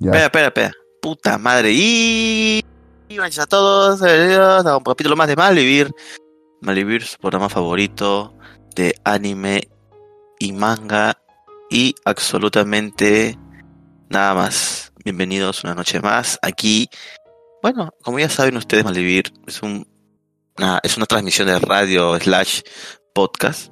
Espera, 0.00 0.24
espera, 0.24 0.46
espera. 0.46 0.72
Puta 1.02 1.36
madre. 1.36 1.72
Y. 1.72 2.64
y 3.10 3.18
a 3.18 3.46
todos. 3.46 4.00
Bienvenidos 4.00 4.64
a 4.64 4.78
un 4.78 4.82
capítulo 4.82 5.14
más 5.14 5.28
de 5.28 5.36
Malvivir. 5.36 5.90
Malvivir, 6.62 7.04
su 7.04 7.18
programa 7.18 7.50
favorito 7.50 8.34
de 8.74 8.94
anime 9.04 9.68
y 10.38 10.52
manga. 10.52 11.18
Y 11.68 11.94
absolutamente 12.06 13.38
nada 14.08 14.32
más. 14.32 14.90
Bienvenidos 15.04 15.64
una 15.64 15.74
noche 15.74 16.00
más. 16.00 16.38
Aquí, 16.40 16.88
bueno, 17.62 17.90
como 18.02 18.18
ya 18.18 18.30
saben 18.30 18.56
ustedes, 18.56 18.84
Malvivir 18.84 19.30
es 19.46 19.62
un 19.62 19.86
es 20.82 20.96
una 20.96 21.04
transmisión 21.04 21.46
de 21.46 21.58
radio 21.58 22.18
slash 22.18 22.62
podcast. 23.12 23.70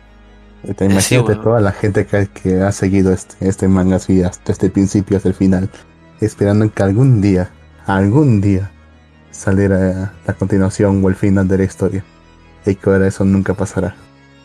Te 0.75 0.85
imagínate 0.85 1.33
weón. 1.33 1.43
toda 1.43 1.59
la 1.59 1.71
gente 1.71 2.05
que, 2.05 2.27
que 2.27 2.61
ha 2.61 2.71
seguido 2.71 3.11
este, 3.11 3.47
este 3.47 3.67
manga 3.67 3.97
así 3.97 4.23
hasta 4.23 4.51
este 4.51 4.69
principio, 4.69 5.17
hasta 5.17 5.29
el 5.29 5.35
final, 5.35 5.69
esperando 6.21 6.71
que 6.73 6.83
algún 6.83 7.21
día, 7.21 7.51
algún 7.85 8.39
día, 8.39 8.71
saliera 9.33 10.13
la 10.25 10.33
continuación 10.33 11.03
o 11.03 11.09
el 11.09 11.15
final 11.15 11.47
de 11.47 11.57
la 11.57 11.63
historia. 11.65 12.05
Y 12.65 12.75
que 12.75 12.89
ahora 12.89 13.07
eso 13.07 13.25
nunca 13.25 13.53
pasará. 13.53 13.95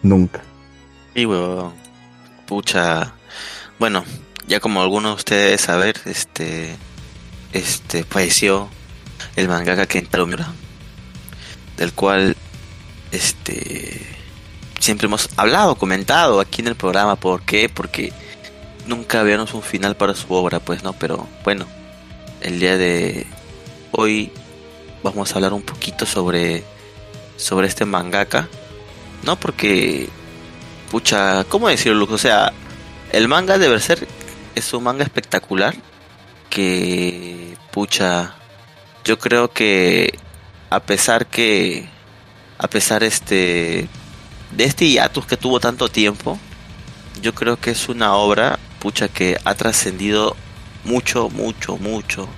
Nunca. 0.03 0.41
Y 1.15 1.25
huevón. 1.25 1.73
Pucha. 2.47 3.13
Bueno, 3.79 4.05
ya 4.49 4.59
como 4.59 4.83
algunos 4.83 5.13
de 5.13 5.17
ustedes 5.17 5.61
saber, 5.61 6.01
este. 6.05 6.75
Este 7.53 8.05
falleció 8.05 8.69
el 9.37 9.49
mangaka 9.49 9.87
Kentaro 9.87 10.27
Miura. 10.27 10.49
Del 11.77 11.93
cual. 11.93 12.37
Este. 13.13 14.18
Siempre 14.79 15.07
hemos 15.07 15.29
hablado, 15.37 15.77
comentado 15.77 16.41
aquí 16.41 16.63
en 16.63 16.69
el 16.69 16.77
programa. 16.77 17.17
¿Por 17.17 17.43
qué? 17.43 17.69
Porque 17.69 18.13
nunca 18.87 19.21
habíamos 19.21 19.55
un 19.55 19.63
final 19.63 19.97
para 19.97 20.15
su 20.15 20.33
obra, 20.33 20.61
pues 20.61 20.83
no. 20.83 20.93
Pero 20.93 21.27
bueno, 21.45 21.67
el 22.41 22.61
día 22.61 22.77
de 22.77 23.27
hoy 23.93 24.33
vamos 25.03 25.33
a 25.33 25.35
hablar 25.37 25.53
un 25.53 25.63
poquito 25.63 26.07
sobre. 26.07 26.65
Sobre 27.37 27.69
este 27.69 27.85
mangaka. 27.85 28.49
No 29.25 29.39
porque 29.39 30.09
pucha, 30.91 31.45
¿cómo 31.45 31.69
decirlo? 31.69 32.07
O 32.11 32.19
sea, 32.19 32.53
el 33.13 33.29
manga 33.29 33.59
de 33.59 33.69
Berserk 33.69 34.09
es 34.55 34.73
un 34.73 34.85
manga 34.85 35.05
espectacular 35.05 35.75
que, 36.51 37.57
pucha, 37.71 38.35
yo 39.05 39.19
creo 39.19 39.51
que 39.53 40.19
a 40.71 40.81
pesar 40.81 41.27
que, 41.27 41.89
a 42.59 42.69
pesar 42.69 43.03
este, 43.03 43.89
de 44.53 44.65
este 44.65 44.87
hiatus 44.89 45.27
que 45.27 45.37
tuvo 45.37 45.61
tanto 45.61 45.89
tiempo, 45.89 46.39
yo 47.23 47.35
creo 47.35 47.59
que 47.61 47.71
es 47.71 47.89
una 47.89 48.15
obra, 48.15 48.59
pucha, 48.79 49.09
que 49.09 49.37
ha 49.45 49.55
trascendido 49.55 50.37
mucho, 50.85 51.29
mucho, 51.31 51.77
mucho 51.77 52.29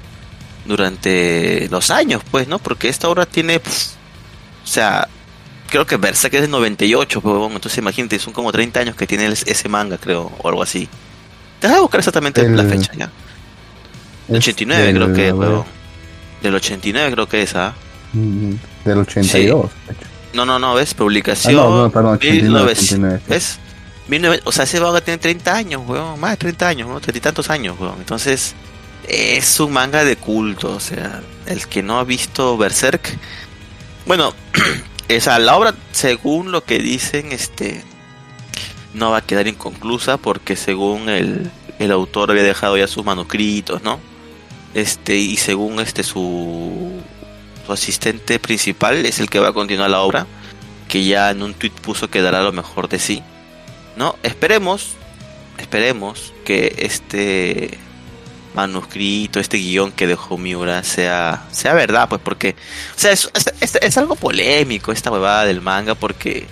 durante 0.64 1.68
los 1.70 1.90
años, 1.90 2.22
pues, 2.30 2.48
¿no? 2.48 2.58
Porque 2.58 2.88
esta 2.88 3.08
obra 3.08 3.26
tiene, 3.26 3.56
o 3.58 4.66
sea, 4.66 5.08
creo 5.68 5.86
que 5.86 5.96
Berserk 5.96 6.34
es 6.34 6.42
de 6.42 6.48
98, 6.48 7.20
pues, 7.20 7.32
huevón. 7.32 7.52
entonces 7.52 7.78
imagínate, 7.78 8.18
son 8.18 8.32
como 8.32 8.52
30 8.52 8.80
años 8.80 8.96
que 8.96 9.06
tiene 9.06 9.26
el- 9.26 9.32
ese 9.32 9.68
manga, 9.68 9.98
creo, 9.98 10.30
o 10.38 10.48
algo 10.48 10.62
así. 10.62 10.88
Deja 11.60 11.74
de 11.74 11.80
buscar 11.80 12.00
exactamente 12.00 12.40
El- 12.40 12.56
la 12.56 12.64
fecha, 12.64 12.92
ya. 12.96 13.10
Del 14.28 14.38
Es 14.38 14.44
89 14.44 14.84
del- 14.84 14.94
creo 14.96 15.12
que 15.14 15.32
huevón. 15.32 15.64
Del 16.42 16.54
89 16.54 17.12
creo 17.12 17.28
que 17.28 17.42
es, 17.42 17.54
¿ah? 17.54 17.74
mm, 18.12 18.52
Del 18.84 18.98
82. 18.98 19.70
de 19.86 19.92
hecho. 19.92 20.06
No, 20.32 20.44
no, 20.46 20.58
no, 20.58 20.74
ves, 20.74 20.92
Ah, 20.92 20.96
publicación. 20.98 21.56
no, 21.56 21.82
no, 21.84 21.90
perdón, 21.90 22.14
89, 22.14 22.48
1900, 22.48 22.84
89. 22.84 23.22
¿Ves? 23.28 23.58
19 24.08 24.40
o 24.44 24.52
sea, 24.52 24.64
ese 24.64 24.80
manga 24.80 25.00
tiene 25.00 25.18
30 25.18 25.54
años, 25.54 25.82
weón. 25.86 26.18
Más 26.20 26.32
de 26.32 26.36
30 26.38 26.68
años, 26.68 26.88
¿no? 26.88 27.00
30 27.00 27.18
y 27.18 27.20
tantos 27.20 27.50
años, 27.50 27.76
weón. 27.78 27.96
Entonces, 27.98 28.54
es 29.08 29.60
un 29.60 29.72
manga 29.72 30.04
de 30.04 30.16
culto. 30.16 30.72
O 30.72 30.80
sea, 30.80 31.22
el 31.46 31.66
que 31.68 31.82
no 31.82 31.98
ha 31.98 32.04
visto 32.04 32.56
Berserk. 32.56 33.16
Bueno, 34.06 34.34
esa, 35.08 35.38
la 35.38 35.56
obra, 35.56 35.74
según 35.92 36.52
lo 36.52 36.64
que 36.64 36.78
dicen, 36.78 37.32
este. 37.32 37.84
No 38.94 39.12
va 39.12 39.18
a 39.18 39.22
quedar 39.22 39.46
inconclusa 39.46 40.16
porque 40.16 40.56
según 40.56 41.08
el, 41.08 41.48
el 41.78 41.92
autor 41.92 42.32
había 42.32 42.42
dejado 42.42 42.76
ya 42.76 42.88
sus 42.88 43.04
manuscritos, 43.04 43.82
¿no? 43.84 44.00
Este, 44.74 45.16
y 45.16 45.36
según 45.36 45.78
este 45.78 46.02
su, 46.02 46.90
asistente 47.72 48.38
principal 48.38 49.04
es 49.06 49.20
el 49.20 49.28
que 49.30 49.38
va 49.40 49.48
a 49.48 49.52
continuar 49.52 49.90
la 49.90 50.00
obra 50.00 50.26
que 50.88 51.04
ya 51.04 51.30
en 51.30 51.42
un 51.42 51.54
tweet 51.54 51.70
puso 51.82 52.08
que 52.10 52.20
dará 52.22 52.42
lo 52.42 52.52
mejor 52.52 52.88
de 52.88 52.98
sí. 52.98 53.22
¿No? 53.96 54.16
Esperemos, 54.22 54.94
esperemos 55.58 56.32
que 56.44 56.74
este 56.78 57.78
manuscrito, 58.54 59.38
este 59.38 59.58
guion 59.58 59.92
que 59.92 60.06
dejó 60.06 60.36
Miura 60.36 60.82
sea, 60.82 61.44
sea 61.52 61.72
verdad, 61.74 62.08
pues 62.08 62.20
porque, 62.24 62.56
es- 63.60 63.76
es 63.80 63.98
algo 63.98 64.16
polémico 64.16 64.90
esta 64.92 65.10
huevada 65.10 65.44
del 65.44 65.60
manga 65.60 65.94
porque, 65.94 66.46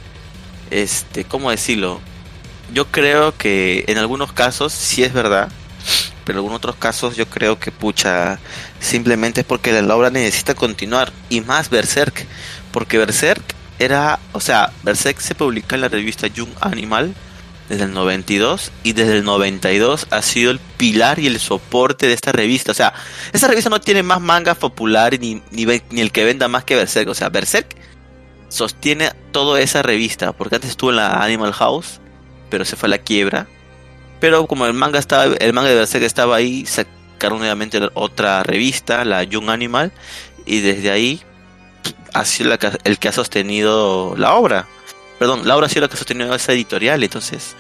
este, 0.71 1.25
¿cómo 1.25 1.51
decirlo? 1.51 2.01
Yo 2.73 2.87
creo 2.87 3.37
que 3.37 3.85
en 3.89 3.99
algunos 3.99 4.33
casos 4.33 4.73
sí 4.73 5.03
es 5.03 5.13
verdad, 5.13 5.51
pero 6.29 6.41
en 6.41 6.41
algunos 6.41 6.59
otros 6.59 6.77
casos 6.77 7.17
yo 7.17 7.25
creo 7.25 7.59
que 7.59 7.73
pucha, 7.73 8.39
simplemente 8.81 9.41
es 9.41 9.47
porque 9.47 9.73
la 9.81 9.97
obra 9.97 10.11
necesita 10.11 10.55
continuar 10.55 11.11
y 11.31 11.41
más 11.41 11.71
Berserk, 11.71 12.27
porque 12.71 12.99
Berserk 12.99 13.43
era, 13.79 14.19
o 14.33 14.41
sea, 14.41 14.71
Berserk 14.83 15.21
se 15.21 15.35
publica 15.35 15.75
en 15.75 15.81
la 15.81 15.89
revista 15.89 16.27
Young 16.27 16.51
Animal 16.61 17.15
desde 17.71 17.85
el 17.85 17.95
92 17.95 18.73
y 18.83 18.93
desde 18.93 19.17
el 19.17 19.25
92 19.25 20.09
ha 20.11 20.21
sido 20.21 20.51
el 20.51 20.59
pilar 20.77 21.19
y 21.19 21.29
el 21.29 21.41
soporte 21.41 22.09
de 22.09 22.13
esta 22.13 22.31
revista. 22.31 22.73
O 22.73 22.75
sea, 22.75 22.93
esta 23.33 23.49
revista 23.49 23.71
no 23.71 23.81
tiene 23.81 24.03
más 24.03 24.21
manga 24.21 24.55
popular 24.55 25.19
ni, 25.19 25.41
ni, 25.51 25.65
ni 25.65 26.01
el 26.03 26.13
que 26.13 26.27
venda 26.27 26.47
más 26.47 26.65
que 26.65 26.77
Berserk. 26.77 27.09
O 27.09 27.15
sea, 27.15 27.31
Berserk 27.31 27.75
sostiene 28.51 29.13
toda 29.33 29.63
esa 29.63 29.81
revista, 29.81 30.33
porque 30.33 30.57
antes 30.57 30.73
estuvo 30.73 30.91
en 30.91 30.97
la 30.97 31.25
Animal 31.25 31.55
House, 31.55 32.03
pero 32.51 32.67
se 32.67 32.77
fue 32.77 32.89
a 32.89 32.91
la 32.91 32.99
quiebra. 32.99 33.47
Pero 34.21 34.47
como 34.47 34.67
el 34.67 34.75
manga 34.75 34.99
estaba, 34.99 35.25
el 35.25 35.53
manga 35.53 35.69
de 35.69 35.77
Berserk 35.77 36.05
estaba 36.05 36.37
ahí, 36.37 36.67
sacaron 36.67 37.39
nuevamente 37.39 37.81
otra 37.95 38.43
revista, 38.43 39.05
la 39.05 39.23
Young 39.23 39.51
Animal, 39.51 39.93
y 40.45 40.61
desde 40.61 40.91
ahí 40.91 41.23
ha 42.15 42.25
sido 42.25 42.57
el 42.85 42.99
que 42.99 43.09
ha 43.09 43.13
sostenido 43.13 44.15
la 44.17 44.35
obra. 44.35 44.67
Perdón, 45.19 45.47
la 45.47 45.57
obra 45.57 45.67
ha 45.67 45.69
sido 45.69 45.83
la 45.83 45.89
que 45.89 45.95
ha 45.95 45.99
sostenido 45.99 46.35
esa 46.35 46.53
editorial, 46.53 47.03
entonces, 47.03 47.55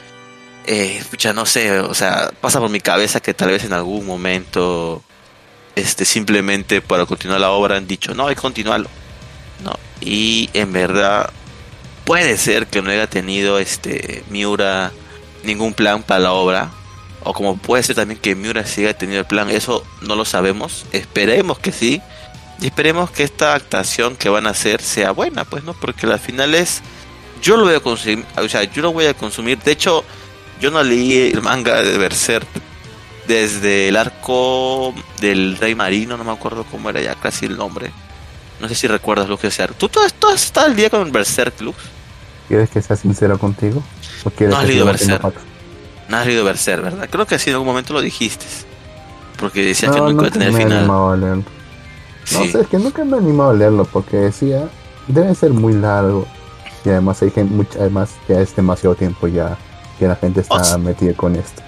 eh, 0.66 1.02
no 1.34 1.46
sé, 1.46 1.81
o 1.81 1.94
sea, 1.94 2.31
pasa 2.40 2.61
por 2.61 2.70
mi 2.70 2.81
cabeza 2.81 3.20
que 3.20 3.34
tal 3.34 3.50
vez 3.50 3.64
en 3.64 3.72
algún 3.72 4.06
momento, 4.06 5.02
este, 5.76 6.04
simplemente 6.04 6.81
para 6.81 7.06
continuar 7.06 7.40
la 7.40 7.50
obra 7.50 7.76
han 7.76 7.87
dicho, 7.87 8.14
no, 8.14 8.28
hay 8.28 8.34
que 8.34 8.43
continuarlo. 8.43 8.88
No, 9.62 9.75
y 10.00 10.50
en 10.52 10.72
verdad 10.72 11.31
puede 12.04 12.37
ser 12.38 12.69
que 12.69 12.81
no 12.81 12.90
haya 12.90 13.08
tenido 13.08 13.58
este 13.58 14.25
Miura 14.31 14.93
ningún 15.43 15.75
plan 15.75 16.02
para 16.02 16.20
la 16.20 16.32
obra 16.32 16.70
o 17.23 17.32
como 17.32 17.56
puede 17.56 17.82
ser 17.82 17.96
también 17.96 18.20
que 18.20 18.35
Miura 18.35 18.64
siga 18.64 18.94
teniendo 18.94 19.20
el 19.20 19.26
plan 19.26 19.50
eso 19.50 19.85
no 20.02 20.14
lo 20.14 20.25
sabemos 20.25 20.87
esperemos 20.93 21.58
que 21.58 21.73
sí 21.73 22.00
y 22.61 22.67
esperemos 22.67 23.11
que 23.11 23.23
esta 23.23 23.55
actuación 23.55 24.17
que 24.17 24.29
van 24.29 24.46
a 24.46 24.50
hacer 24.50 24.82
sea 24.82 25.12
buena 25.12 25.44
pues 25.44 25.64
no 25.64 25.75
porque 25.75 26.06
al 26.06 26.19
final 26.19 26.55
es 26.55 26.82
yo 27.43 27.56
lo 27.56 27.64
voy 27.64 27.75
a 27.75 27.81
consumir 27.81 28.25
o 28.37 28.49
sea 28.49 28.64
yo 28.64 28.82
lo 28.82 28.93
voy 28.93 29.06
a 29.06 29.14
consumir 29.14 29.58
de 29.58 29.73
hecho 29.73 30.05
yo 30.61 30.70
no 30.70 30.82
leí 30.82 31.31
el 31.32 31.43
manga 31.43 31.82
de 31.82 31.96
Berserk 31.99 32.49
desde 33.26 33.88
el 33.88 33.96
arco 33.96 34.94
del 35.20 35.56
rey 35.56 35.75
marino 35.75 36.17
no 36.17 36.25
me 36.25 36.32
acuerdo 36.32 36.64
cómo 36.70 36.90
era 36.90 37.00
ya 37.00 37.14
casi 37.14 37.46
el 37.46 37.56
nombre 37.56 37.93
no 38.61 38.69
sé 38.69 38.75
si 38.75 38.87
recuerdas 38.87 39.29
lo 39.29 39.38
que 39.38 39.50
sea. 39.50 39.69
¿Tú 39.69 39.88
todo, 39.88 40.05
estás 40.06 40.52
al 40.56 40.75
día 40.75 40.90
con 40.90 41.11
Berserk, 41.12 41.61
Lux? 41.61 41.79
¿Quieres 42.49 42.71
que 42.71 42.81
sea 42.81 42.97
sincero 42.97 43.39
contigo? 43.39 43.83
no 44.41 44.56
has 44.56 44.67
leído 44.67 44.87
Berserk. 44.87 45.35
No 46.09 46.17
has 46.17 46.27
leído 46.27 46.45
Berserk, 46.45 46.83
¿verdad? 46.83 47.09
Creo 47.11 47.27
que 47.27 47.39
sí 47.39 47.50
en 47.50 47.55
algún 47.55 47.69
momento 47.69 47.93
lo 47.93 48.00
dijiste. 48.00 48.47
Porque 49.39 49.65
decías 49.65 49.95
que 49.95 50.00
nunca 50.00 50.12
iba 50.12 50.29
a 50.29 50.31
tener 50.31 50.53
final. 50.53 50.91
A 50.91 51.17
leerlo. 51.17 51.45
No 52.33 52.45
sé, 52.45 52.61
es 52.61 52.67
que 52.67 52.79
nunca 52.79 53.05
me 53.05 53.17
he 53.17 53.21
animado 53.21 53.50
a 53.50 53.55
leerlo 53.55 53.85
porque 53.85 54.17
decía, 54.17 54.69
debe 55.06 55.35
ser 55.35 55.50
muy 55.50 55.75
largo. 55.75 56.27
Y 56.85 56.91
además 56.91 57.21
hay 57.23 57.31
gente, 57.31 57.55
mucha, 57.55 57.79
además 57.81 58.11
ya 58.29 58.41
es 58.41 58.55
demasiado 58.56 58.95
tiempo 58.95 59.29
ya 59.29 59.56
que 59.99 60.06
la 60.06 60.17
gente 60.17 60.41
está 60.41 60.79
metida 60.79 61.12
con 61.15 61.37
esto. 61.37 61.62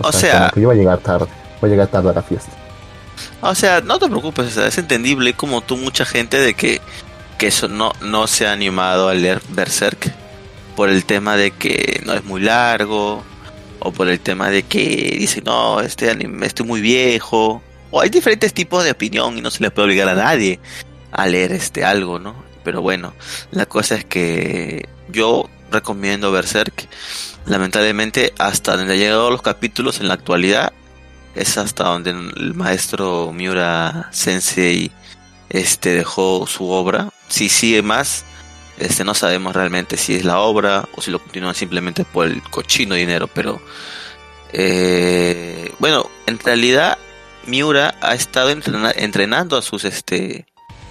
O, 0.00 0.12
sea, 0.12 0.50
que 0.54 0.60
yo 0.60 0.68
voy 0.68 0.76
a 0.76 0.78
llegar 0.78 0.98
tarde, 0.98 1.26
voy 1.60 1.68
a 1.68 1.72
llegar 1.72 1.88
tarde 1.88 2.10
a 2.10 2.12
la 2.14 2.22
fiesta. 2.22 2.52
O 3.40 3.54
sea, 3.54 3.80
no 3.80 3.98
te 3.98 4.08
preocupes, 4.08 4.56
es 4.56 4.78
entendible 4.78 5.34
como 5.34 5.60
tú 5.60 5.76
mucha 5.76 6.04
gente 6.04 6.38
de 6.38 6.54
que, 6.54 6.80
que 7.38 7.46
eso 7.46 7.68
no, 7.68 7.92
no 8.02 8.26
se 8.26 8.46
ha 8.46 8.52
animado 8.52 9.08
a 9.08 9.14
leer 9.14 9.40
Berserk 9.50 10.12
por 10.76 10.90
el 10.90 11.04
tema 11.04 11.36
de 11.36 11.52
que 11.52 12.02
no 12.04 12.12
es 12.12 12.24
muy 12.24 12.40
largo 12.40 13.24
o 13.78 13.92
por 13.92 14.08
el 14.08 14.20
tema 14.20 14.50
de 14.50 14.64
que 14.64 15.16
dice 15.18 15.40
no, 15.42 15.80
este 15.80 16.10
anime 16.10 16.46
estoy 16.46 16.66
muy 16.66 16.80
viejo 16.80 17.62
o 17.90 18.00
hay 18.00 18.10
diferentes 18.10 18.52
tipos 18.52 18.84
de 18.84 18.90
opinión 18.90 19.38
y 19.38 19.40
no 19.40 19.50
se 19.50 19.62
le 19.62 19.70
puede 19.70 19.86
obligar 19.86 20.08
a 20.08 20.14
nadie 20.14 20.60
a 21.12 21.26
leer 21.26 21.52
este 21.52 21.84
algo, 21.84 22.18
¿no? 22.18 22.34
Pero 22.64 22.82
bueno, 22.82 23.14
la 23.50 23.66
cosa 23.66 23.94
es 23.94 24.04
que 24.04 24.86
yo 25.08 25.48
recomiendo 25.70 26.32
Berserk. 26.32 26.86
Lamentablemente, 27.46 28.34
hasta 28.38 28.76
donde 28.76 28.92
han 28.92 28.98
llegado 28.98 29.30
los 29.30 29.40
capítulos 29.40 30.00
en 30.00 30.08
la 30.08 30.14
actualidad, 30.14 30.72
es 31.34 31.56
hasta 31.56 31.84
donde 31.84 32.10
el 32.10 32.54
maestro 32.54 33.32
Miura 33.32 34.08
Sensei 34.12 34.90
este 35.50 35.94
dejó 35.94 36.46
su 36.46 36.70
obra. 36.70 37.10
Si 37.28 37.48
sigue 37.48 37.82
más, 37.82 38.24
este 38.78 39.04
no 39.04 39.14
sabemos 39.14 39.54
realmente 39.54 39.96
si 39.96 40.14
es 40.14 40.24
la 40.24 40.40
obra 40.40 40.88
o 40.94 41.02
si 41.02 41.10
lo 41.10 41.18
continúan 41.18 41.54
simplemente 41.54 42.04
por 42.04 42.26
el 42.26 42.42
cochino 42.42 42.94
dinero, 42.94 43.28
pero 43.28 43.60
eh, 44.52 45.72
bueno, 45.78 46.08
en 46.26 46.38
realidad 46.38 46.98
Miura 47.46 47.94
ha 48.00 48.14
estado 48.14 48.50
entrenando 48.50 49.56
a 49.56 49.62
sus 49.62 49.84
este 49.84 50.46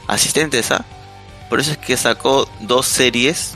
asistentes, 0.08 0.72
¿ah? 0.72 0.86
Por 1.50 1.60
eso 1.60 1.72
es 1.72 1.78
que 1.78 1.96
sacó 1.96 2.50
dos 2.62 2.86
series, 2.86 3.54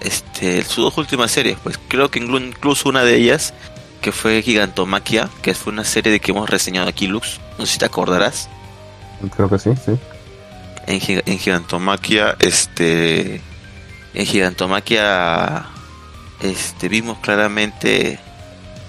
este, 0.00 0.62
sus 0.62 0.84
dos 0.84 0.96
últimas 0.96 1.30
series, 1.30 1.58
pues 1.62 1.78
creo 1.88 2.10
que 2.10 2.18
incluso 2.18 2.88
una 2.88 3.04
de 3.04 3.16
ellas 3.16 3.52
que 4.00 4.12
fue 4.12 4.42
Gigantomaquia, 4.42 5.28
que 5.42 5.54
fue 5.54 5.72
una 5.72 5.84
serie 5.84 6.12
de 6.12 6.20
que 6.20 6.30
hemos 6.30 6.48
reseñado 6.48 6.88
aquí, 6.88 7.06
Lux. 7.06 7.40
No 7.58 7.66
sé 7.66 7.74
si 7.74 7.78
te 7.78 7.84
acordarás. 7.84 8.48
Creo 9.36 9.50
que 9.50 9.58
sí, 9.58 9.70
sí. 9.84 9.92
En, 10.90 11.22
en 11.26 11.38
Gigantomaquia, 11.38 12.36
este. 12.40 13.40
En 14.12 14.26
Gigantomaquia, 14.26 15.66
este, 16.40 16.88
vimos 16.88 17.18
claramente, 17.18 18.18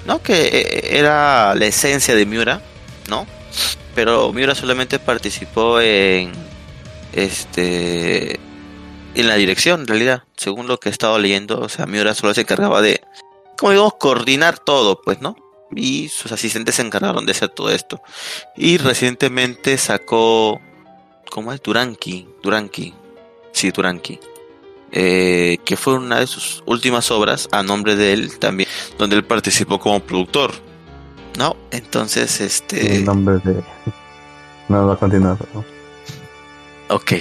¿no? 0.06 0.22
Que 0.22 0.48
e, 0.48 0.98
era 0.98 1.54
la 1.56 1.66
esencia 1.66 2.16
de 2.16 2.26
Miura, 2.26 2.62
¿no? 3.08 3.28
Pero 3.94 4.34
Miura 4.34 4.56
solamente 4.56 4.98
participó 5.00 5.80
en, 5.80 6.32
este, 7.14 8.40
en 9.14 9.28
la 9.28 9.36
dirección, 9.36 9.82
en 9.82 9.88
realidad, 9.88 10.24
según 10.38 10.68
lo 10.68 10.80
que 10.80 10.90
he 10.90 10.92
estado 10.92 11.20
leyendo. 11.20 11.60
O 11.60 11.70
sea, 11.70 11.86
Miura 11.86 12.16
solo 12.16 12.34
se 12.34 12.42
encargaba 12.42 12.82
de 12.82 13.02
como 13.62 13.74
digamos, 13.74 13.94
coordinar 14.00 14.58
todo, 14.58 15.00
pues, 15.04 15.22
¿no? 15.22 15.36
Y 15.76 16.10
sus 16.10 16.32
asistentes 16.32 16.76
se 16.76 16.82
encargaron 16.82 17.28
de 17.28 17.34
hacer 17.34 17.50
todo 17.50 17.70
esto. 17.70 18.02
Y 18.58 18.78
recientemente 18.80 19.78
sacó, 19.78 20.60
¿cómo 21.32 21.52
es? 21.54 21.64
Duranki, 21.64 22.28
Duranki, 22.44 22.94
sí, 23.54 23.72
Duranki. 23.72 24.20
Eh, 24.94 25.58
que 25.64 25.78
fue 25.78 25.94
una 25.94 26.20
de 26.20 26.28
sus 26.28 26.62
últimas 26.66 27.10
obras 27.12 27.48
a 27.54 27.64
nombre 27.64 27.96
de 27.96 28.12
él 28.12 28.38
también, 28.38 28.68
donde 29.00 29.16
él 29.16 29.24
participó 29.24 29.80
como 29.80 30.02
productor. 30.02 30.52
¿No? 31.40 31.56
Entonces, 31.72 32.42
este... 32.42 32.98
El 32.98 33.06
nombre 33.06 33.38
de... 33.44 33.64
No 34.68 34.88
va 34.88 34.94
a 34.94 34.98
continuar, 34.98 35.38
¿no? 35.54 35.66
Ok. 36.90 37.14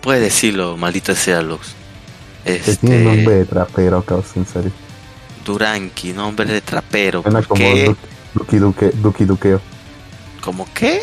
Puede 0.00 0.20
decirlo, 0.20 0.76
maldita 0.76 1.14
sea 1.14 1.42
Lux. 1.42 1.74
Este... 2.44 2.76
Tiene 2.76 3.04
nombre 3.04 3.34
de 3.36 3.44
trapero, 3.44 4.02
causa, 4.02 4.38
en 4.38 4.46
serio. 4.46 4.72
Duranki, 5.44 6.12
nombre 6.12 6.46
de 6.46 6.60
trapero. 6.60 7.22
Suena 7.22 7.42
como 7.42 7.64
Duki, 8.34 8.58
Duque, 8.58 8.90
Duki 8.94 9.24
Duqueo. 9.24 9.60
¿Cómo 10.40 10.66
qué? 10.74 11.00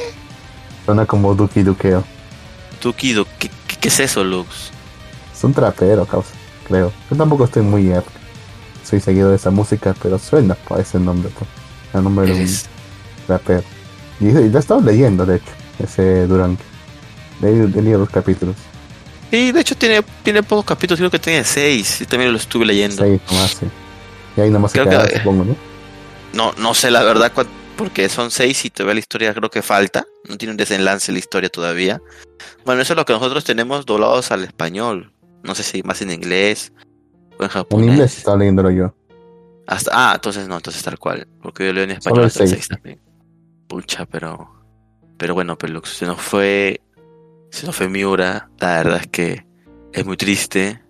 Suena 0.85 1.05
como 1.05 1.33
Duki 1.33 1.63
Duqueo. 1.63 2.03
Duki 2.83 3.13
Duque, 3.13 3.49
¿qué, 3.79 3.87
es 3.87 3.99
eso, 3.99 4.23
Lux? 4.23 4.71
Es 5.33 5.43
un 5.43 5.53
trapero, 5.53 6.05
causa, 6.05 6.33
creo. 6.67 6.91
Yo 7.09 7.15
tampoco 7.15 7.45
estoy 7.45 7.63
muy 7.63 7.91
soy 8.83 8.99
seguido 8.99 9.29
de 9.29 9.37
esa 9.37 9.49
música, 9.49 9.95
pero 10.03 10.19
suena 10.19 10.55
para 10.55 10.81
ese 10.81 10.99
nombre, 10.99 11.31
pues. 11.37 11.49
El 11.93 12.03
nombre 12.03 12.25
de 12.27 12.33
un 12.33 12.49
trapero. 13.27 13.63
Y, 14.19 14.27
y 14.27 14.31
lo 14.49 14.57
he 14.57 14.59
estado 14.59 14.81
leyendo, 14.81 15.25
de 15.25 15.37
hecho, 15.37 15.51
ese 15.79 16.27
Duranki. 16.27 16.63
He 17.41 17.81
leído 17.81 17.99
los 17.99 18.09
capítulos. 18.09 18.55
Y 19.31 19.51
de 19.51 19.61
hecho 19.61 19.75
tiene, 19.75 20.03
tiene 20.21 20.43
pocos 20.43 20.65
capítulos, 20.65 20.99
creo 20.99 21.09
que 21.09 21.19
tiene 21.19 21.43
seis, 21.43 22.01
y 22.01 22.05
también 22.05 22.31
lo 22.31 22.37
estuve 22.37 22.65
leyendo. 22.65 22.97
Seis 22.97 23.19
nomás, 23.31 23.51
sí. 23.51 23.65
Y 24.37 24.41
ahí 24.41 24.49
nomás 24.49 24.71
creo 24.71 24.85
se 25.07 25.17
supongo, 25.17 25.45
¿no? 25.45 25.55
No, 26.33 26.53
no 26.57 26.73
sé 26.73 26.91
la 26.91 27.03
verdad, 27.03 27.31
porque 27.75 28.09
son 28.09 28.31
seis 28.31 28.65
y 28.65 28.69
todavía 28.69 28.95
la 28.95 28.99
historia 28.99 29.33
creo 29.33 29.49
que 29.49 29.61
falta. 29.61 30.05
No 30.27 30.37
tiene 30.37 30.51
un 30.51 30.57
desenlace 30.57 31.11
la 31.11 31.19
historia 31.19 31.49
todavía. 31.49 32.01
Bueno, 32.65 32.81
eso 32.81 32.93
es 32.93 32.97
lo 32.97 33.05
que 33.05 33.13
nosotros 33.13 33.43
tenemos 33.43 33.85
doblados 33.85 34.31
al 34.31 34.43
español. 34.43 35.13
No 35.43 35.55
sé 35.55 35.63
si 35.63 35.83
más 35.83 36.01
en 36.01 36.11
inglés 36.11 36.71
o 37.37 37.43
en 37.43 37.49
japonés. 37.49 37.87
En 37.87 37.93
inglés 37.93 38.17
estaba 38.17 38.37
leyéndolo 38.37 38.71
yo. 38.71 38.95
Hasta, 39.67 39.91
ah, 39.93 40.13
entonces 40.15 40.47
no, 40.47 40.55
entonces 40.55 40.83
tal 40.83 40.99
cual. 40.99 41.27
Porque 41.41 41.65
yo 41.65 41.73
leo 41.73 41.83
en 41.83 41.91
español 41.91 42.25
hasta 42.25 42.43
el 42.43 42.49
6 42.49 42.67
también. 42.67 43.01
Pucha, 43.67 44.05
pero. 44.05 44.51
Pero 45.17 45.33
bueno, 45.33 45.57
Pelux, 45.57 45.89
se 45.89 46.05
nos 46.05 46.21
fue. 46.21 46.81
Se 47.51 47.65
nos 47.65 47.75
fue 47.75 47.87
Miura. 47.89 48.49
La 48.59 48.77
verdad 48.77 49.01
es 49.01 49.07
que 49.07 49.45
es 49.93 50.05
muy 50.05 50.17
triste. 50.17 50.81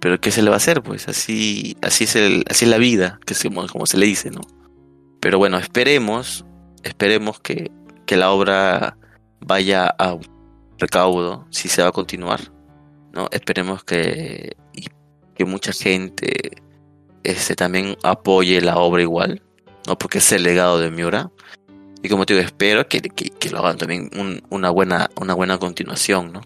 Pero 0.00 0.20
¿qué 0.20 0.30
se 0.30 0.42
le 0.42 0.50
va 0.50 0.56
a 0.56 0.58
hacer? 0.58 0.82
Pues 0.82 1.08
así, 1.08 1.78
así 1.80 2.04
es 2.04 2.14
el, 2.14 2.44
así 2.50 2.66
es 2.66 2.70
la 2.70 2.76
vida, 2.76 3.18
que 3.24 3.32
es 3.32 3.42
como, 3.42 3.86
se 3.86 3.96
le 3.96 4.04
dice, 4.04 4.30
¿no? 4.30 4.42
Pero 5.24 5.38
bueno, 5.38 5.56
esperemos, 5.56 6.44
esperemos 6.82 7.40
que, 7.40 7.70
que 8.04 8.18
la 8.18 8.30
obra 8.30 8.98
vaya 9.40 9.86
a 9.98 10.18
recaudo, 10.78 11.46
si 11.48 11.70
se 11.70 11.80
va 11.80 11.88
a 11.88 11.92
continuar, 11.92 12.52
¿no? 13.14 13.28
Esperemos 13.30 13.84
que, 13.84 14.54
que 15.34 15.44
mucha 15.46 15.72
gente 15.72 16.58
este, 17.22 17.56
también 17.56 17.96
apoye 18.02 18.60
la 18.60 18.76
obra 18.76 19.00
igual, 19.00 19.40
¿no? 19.86 19.96
Porque 19.96 20.18
es 20.18 20.30
el 20.30 20.42
legado 20.42 20.78
de 20.78 20.90
Miura. 20.90 21.30
Y 22.02 22.10
como 22.10 22.26
te 22.26 22.34
digo, 22.34 22.44
espero 22.44 22.86
que, 22.86 23.00
que, 23.00 23.48
lo 23.48 23.60
hagan 23.60 23.78
también 23.78 24.10
una, 24.50 24.68
buena, 24.68 25.08
una 25.18 25.32
buena 25.32 25.56
continuación, 25.56 26.34
¿no? 26.34 26.42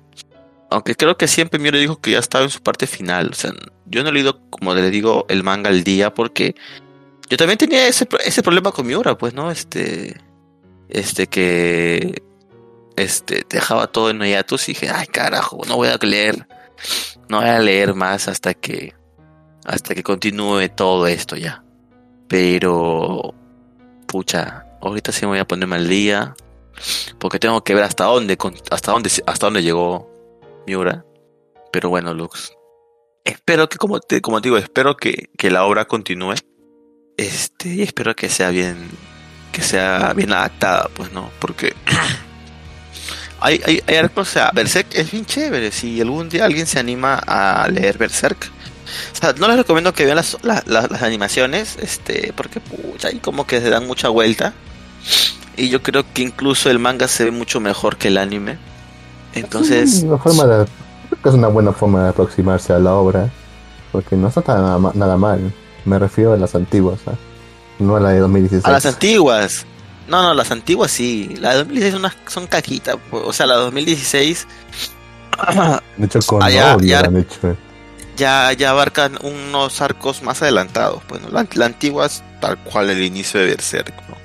Aunque 0.71 0.95
creo 0.95 1.17
que 1.17 1.27
siempre 1.27 1.59
Miura 1.59 1.79
dijo 1.79 2.01
que 2.01 2.13
ya 2.13 2.21
estaba 2.21 2.45
en 2.45 2.51
su 2.51 2.63
parte 2.63 2.87
final. 2.87 3.31
O 3.33 3.35
sea, 3.35 3.51
yo 3.87 4.05
no 4.05 4.11
he 4.11 4.13
leído, 4.13 4.41
como 4.51 4.73
le 4.73 4.89
digo, 4.89 5.27
el 5.29 5.43
manga 5.43 5.69
al 5.69 5.83
día 5.83 6.15
porque 6.15 6.55
yo 7.29 7.37
también 7.37 7.59
tenía 7.59 7.87
ese, 7.87 8.09
ese 8.25 8.43
problema 8.43 8.73
con 8.73 8.87
Miura, 8.87 9.17
pues, 9.17 9.35
¿no? 9.35 9.51
Este. 9.51 10.21
Este 10.89 11.27
que. 11.27 12.23
Este, 12.97 13.45
dejaba 13.49 13.87
todo 13.87 14.11
en 14.11 14.21
hiatus 14.21 14.69
y 14.69 14.73
dije, 14.73 14.91
ay, 14.91 15.07
carajo, 15.07 15.61
no 15.69 15.77
voy 15.77 15.89
a 15.89 15.97
leer. 15.97 16.49
No 17.29 17.41
voy 17.41 17.49
a 17.49 17.59
leer 17.59 17.95
más 17.95 18.29
hasta 18.29 18.55
que. 18.55 18.95
Hasta 19.65 19.95
que 19.95 20.03
continúe 20.03 20.69
todo 20.75 21.07
esto 21.07 21.37
ya. 21.37 21.65
Pero. 22.29 23.35
Pucha, 24.07 24.65
ahorita 24.81 25.13
sí 25.13 25.23
me 25.23 25.33
voy 25.33 25.39
a 25.39 25.47
ponerme 25.47 25.77
al 25.77 25.89
día. 25.89 26.35
Porque 27.19 27.39
tengo 27.39 27.63
que 27.63 27.75
ver 27.75 27.85
hasta 27.85 28.05
dónde, 28.05 28.39
hasta 28.71 28.93
dónde, 28.93 29.11
hasta 29.27 29.47
dónde 29.47 29.63
llegó 29.63 30.11
Miura. 30.67 31.05
Pero 31.73 31.91
bueno, 31.91 32.15
Lux. 32.15 32.53
Espero 33.25 33.69
que, 33.69 33.77
como 33.77 34.01
te, 34.01 34.23
como 34.23 34.41
digo, 34.41 34.57
espero 34.57 34.97
que, 34.97 35.29
que 35.37 35.51
la 35.51 35.65
obra 35.65 35.85
continúe. 35.85 36.35
Este, 37.19 37.75
y 37.75 37.83
espero 37.83 38.15
que 38.15 38.29
sea 38.29 38.51
bien, 38.51 38.77
que 39.51 39.61
sea 39.61 40.13
bien 40.15 40.33
adaptada, 40.33 40.89
pues, 40.95 41.13
¿no? 41.13 41.31
Porque 41.41 41.75
hay, 43.41 43.61
hay, 43.67 43.83
hay 43.89 44.11
o 44.15 44.25
sea, 44.25 44.53
Berserk 44.55 44.87
es 44.95 45.11
bien 45.11 45.27
chévere. 45.27 45.73
Si 45.73 46.01
algún 46.01 46.29
día 46.29 46.45
alguien 46.45 46.67
se 46.67 46.79
anima 46.79 47.21
a 47.27 47.67
leer 47.69 47.99
Berserk, 47.99 48.49
o 49.13 49.17
sea, 49.17 49.33
no 49.33 49.49
les 49.49 49.57
recomiendo 49.57 49.93
que 49.93 50.05
vean 50.05 50.15
las, 50.17 50.39
las, 50.43 51.03
animaciones, 51.03 51.77
este, 51.83 52.33
porque 52.37 52.61
pucha, 52.61 53.09
ahí 53.09 53.19
como 53.19 53.49
que 53.49 53.61
se 53.61 53.69
dan 53.69 53.85
mucha 53.89 54.09
vuelta. 54.11 54.55
Y 55.57 55.71
yo 55.71 55.83
creo 55.83 56.05
que 56.15 56.23
incluso 56.23 56.71
el 56.71 56.79
manga 56.79 57.09
se 57.09 57.25
ve 57.25 57.31
mucho 57.33 57.59
mejor 57.59 57.97
que 57.97 58.09
el 58.09 58.19
anime. 58.19 58.59
Entonces. 59.35 60.05
Una 60.05 60.19
forma 60.19 60.47
de, 60.47 60.67
es 61.25 61.35
una 61.35 61.49
buena 61.49 61.73
forma 61.73 62.05
de 62.05 62.09
aproximarse 62.11 62.73
a 62.73 62.79
la 62.79 62.95
obra. 62.95 63.29
Porque 63.91 64.15
no 64.15 64.29
está 64.29 64.43
nada, 64.47 64.93
nada 64.95 65.17
mal. 65.17 65.53
Me 65.89 65.99
refiero 65.99 66.35
a 66.35 66.37
las 66.37 66.55
antiguas, 66.55 67.01
¿eh? 67.07 67.17
no 67.79 67.97
a 67.97 68.01
la 68.01 68.11
de 68.11 68.19
2016. 68.19 68.65
A 68.65 68.71
las 68.71 68.87
antiguas. 68.87 69.67
No, 70.09 70.23
no, 70.23 70.35
las 70.35 70.51
antiguas 70.51 70.91
sí. 70.91 71.35
La 71.41 71.51
de 71.51 71.59
2016 71.59 72.03
son, 72.03 72.13
son 72.27 72.47
caquitas. 72.47 72.97
O 73.11 73.33
sea, 73.33 73.47
la 73.47 73.57
de 73.57 73.63
2016. 73.63 74.47
De 75.97 76.07
hecho, 76.07 76.19
con 76.27 76.43
ah, 76.43 76.51
ya, 76.51 76.77
ya, 76.81 77.01
hecho. 77.01 77.57
ya, 78.17 78.53
ya, 78.53 78.71
abarcan 78.71 79.19
unos 79.23 79.81
arcos 79.81 80.23
más 80.23 80.43
adelantados. 80.43 81.03
Bueno, 81.09 81.29
la, 81.31 81.47
la 81.55 81.67
antigua 81.67 82.07
es 82.07 82.23
tal 82.41 82.59
cual 82.59 82.91
el 82.91 83.03
inicio 83.03 83.41
de 83.41 83.47
Berserk. 83.47 83.95
¿no? 84.09 84.17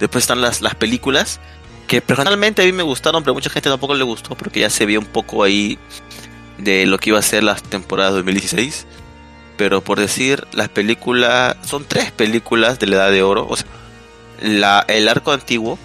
Después 0.00 0.24
están 0.24 0.40
las, 0.40 0.62
las 0.62 0.74
películas 0.74 1.40
que 1.86 2.00
personalmente 2.00 2.62
a 2.62 2.64
mí 2.64 2.72
me 2.72 2.82
gustaron, 2.82 3.22
pero 3.22 3.34
mucha 3.34 3.50
gente 3.50 3.68
tampoco 3.68 3.94
le 3.94 4.04
gustó 4.04 4.34
porque 4.34 4.60
ya 4.60 4.70
se 4.70 4.86
vio 4.86 4.98
un 5.00 5.06
poco 5.06 5.42
ahí 5.42 5.78
de 6.58 6.86
lo 6.86 6.98
que 6.98 7.10
iba 7.10 7.18
a 7.18 7.22
ser 7.22 7.42
las 7.42 7.62
temporadas 7.62 8.14
2016. 8.14 8.86
Pero 9.62 9.80
por 9.80 10.00
decir, 10.00 10.44
las 10.54 10.68
películas 10.68 11.56
son 11.64 11.84
tres 11.84 12.10
películas 12.10 12.80
de 12.80 12.88
la 12.88 12.96
Edad 12.96 13.12
de 13.12 13.22
Oro, 13.22 13.46
o 13.48 13.54
sea, 13.54 13.68
la, 14.40 14.84
el 14.88 15.06
arco 15.06 15.30
antiguo, 15.30 15.78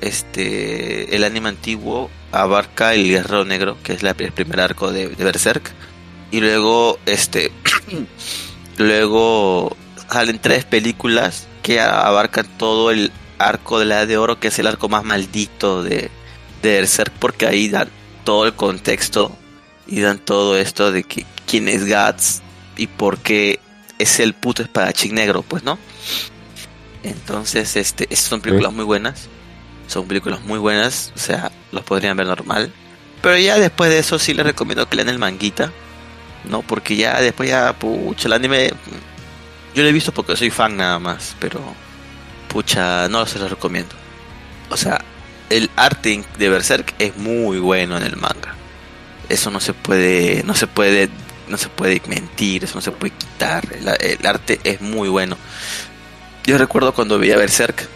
este, 0.00 1.16
el 1.16 1.24
anime 1.24 1.48
antiguo 1.48 2.08
abarca 2.30 2.94
el 2.94 3.08
Guerrero 3.08 3.44
Negro, 3.44 3.76
que 3.82 3.94
es 3.94 4.04
la, 4.04 4.14
el 4.16 4.30
primer 4.30 4.60
arco 4.60 4.92
de, 4.92 5.08
de 5.08 5.24
Berserk, 5.24 5.72
y 6.30 6.38
luego, 6.40 7.00
este, 7.04 7.50
luego 8.76 9.76
salen 10.08 10.38
tres 10.38 10.64
películas 10.64 11.48
que 11.64 11.80
abarcan 11.80 12.46
todo 12.58 12.92
el 12.92 13.10
arco 13.38 13.80
de 13.80 13.86
la 13.86 13.96
Edad 13.96 14.06
de 14.06 14.18
Oro, 14.18 14.38
que 14.38 14.48
es 14.48 14.58
el 14.60 14.68
arco 14.68 14.88
más 14.88 15.02
maldito 15.02 15.82
de, 15.82 16.12
de 16.62 16.74
Berserk, 16.74 17.12
porque 17.18 17.48
ahí 17.48 17.68
dan 17.68 17.88
todo 18.22 18.46
el 18.46 18.54
contexto 18.54 19.36
y 19.88 19.98
dan 19.98 20.20
todo 20.20 20.56
esto 20.56 20.92
de 20.92 21.02
que 21.02 21.26
quién 21.44 21.66
es 21.66 21.88
Guts 21.88 22.42
y 22.80 22.86
por 22.86 23.18
qué 23.18 23.60
es 23.98 24.20
el 24.20 24.32
puto 24.32 24.62
espadachín 24.62 25.14
negro, 25.14 25.42
pues, 25.42 25.62
¿no? 25.62 25.78
Entonces, 27.02 27.76
este, 27.76 28.16
son 28.16 28.40
películas 28.40 28.72
muy 28.72 28.86
buenas. 28.86 29.28
Son 29.86 30.08
películas 30.08 30.40
muy 30.40 30.58
buenas, 30.58 31.12
o 31.14 31.18
sea, 31.18 31.52
los 31.72 31.84
podrían 31.84 32.16
ver 32.16 32.26
normal. 32.26 32.72
Pero 33.20 33.36
ya 33.36 33.58
después 33.58 33.90
de 33.90 33.98
eso 33.98 34.18
sí 34.18 34.32
les 34.32 34.46
recomiendo 34.46 34.88
que 34.88 34.96
lean 34.96 35.10
el 35.10 35.18
manguita, 35.18 35.72
¿no? 36.48 36.62
Porque 36.62 36.96
ya 36.96 37.20
después 37.20 37.50
ya, 37.50 37.78
pucha, 37.78 38.28
el 38.28 38.32
anime... 38.32 38.72
Yo 39.74 39.82
lo 39.82 39.88
he 39.88 39.92
visto 39.92 40.12
porque 40.12 40.34
soy 40.36 40.48
fan 40.48 40.78
nada 40.78 40.98
más, 40.98 41.36
pero 41.38 41.60
pucha, 42.48 43.08
no 43.08 43.26
se 43.26 43.38
lo 43.38 43.46
recomiendo. 43.46 43.94
O 44.70 44.76
sea, 44.78 45.04
el 45.50 45.68
arte 45.76 46.24
de 46.38 46.48
Berserk 46.48 46.94
es 46.98 47.14
muy 47.18 47.58
bueno 47.58 47.98
en 47.98 48.04
el 48.04 48.16
manga. 48.16 48.54
Eso 49.28 49.50
no 49.50 49.60
se 49.60 49.74
puede, 49.74 50.42
no 50.44 50.54
se 50.54 50.66
puede, 50.66 51.10
no 51.50 51.58
se 51.58 51.68
puede 51.68 52.00
mentir, 52.06 52.64
eso 52.64 52.76
no 52.76 52.80
se 52.80 52.92
puede 52.92 53.12
quitar. 53.12 53.66
El, 54.00 54.26
arte 54.26 54.60
es 54.64 54.80
muy 54.80 55.08
bueno. 55.08 55.36
Yo 56.44 56.58
recuerdo 56.58 56.94
cuando 56.94 57.18
veía 57.18 57.36
Berserk, 57.36 57.88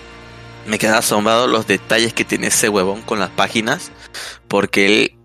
me 0.66 0.78
quedaba 0.78 0.98
asombrado 0.98 1.46
los 1.46 1.66
detalles 1.66 2.12
que 2.12 2.24
tiene 2.24 2.48
ese 2.48 2.68
huevón 2.68 3.02
con 3.02 3.18
las 3.18 3.30
páginas, 3.30 3.90
porque 4.48 4.86
él, 4.86 5.18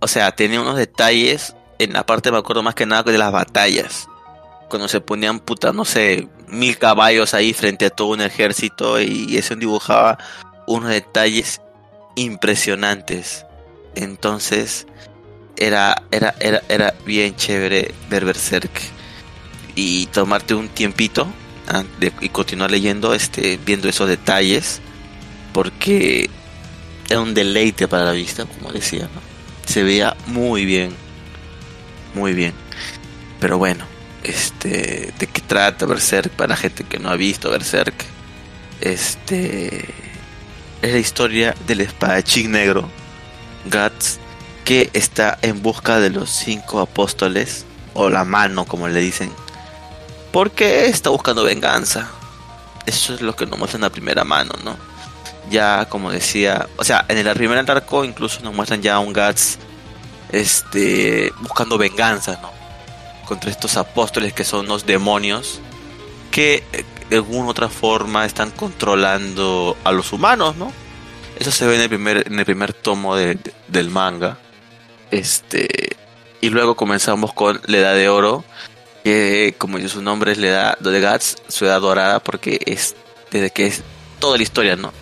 o 0.00 0.08
sea, 0.08 0.32
tenía 0.32 0.60
unos 0.60 0.76
detalles 0.76 1.54
en 1.78 1.92
la 1.92 2.06
parte, 2.06 2.30
me 2.30 2.38
acuerdo 2.38 2.62
más 2.62 2.74
que 2.74 2.86
nada 2.86 3.02
de 3.02 3.18
las 3.18 3.32
batallas 3.32 4.08
cuando 4.68 4.86
se 4.86 5.00
ponían 5.00 5.40
puta, 5.40 5.72
no 5.72 5.84
sé, 5.84 6.28
mil 6.46 6.78
caballos 6.78 7.34
ahí 7.34 7.52
frente 7.52 7.86
a 7.86 7.90
todo 7.90 8.08
un 8.08 8.20
ejército 8.20 9.00
y 9.00 9.36
eso 9.36 9.56
dibujaba 9.56 10.16
unos 10.66 10.90
detalles 10.90 11.60
impresionantes. 12.14 13.44
Entonces 13.94 14.86
era, 15.56 16.02
era, 16.10 16.34
era, 16.40 16.62
era 16.68 16.94
bien 17.04 17.36
chévere 17.36 17.94
ver 18.08 18.24
Berserk 18.24 18.70
y 19.74 20.06
tomarte 20.06 20.54
un 20.54 20.68
tiempito 20.68 21.28
y 22.20 22.28
continuar 22.30 22.70
leyendo, 22.70 23.14
este, 23.14 23.58
viendo 23.64 23.88
esos 23.88 24.08
detalles, 24.08 24.80
porque 25.52 26.28
era 27.08 27.20
un 27.20 27.34
deleite 27.34 27.86
para 27.86 28.04
la 28.04 28.12
vista, 28.12 28.44
como 28.44 28.72
decía, 28.72 29.08
se 29.66 29.82
veía 29.84 30.16
muy 30.26 30.64
bien, 30.64 30.90
muy 32.14 32.34
bien. 32.34 32.54
Pero 33.38 33.56
bueno, 33.58 33.84
este 34.24 35.12
de 35.18 35.26
qué 35.26 35.40
trata 35.40 35.86
Berserk 35.86 36.30
para 36.32 36.56
gente 36.56 36.84
que 36.84 36.98
no 36.98 37.08
ha 37.08 37.16
visto 37.16 37.50
Berserk 37.50 38.04
este 38.80 39.84
es 40.82 40.92
la 40.92 40.98
historia 40.98 41.54
del 41.66 41.82
espadachín 41.82 42.52
negro 42.52 42.88
Guts 43.64 44.18
que 44.70 44.88
está 44.92 45.36
en 45.42 45.64
busca 45.64 45.98
de 45.98 46.10
los 46.10 46.30
cinco 46.30 46.78
apóstoles 46.78 47.66
o 47.92 48.08
la 48.08 48.22
mano 48.24 48.66
como 48.66 48.86
le 48.86 49.00
dicen 49.00 49.32
porque 50.30 50.86
está 50.86 51.10
buscando 51.10 51.42
venganza 51.42 52.08
eso 52.86 53.12
es 53.12 53.20
lo 53.20 53.34
que 53.34 53.46
nos 53.46 53.58
muestra 53.58 53.78
en 53.78 53.82
la 53.82 53.90
primera 53.90 54.22
mano 54.22 54.52
no 54.62 54.76
ya 55.50 55.86
como 55.88 56.12
decía 56.12 56.68
o 56.76 56.84
sea 56.84 57.04
en 57.08 57.18
el 57.18 57.34
primer 57.34 57.68
arco 57.68 58.04
incluso 58.04 58.42
nos 58.42 58.54
muestran 58.54 58.80
ya 58.80 59.00
un 59.00 59.12
Guts 59.12 59.58
este 60.30 61.32
buscando 61.40 61.76
venganza 61.76 62.38
no 62.40 62.52
contra 63.26 63.50
estos 63.50 63.76
apóstoles 63.76 64.32
que 64.32 64.44
son 64.44 64.68
los 64.68 64.86
demonios 64.86 65.58
que 66.30 66.62
eh, 66.72 66.84
de 67.08 67.16
alguna 67.16 67.48
otra 67.48 67.68
forma 67.68 68.24
están 68.24 68.52
controlando 68.52 69.76
a 69.82 69.90
los 69.90 70.12
humanos, 70.12 70.54
¿no? 70.54 70.72
Eso 71.40 71.50
se 71.50 71.66
ve 71.66 71.74
en 71.74 71.80
el 71.80 71.88
primer, 71.88 72.24
en 72.24 72.38
el 72.38 72.44
primer 72.44 72.72
tomo 72.72 73.16
del 73.16 73.90
manga. 73.90 74.38
Este, 75.10 75.96
y 76.40 76.50
luego 76.50 76.76
comenzamos 76.76 77.32
con 77.32 77.60
la 77.66 77.78
Edad 77.78 77.94
de 77.94 78.08
Oro, 78.08 78.44
que 79.04 79.54
como 79.58 79.78
dice 79.78 79.90
su 79.90 80.02
nombre 80.02 80.32
es 80.32 80.38
la 80.38 80.46
Edad 80.46 80.78
de 80.78 81.00
Gats, 81.00 81.36
su 81.48 81.64
Edad 81.64 81.80
Dorada, 81.80 82.20
porque 82.20 82.60
es 82.66 82.96
desde 83.30 83.50
que 83.50 83.66
es 83.66 83.82
toda 84.18 84.36
la 84.36 84.42
historia, 84.42 84.76
¿no? 84.76 84.92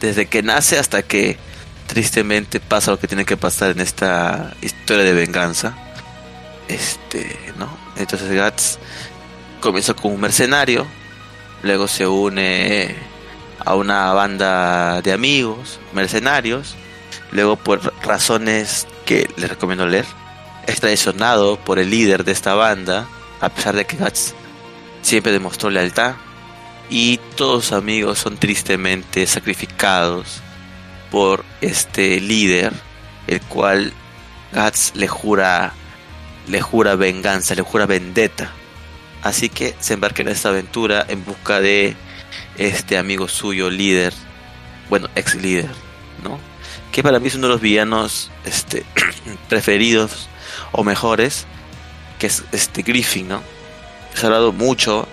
Desde 0.00 0.26
que 0.26 0.42
nace 0.42 0.78
hasta 0.78 1.02
que 1.02 1.38
tristemente 1.86 2.60
pasa 2.60 2.90
lo 2.90 2.98
que 2.98 3.08
tiene 3.08 3.24
que 3.24 3.36
pasar 3.36 3.70
en 3.70 3.80
esta 3.80 4.54
historia 4.62 5.04
de 5.04 5.12
venganza. 5.12 5.76
Este, 6.68 7.38
¿no? 7.58 7.68
Entonces 7.96 8.30
Gats 8.30 8.78
comienza 9.60 9.94
como 9.94 10.14
un 10.14 10.20
mercenario, 10.20 10.86
luego 11.62 11.88
se 11.88 12.06
une 12.06 12.94
a 13.64 13.74
una 13.74 14.12
banda 14.12 15.00
de 15.02 15.12
amigos, 15.12 15.78
mercenarios, 15.92 16.74
luego 17.32 17.56
por 17.56 17.92
razones 18.02 18.86
que 19.04 19.28
les 19.36 19.48
recomiendo 19.48 19.86
leer, 19.86 20.06
es 20.66 20.80
traicionado 20.80 21.56
por 21.56 21.78
el 21.78 21.90
líder 21.90 22.24
de 22.24 22.32
esta 22.32 22.54
banda, 22.54 23.06
a 23.40 23.48
pesar 23.48 23.76
de 23.76 23.86
que 23.86 23.96
Gats 23.96 24.34
siempre 25.02 25.32
demostró 25.32 25.70
lealtad, 25.70 26.14
y 26.90 27.18
todos 27.36 27.66
sus 27.66 27.72
amigos 27.72 28.18
son 28.18 28.36
tristemente 28.36 29.26
sacrificados 29.26 30.40
por 31.10 31.44
este 31.60 32.20
líder, 32.20 32.72
el 33.26 33.40
cual 33.42 33.92
Gats 34.52 34.92
le 34.94 35.08
jura 35.08 35.72
le 36.46 36.60
jura 36.60 36.94
venganza, 36.96 37.54
le 37.54 37.62
jura 37.62 37.86
vendetta. 37.86 38.50
Así 39.22 39.48
que 39.48 39.74
se 39.80 39.94
embarca 39.94 40.22
en 40.22 40.28
esta 40.28 40.50
aventura 40.50 41.04
en 41.08 41.24
busca 41.24 41.60
de 41.60 41.96
este 42.58 42.98
amigo 42.98 43.28
suyo, 43.28 43.70
líder, 43.70 44.12
bueno, 44.90 45.08
ex 45.14 45.34
líder, 45.34 45.70
¿no? 46.22 46.38
Que 46.94 47.02
para 47.02 47.18
mí 47.18 47.26
es 47.26 47.34
uno 47.34 47.48
de 47.48 47.54
los 47.54 47.60
villanos 47.60 48.30
este, 48.44 48.84
preferidos 49.48 50.28
o 50.70 50.84
mejores, 50.84 51.44
que 52.20 52.28
es 52.28 52.44
este 52.52 52.82
Griffin, 52.82 53.26
¿no? 53.26 53.42
Se 54.14 54.22
ha 54.22 54.26
hablado 54.26 54.52
mucho, 54.52 55.08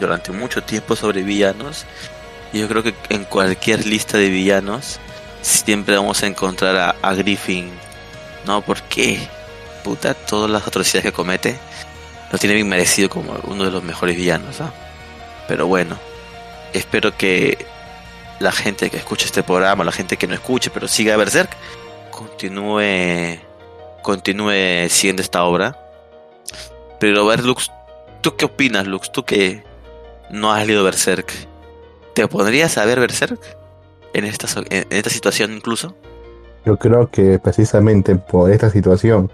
durante 0.00 0.32
mucho 0.32 0.64
tiempo 0.64 0.96
sobre 0.96 1.22
villanos, 1.22 1.86
y 2.52 2.58
yo 2.58 2.68
creo 2.68 2.82
que 2.82 2.96
en 3.10 3.22
cualquier 3.26 3.86
lista 3.86 4.18
de 4.18 4.28
villanos 4.28 4.98
siempre 5.40 5.94
vamos 5.94 6.20
a 6.24 6.26
encontrar 6.26 6.76
a, 6.76 6.96
a 7.00 7.14
Griffin, 7.14 7.70
¿no? 8.44 8.62
Porque, 8.62 9.20
puta, 9.84 10.14
todas 10.14 10.50
las 10.50 10.66
atrocidades 10.66 11.04
que 11.04 11.12
comete, 11.12 11.56
lo 12.32 12.38
tiene 12.38 12.56
bien 12.56 12.68
merecido 12.68 13.08
como 13.08 13.38
uno 13.44 13.62
de 13.62 13.70
los 13.70 13.84
mejores 13.84 14.16
villanos, 14.16 14.60
¿ah? 14.60 14.74
Pero 15.46 15.68
bueno, 15.68 15.96
espero 16.72 17.16
que 17.16 17.72
la 18.40 18.52
gente 18.52 18.90
que 18.90 18.96
escuche 18.96 19.26
este 19.26 19.42
programa, 19.42 19.84
la 19.84 19.92
gente 19.92 20.16
que 20.16 20.26
no 20.26 20.34
escuche, 20.34 20.70
pero 20.70 20.88
siga 20.88 21.16
Berserk, 21.16 21.50
continúe 22.10 23.38
continúe 24.02 24.88
siguiendo 24.88 25.22
esta 25.22 25.42
obra. 25.44 25.76
Pero 27.00 27.26
ver, 27.26 27.42
Lux, 27.44 27.72
¿tú 28.20 28.36
qué 28.36 28.44
opinas, 28.44 28.86
Lux? 28.86 29.10
Tú 29.10 29.24
que 29.24 29.64
no 30.30 30.52
has 30.52 30.66
leído 30.66 30.84
Berserk, 30.84 31.32
¿te 32.14 32.28
podrías 32.28 32.78
a 32.78 32.84
ver 32.84 33.00
Berserk 33.00 33.40
en 34.12 34.24
esta, 34.24 34.46
en 34.70 34.86
esta 34.90 35.10
situación 35.10 35.52
incluso? 35.52 35.96
Yo 36.64 36.78
creo 36.78 37.10
que 37.10 37.38
precisamente 37.38 38.14
por 38.14 38.50
esta 38.50 38.70
situación, 38.70 39.30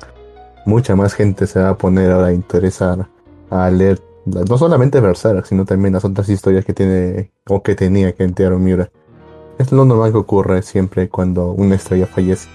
mucha 0.64 0.96
más 0.96 1.14
gente 1.14 1.46
se 1.46 1.60
va 1.60 1.70
a 1.70 1.76
poner 1.76 2.10
ahora 2.10 2.28
a 2.28 2.32
interesar 2.32 3.06
a 3.50 3.70
leer 3.70 4.00
no 4.24 4.58
solamente 4.58 5.00
Berserk, 5.00 5.46
sino 5.46 5.64
también 5.64 5.94
las 5.94 6.04
otras 6.04 6.28
historias 6.28 6.64
que 6.64 6.74
tiene 6.74 7.32
o 7.48 7.62
que 7.62 7.74
tenía 7.74 8.12
Kentaro 8.12 8.58
Miura. 8.58 8.90
Es 9.58 9.72
lo 9.72 9.84
normal 9.84 10.12
que 10.12 10.18
ocurre 10.18 10.62
siempre 10.62 11.08
cuando 11.08 11.52
una 11.52 11.74
estrella 11.74 12.06
fallece. 12.06 12.48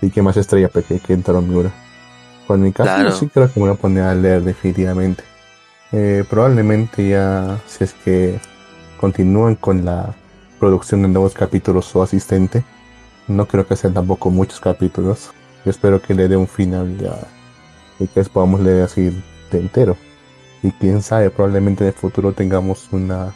Y 0.00 0.10
que 0.10 0.22
más 0.22 0.36
estrella 0.36 0.68
que 0.68 0.98
Kentaro 1.00 1.40
Miura. 1.40 1.70
Por 2.46 2.58
mi 2.58 2.72
caso, 2.72 3.02
yo 3.02 3.10
sí 3.10 3.28
creo 3.28 3.50
que 3.50 3.58
me 3.58 3.66
voy 3.66 3.74
a 3.74 3.78
poner 3.78 4.04
a 4.04 4.14
leer 4.14 4.42
definitivamente. 4.42 5.24
Eh, 5.92 6.24
probablemente 6.28 7.08
ya, 7.08 7.58
si 7.66 7.84
es 7.84 7.94
que 7.94 8.38
continúan 9.00 9.54
con 9.54 9.84
la 9.84 10.14
producción 10.60 11.02
de 11.02 11.08
nuevos 11.08 11.32
capítulos 11.32 11.94
o 11.96 12.02
asistente, 12.02 12.64
no 13.28 13.46
creo 13.46 13.66
que 13.66 13.76
sean 13.76 13.94
tampoco 13.94 14.30
muchos 14.30 14.60
capítulos. 14.60 15.30
Yo 15.64 15.70
espero 15.70 16.02
que 16.02 16.14
le 16.14 16.28
dé 16.28 16.36
un 16.36 16.48
final 16.48 16.98
ya 16.98 17.16
y 17.98 18.06
que 18.06 18.22
podamos 18.24 18.60
leer 18.60 18.82
así 18.82 19.10
de 19.50 19.58
entero. 19.60 19.96
Y 20.64 20.72
quién 20.72 21.02
sabe, 21.02 21.28
probablemente 21.28 21.84
en 21.84 21.88
el 21.88 21.92
futuro 21.92 22.32
tengamos 22.32 22.88
una, 22.90 23.34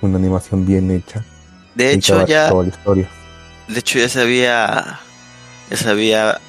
una 0.00 0.16
animación 0.16 0.64
bien 0.64 0.90
hecha. 0.90 1.22
De 1.74 1.92
hecho, 1.92 2.24
ya. 2.26 2.50
De 2.50 3.78
hecho, 3.78 3.98
ya 3.98 4.08
sabía. 4.08 4.98
Ya 5.70 5.76
sabía. 5.76 6.40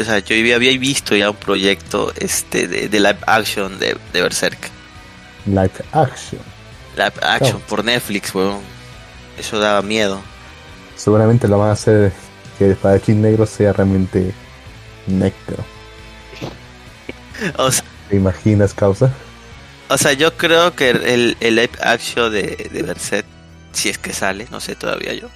O 0.00 0.04
sea, 0.04 0.20
yo 0.20 0.36
había, 0.36 0.78
visto 0.78 1.16
ya 1.16 1.30
un 1.30 1.36
proyecto 1.36 2.12
este 2.20 2.68
de, 2.68 2.88
live 2.88 3.18
action 3.26 3.80
de, 3.80 3.96
de, 4.12 4.22
Berserk. 4.22 4.70
Live 5.44 5.72
action. 5.90 6.40
Live 6.96 7.14
action 7.20 7.60
por 7.62 7.84
Netflix, 7.84 8.32
weón. 8.32 8.60
Eso 9.36 9.58
daba 9.58 9.82
miedo. 9.82 10.20
Seguramente 10.94 11.48
lo 11.48 11.58
van 11.58 11.70
a 11.70 11.72
hacer 11.72 12.12
que 12.58 12.66
el 12.66 12.70
espadachín 12.72 13.20
negro 13.20 13.44
sea 13.44 13.72
realmente 13.72 14.32
negro. 15.08 15.64
o 17.56 17.72
sea, 17.72 17.84
¿Te 18.08 18.14
imaginas, 18.14 18.72
causa? 18.72 19.12
O 19.90 19.96
sea, 19.96 20.12
yo 20.12 20.36
creo 20.36 20.74
que 20.74 20.90
el, 20.90 21.36
el 21.40 21.56
live 21.56 21.70
action 21.80 22.30
de, 22.32 22.68
de 22.70 22.82
Berset, 22.82 23.24
si 23.72 23.88
es 23.88 23.98
que 23.98 24.12
sale, 24.12 24.46
no 24.50 24.60
sé 24.60 24.74
todavía 24.74 25.14
yo, 25.14 25.28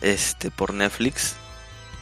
este, 0.00 0.50
por 0.50 0.72
Netflix, 0.72 1.34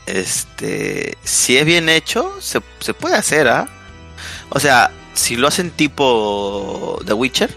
este, 0.07 1.17
si 1.25 1.57
es 1.57 1.65
bien 1.65 1.89
hecho, 1.89 2.33
se, 2.41 2.61
se 2.81 2.95
puede 2.95 3.17
hacer, 3.17 3.49
¿ah? 3.49 3.69
O 4.51 4.61
sea, 4.61 4.91
si 5.15 5.37
lo 5.37 5.49
hacen 5.49 5.71
tipo 5.71 7.01
The 7.05 7.13
Witcher, 7.13 7.57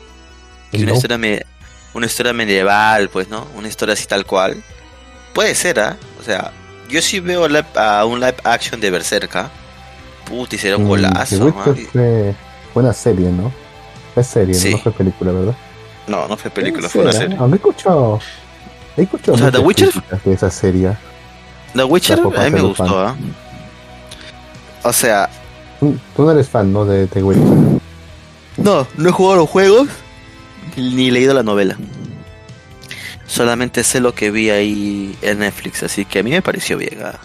una, 0.73 0.93
historia 0.93 1.45
una 1.93 2.05
historia 2.07 2.33
medieval, 2.33 3.09
pues, 3.09 3.29
¿no? 3.29 3.47
Una 3.55 3.67
historia 3.67 3.93
así 3.93 4.07
tal 4.07 4.25
cual, 4.25 4.63
puede 5.33 5.53
ser, 5.53 5.79
¿ah? 5.79 5.97
O 6.19 6.23
sea, 6.23 6.51
yo 6.89 7.01
sí 7.01 7.19
veo 7.19 7.47
a 7.75 8.05
un 8.05 8.19
live 8.19 8.37
action 8.43 8.81
de 8.81 8.89
Berserk, 8.91 9.49
Puti, 10.25 10.57
será 10.57 10.77
un 10.77 10.85
mm, 10.85 10.87
golazo. 10.87 11.53
fue 11.53 12.35
una 12.73 12.93
serie, 12.93 13.29
¿no? 13.29 13.62
Es 14.15 14.27
serie, 14.27 14.71
no 14.71 14.77
fue 14.77 14.91
película, 14.91 15.31
¿verdad? 15.31 15.55
No, 16.07 16.27
no 16.27 16.37
fue 16.37 16.51
película, 16.51 16.87
fue 16.89 17.01
una 17.01 17.13
serie. 17.13 17.35
No, 17.35 17.47
me 17.47 17.53
he 17.53 17.57
escuchado. 17.57 18.19
He 18.95 19.03
escuchado 19.03 19.35
o 19.35 19.37
sea, 19.37 19.51
The 19.51 19.59
Witcher. 19.59 19.91
De 20.23 20.33
esa 20.33 20.51
serie. 20.51 20.95
The 21.73 21.83
Witcher 21.83 22.19
a 22.19 22.43
mí 22.43 22.51
me 22.51 22.61
gustó, 22.61 23.07
¿eh? 23.09 23.13
O 24.83 24.93
sea. 24.93 25.29
Tú 25.79 26.23
no 26.23 26.31
eres 26.31 26.47
fan, 26.47 26.71
¿no? 26.71 26.85
De 26.85 27.07
The 27.07 27.23
Witcher. 27.23 27.43
No, 28.57 28.87
no 28.97 29.09
he 29.09 29.11
jugado 29.11 29.37
los 29.37 29.49
juegos 29.49 29.87
ni 30.75 31.11
leído 31.11 31.33
la 31.33 31.43
novela. 31.43 31.77
Solamente 33.25 33.83
sé 33.83 33.99
lo 33.99 34.13
que 34.13 34.31
vi 34.31 34.49
ahí 34.49 35.17
en 35.21 35.39
Netflix, 35.39 35.83
así 35.83 36.05
que 36.05 36.19
a 36.19 36.23
mí 36.23 36.29
me 36.31 36.41
pareció 36.41 36.77
bien. 36.77 36.99
¿ah? 37.03 37.19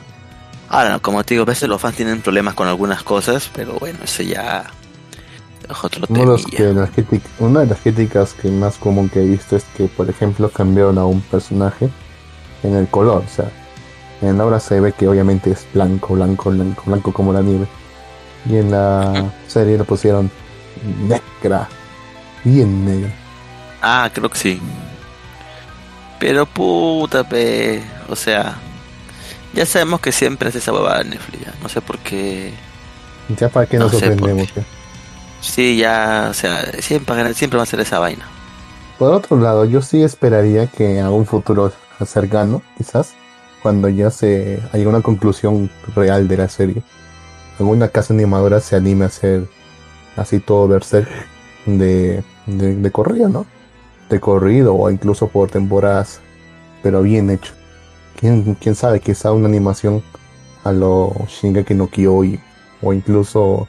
Ahora, 0.68 0.98
como 1.00 1.22
te 1.24 1.34
digo, 1.34 1.42
a 1.42 1.46
veces 1.46 1.68
los 1.68 1.80
fans 1.80 1.96
tienen 1.96 2.22
problemas 2.22 2.54
con 2.54 2.68
algunas 2.68 3.02
cosas, 3.02 3.50
pero 3.52 3.74
bueno, 3.74 3.98
eso 4.04 4.22
ya 4.22 4.70
una 7.38 7.60
de 7.60 7.66
las 7.66 7.80
críticas 7.80 8.32
que 8.34 8.48
más 8.50 8.76
común 8.76 9.08
que 9.08 9.20
he 9.20 9.26
visto 9.26 9.56
es 9.56 9.64
que, 9.76 9.86
por 9.86 10.08
ejemplo, 10.08 10.50
cambiaron 10.50 10.98
a 10.98 11.04
un 11.04 11.20
personaje 11.20 11.90
en 12.62 12.74
el 12.74 12.88
color. 12.88 13.24
O 13.26 13.28
sea, 13.28 13.50
en 14.22 14.38
la 14.38 14.46
obra 14.46 14.60
se 14.60 14.80
ve 14.80 14.92
que 14.92 15.08
obviamente 15.08 15.50
es 15.50 15.66
blanco, 15.72 16.14
blanco, 16.14 16.50
blanco, 16.50 16.82
blanco 16.86 17.12
como 17.12 17.32
la 17.32 17.42
nieve. 17.42 17.66
Y 18.48 18.56
en 18.56 18.70
la 18.70 19.30
serie 19.46 19.76
lo 19.76 19.84
pusieron 19.84 20.30
negra, 21.06 21.68
bien 22.44 22.84
negra. 22.84 23.12
Ah, 23.82 24.10
creo 24.12 24.30
que 24.30 24.38
sí. 24.38 24.60
Pero 26.18 26.46
puta, 26.46 27.28
pe. 27.28 27.82
O 28.08 28.16
sea, 28.16 28.56
ya 29.54 29.66
sabemos 29.66 30.00
que 30.00 30.12
siempre 30.12 30.48
hace 30.48 30.58
esa 30.58 30.72
huevada 30.72 31.04
Netflix. 31.04 31.46
No 31.62 31.68
sé 31.68 31.80
por 31.80 31.98
qué. 31.98 32.52
Ya 33.38 33.48
para 33.48 33.66
qué 33.66 33.78
nos 33.78 33.92
sorprendemos. 33.92 34.48
Sí, 35.40 35.76
ya, 35.76 36.28
o 36.30 36.34
sea, 36.34 36.72
siempre, 36.80 37.34
siempre 37.34 37.56
va 37.58 37.62
a 37.62 37.66
ser 37.66 37.80
esa 37.80 37.98
vaina. 37.98 38.26
Por 38.98 39.12
otro 39.12 39.38
lado, 39.38 39.64
yo 39.64 39.80
sí 39.80 40.02
esperaría 40.02 40.66
que 40.66 41.00
a 41.00 41.10
un 41.10 41.24
futuro 41.24 41.72
cercano, 42.04 42.62
quizás, 42.76 43.14
cuando 43.62 43.88
ya 43.88 44.10
se 44.10 44.60
haya 44.72 44.88
una 44.88 45.02
conclusión 45.02 45.70
real 45.94 46.26
de 46.26 46.36
la 46.36 46.48
serie, 46.48 46.82
alguna 47.58 47.88
casa 47.88 48.14
animadora 48.14 48.60
se 48.60 48.76
anime 48.76 49.04
a 49.04 49.08
hacer 49.08 49.46
así 50.16 50.40
todo 50.40 50.66
verse 50.68 51.06
de, 51.66 52.22
de, 52.46 52.90
corrido, 52.90 53.28
¿no? 53.28 53.46
De 54.08 54.20
corrido 54.20 54.74
o 54.74 54.90
incluso 54.90 55.28
por 55.28 55.50
temporadas, 55.50 56.20
pero 56.82 57.02
bien 57.02 57.30
hecho. 57.30 57.52
¿Quién, 58.18 58.54
quién 58.54 58.74
sabe, 58.74 59.00
quizá 59.00 59.32
una 59.32 59.46
animación 59.46 60.02
a 60.64 60.72
lo 60.72 61.14
Shingeki 61.28 61.74
no 61.74 61.88
Kyojin 61.88 62.40
o 62.82 62.92
incluso, 62.92 63.68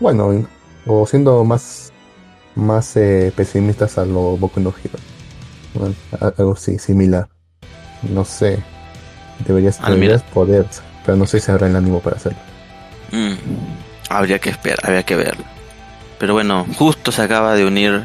bueno, 0.00 0.44
o 0.86 1.06
siendo 1.06 1.44
más 1.44 1.92
más 2.54 2.96
eh, 2.96 3.32
pesimistas 3.34 3.98
a 3.98 4.04
lo 4.04 4.36
Boku 4.36 4.60
no 4.60 4.72
Hero. 4.82 5.94
algo 6.36 6.52
así, 6.52 6.78
similar. 6.78 7.28
No 8.02 8.24
sé. 8.24 8.58
Deberías, 9.46 9.78
ah, 9.80 9.94
poder, 10.34 10.66
pero 11.04 11.16
no 11.16 11.26
sé 11.26 11.40
si 11.40 11.50
habrá 11.50 11.66
el 11.66 11.76
ánimo 11.76 12.00
para 12.00 12.16
hacerlo. 12.16 12.38
Mm, 13.10 13.32
habría 14.10 14.38
que 14.38 14.50
esperar, 14.50 14.80
habría 14.82 15.02
que 15.02 15.16
verlo. 15.16 15.44
Pero 16.18 16.34
bueno, 16.34 16.66
justo 16.76 17.10
se 17.10 17.22
acaba 17.22 17.54
de 17.54 17.64
unir 17.64 18.02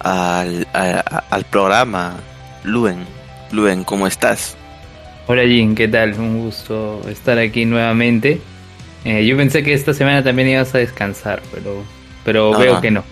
al, 0.00 0.66
al 0.72 1.44
programa 1.44 2.16
Luen. 2.64 3.04
Luen, 3.50 3.84
¿cómo 3.84 4.06
estás? 4.06 4.56
Hola 5.26 5.42
Jin, 5.42 5.74
¿qué 5.74 5.88
tal? 5.88 6.18
Un 6.18 6.44
gusto 6.44 7.02
estar 7.08 7.38
aquí 7.38 7.66
nuevamente. 7.66 8.40
Eh, 9.04 9.26
yo 9.26 9.36
pensé 9.36 9.62
que 9.62 9.74
esta 9.74 9.92
semana 9.92 10.24
también 10.24 10.48
ibas 10.48 10.74
a 10.74 10.78
descansar, 10.78 11.42
pero 11.52 11.82
pero 12.24 12.56
veo 12.56 12.80
que 12.80 12.90
no. 12.90 13.04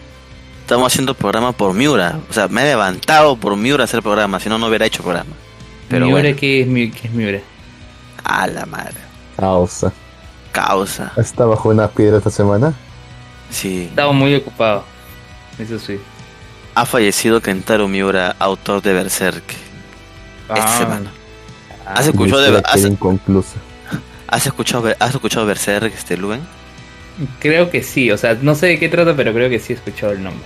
Estamos 0.61 0.93
haciendo 0.93 1.15
programa 1.15 1.53
por 1.53 1.75
Miura. 1.75 2.21
O 2.29 2.33
sea, 2.33 2.49
me 2.49 2.63
he 2.63 2.67
levantado 2.67 3.37
por 3.37 3.57
Miura 3.57 3.83
a 3.83 3.87
hacer 3.87 4.03
programa, 4.03 4.39
si 4.39 4.49
no, 4.49 4.59
no 4.59 4.69
hubiera 4.69 4.87
hecho 4.87 5.03
programa. 5.03 5.33
Pero 5.89 6.07
¿Miura 6.07 6.33
qué, 6.35 6.61
es, 6.61 6.95
qué 6.95 7.09
es 7.09 7.13
Miura? 7.13 7.41
A 8.23 8.47
la 8.47 8.67
madre. 8.67 8.95
Causa. 9.37 9.93
Causa. 10.53 11.13
¿Está 11.17 11.45
bajo 11.45 11.71
una 11.71 11.89
piedra 11.89 12.19
esta 12.19 12.31
semana? 12.31 12.73
Sí. 13.51 13.87
Estaba 13.91 14.13
muy 14.13 14.35
ocupado. 14.37 14.85
Eso 15.59 15.79
sí. 15.79 15.99
Ha 16.75 16.87
fallecido 16.87 17.41
Kentaro 17.41 17.89
Miura, 17.89 18.37
autor 18.39 18.81
de 18.81 18.93
Berserk. 18.93 19.45
Esta 20.49 20.65
ah. 20.65 20.79
semana. 20.79 21.13
¿Has 21.85 22.07
escuchado 22.07 22.43
de 22.43 22.59
has, 22.59 22.65
¿Has 24.29 24.47
escuchado, 24.47 24.95
¿Has 25.01 25.15
escuchado 25.15 25.47
Berserk, 25.47 25.93
este 25.93 26.17
Luen? 26.17 26.41
Creo 27.39 27.71
que 27.71 27.83
sí, 27.83 28.11
o 28.11 28.17
sea, 28.19 28.37
no 28.41 28.55
sé 28.55 28.67
de 28.69 28.79
qué 28.79 28.89
trata, 28.89 29.15
pero 29.15 29.33
creo 29.33 29.51
que 29.51 29.59
sí 29.59 29.73
he 29.73 29.77
escuchado 29.77 30.13
el 30.13 30.23
nombre. 30.23 30.45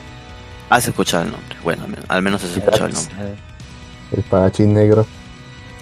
Has 0.70 0.88
escuchado 0.88 1.24
el 1.24 1.30
nombre, 1.30 1.56
bueno, 1.62 1.84
al 2.08 2.22
menos 2.22 2.42
has 2.44 2.56
escuchado 2.56 2.86
el 2.86 2.94
nombre. 2.94 3.14
El 4.12 4.18
espadachín 4.20 4.74
negro. 4.74 5.06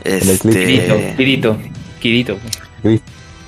Este... 0.05 1.15
Kirito. 2.01 2.39
Grif- 2.83 3.01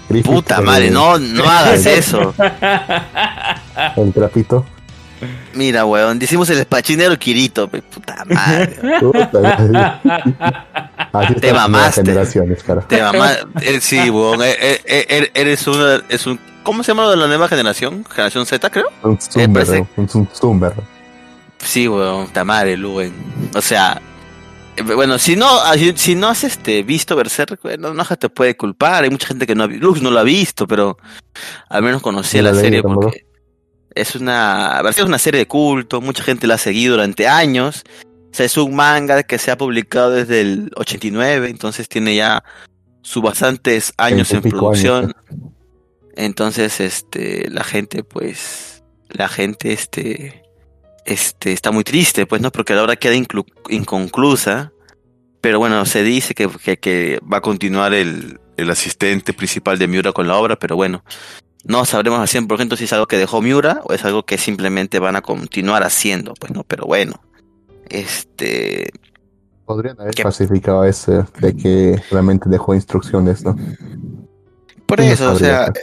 Griffith, 0.09 0.31
Puta 0.33 0.59
el- 0.59 0.64
madre, 0.64 0.90
no, 0.90 1.18
no 1.18 1.44
hagas 1.49 1.85
eso. 1.87 2.33
El 3.97 4.12
trapito. 4.12 4.64
Mira, 5.55 5.85
weón, 5.85 6.19
decimos 6.19 6.49
el 6.51 6.59
espachinero 6.59 7.19
Kirito, 7.19 7.69
pe, 7.69 7.83
puta 7.83 8.25
madre. 8.27 8.77
Así 11.13 11.35
Te 11.35 11.53
mamaste. 11.53 12.03
Te 12.89 13.03
mamá, 13.03 13.33
eh, 13.61 13.81
sí, 13.81 14.11
weón, 14.11 14.43
eh, 14.43 14.57
eh, 14.61 14.81
eh, 15.09 15.31
eres 15.35 15.67
una, 15.67 16.03
es 16.09 16.27
un, 16.27 16.39
¿cómo 16.63 16.83
se 16.83 16.93
llama 16.93 17.05
lo 17.05 17.11
de 17.11 17.17
la 17.17 17.27
nueva 17.27 17.49
generación? 17.49 18.05
Generación 18.05 18.47
Z, 18.47 18.71
creo. 18.71 18.87
Un 19.03 19.21
zumber, 19.21 19.87
un 19.97 20.09
zum- 20.09 20.29
zumber. 20.33 20.73
Sí, 21.59 21.89
weón, 21.89 22.29
tamare, 22.29 22.77
Luen. 22.77 23.13
O 23.55 23.61
sea, 23.63 24.01
bueno, 24.85 25.19
si 25.19 25.37
no, 25.37 25.47
ah, 25.61 25.75
si, 25.95 26.15
no 26.17 26.29
has 26.29 26.43
este 26.45 26.83
visto 26.83 27.15
Berserk, 27.15 27.61
bueno, 27.63 27.95
no 27.95 28.05
te 28.05 28.29
puede 28.29 28.57
culpar. 28.57 29.05
Hay 29.05 29.11
mucha 29.11 29.29
gente 29.29 29.47
que 29.47 29.55
no 29.55 29.65
ha 29.65 29.67
vi- 29.69 29.79
Lux 29.79 30.03
no 30.03 30.11
lo 30.11 30.19
ha 30.19 30.25
visto, 30.25 30.67
pero 30.67 30.99
al 31.69 31.83
menos 31.83 32.03
conocía 32.03 32.43
No 32.43 32.49
la 32.49 32.55
la 32.57 32.61
serie 32.61 32.83
porque 32.83 33.25
es 33.95 34.15
una, 34.15 34.83
es 34.89 34.99
una 34.99 35.19
serie 35.19 35.41
de 35.41 35.47
culto, 35.47 36.01
mucha 36.01 36.23
gente 36.23 36.47
la 36.47 36.55
ha 36.55 36.59
seguido 36.59 36.95
durante 36.95 37.29
años. 37.29 37.85
O 38.03 38.37
sea, 38.37 38.47
es 38.47 38.57
un 38.57 38.75
manga 38.75 39.23
que 39.23 39.39
se 39.39 39.51
ha 39.51 39.57
publicado 39.57 40.11
desde 40.11 40.41
el 40.41 40.71
89, 40.77 41.49
entonces 41.49 41.89
tiene 41.89 42.17
ya 42.17 42.43
sus 43.03 43.23
bastantes 43.23 43.93
años 43.97 44.33
en 44.33 44.43
producción. 44.43 45.15
Entonces, 46.17 46.81
este, 46.81 47.49
la 47.51 47.63
gente, 47.63 48.03
pues, 48.03 48.83
la 49.09 49.29
gente, 49.29 49.73
este, 49.73 50.43
este, 51.05 51.53
está 51.53 51.71
muy 51.71 51.85
triste, 51.85 52.27
pues, 52.27 52.43
¿no? 52.43 52.51
Porque 52.51 52.75
la 52.75 52.83
obra 52.83 52.97
queda 52.97 53.15
inconclusa. 53.69 54.73
Pero 55.41 55.59
bueno, 55.59 55.85
se 55.85 56.03
dice 56.03 56.35
que, 56.35 56.49
que, 56.49 56.79
que 56.79 57.21
va 57.31 57.37
a 57.37 57.43
continuar 57.43 57.93
el, 57.93 58.41
el 58.57 58.71
asistente 58.71 59.33
principal 59.33 59.79
de 59.79 59.87
Miura 59.87 60.13
con 60.13 60.27
la 60.27 60.37
obra, 60.37 60.57
pero 60.57 60.75
bueno, 60.75 61.05
no 61.64 61.85
sabremos 61.85 62.20
al 62.20 62.29
100% 62.29 62.77
si 62.77 62.85
es 62.85 62.92
algo 62.92 63.07
que 63.07 63.18
dejó 63.18 63.40
Miura 63.40 63.81
o 63.85 63.92
es 63.94 64.05
algo 64.05 64.24
que 64.24 64.38
simplemente 64.38 64.98
van 64.98 65.16
a 65.16 65.22
continuar 65.22 65.83
haciendo, 65.83 66.35
pues, 66.35 66.53
¿no? 66.53 66.64
Pero 66.64 66.87
bueno, 66.87 67.20
este, 67.88 68.90
Podrían 69.64 69.98
haber 69.98 70.14
¿Qué? 70.14 70.22
clasificado 70.22 70.85
ese 70.85 71.24
de 71.40 71.57
que 71.57 72.03
realmente 72.11 72.50
dejó 72.50 72.74
instrucciones, 72.74 73.44
¿no? 73.44 73.57
por 74.85 74.98
No 74.98 75.05
eso, 75.07 75.33
o 75.33 75.38
sea, 75.38 75.66
eh, 75.68 75.81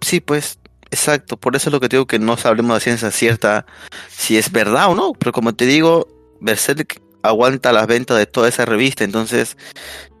sí, 0.00 0.20
pues, 0.20 0.60
exacto, 0.90 1.36
por 1.36 1.56
eso 1.56 1.68
es 1.68 1.72
lo 1.72 1.80
que 1.80 1.88
te 1.88 1.96
digo 1.96 2.06
que 2.06 2.20
no 2.20 2.36
sabremos 2.36 2.76
a 2.76 2.80
ciencia 2.80 3.10
cierta 3.10 3.66
si 4.08 4.38
es 4.38 4.52
verdad 4.52 4.90
o 4.90 4.94
no, 4.94 5.14
pero 5.14 5.32
como 5.32 5.52
te 5.52 5.66
digo, 5.66 6.06
Berserk 6.40 7.02
aguanta 7.22 7.72
las 7.72 7.88
ventas 7.88 8.18
de 8.18 8.26
toda 8.26 8.48
esa 8.48 8.64
revista, 8.66 9.02
entonces, 9.02 9.56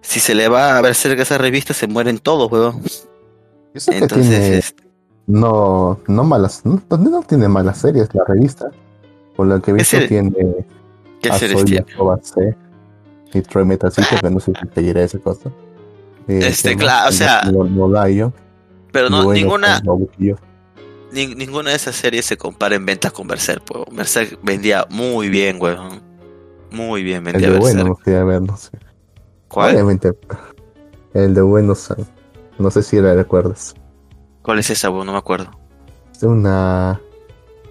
si 0.00 0.18
se 0.18 0.34
le 0.34 0.48
va 0.48 0.76
a 0.76 0.80
Berserk 0.80 1.20
a 1.20 1.22
esa 1.22 1.38
revista, 1.38 1.74
se 1.74 1.86
mueren 1.86 2.18
todos, 2.18 2.50
weón. 2.50 2.82
Yo 3.74 3.80
sé 3.80 3.92
que 3.92 3.98
Entonces, 3.98 4.28
tiene 4.28 4.58
este, 4.58 4.82
no, 5.26 5.98
no 6.06 6.24
malas, 6.24 6.64
no, 6.64 6.82
no 6.90 7.22
tiene 7.22 7.48
malas 7.48 7.78
series 7.78 8.08
la 8.14 8.24
revista. 8.24 8.70
Por 9.36 9.46
lo 9.46 9.60
que 9.62 9.70
he 9.70 9.74
¿Qué 9.74 9.78
visto 9.80 9.98
tiene 10.08 10.66
¿qué 11.20 11.30
a 11.30 11.38
series 11.38 11.64
tiene? 11.64 11.86
Y 13.34 13.40
Troy 13.40 13.64
Metacito, 13.64 14.08
que 14.20 14.30
no 14.30 14.40
sé 14.40 14.52
si 14.60 14.66
te 14.68 14.80
diré 14.82 15.04
esa 15.04 15.18
cosa. 15.18 15.48
Eh, 16.28 16.40
Este, 16.48 16.76
claro, 16.76 17.08
o 17.08 17.12
sea, 17.12 17.42
Lolayo, 17.50 18.32
Pero 18.92 19.08
no, 19.08 19.24
Bueno, 19.24 19.32
ninguna, 19.40 19.80
ni- 21.12 21.34
ninguna 21.34 21.70
de 21.70 21.76
esas 21.76 21.96
series 21.96 22.26
se 22.26 22.36
compara 22.36 22.74
en 22.74 22.84
ventas 22.84 23.12
con 23.12 23.26
Berserk. 23.26 23.62
Berserk 23.90 24.38
vendía 24.42 24.86
muy 24.90 25.28
bien, 25.30 25.56
weón. 25.60 26.02
Muy 26.70 27.02
bien 27.02 27.18
El 27.26 27.32
vendía 27.32 27.48
de 27.48 27.54
Berserk. 27.54 27.74
bueno, 27.76 27.88
no 27.90 27.96
quería 27.96 28.24
ver, 28.24 28.42
no 28.42 28.56
sé. 28.56 28.70
¿Cuál? 29.48 29.74
Obviamente, 29.74 30.12
el 31.14 31.34
de 31.34 31.40
bueno, 31.42 31.74
sa- 31.74 31.96
no 32.58 32.70
sé 32.70 32.82
si 32.82 33.00
la 33.00 33.14
recuerdas. 33.14 33.74
¿Cuál 34.42 34.58
es 34.58 34.70
esa, 34.70 34.90
weón? 34.90 35.06
No 35.06 35.12
me 35.12 35.18
acuerdo. 35.18 35.50
Es 36.12 36.22
una 36.22 37.00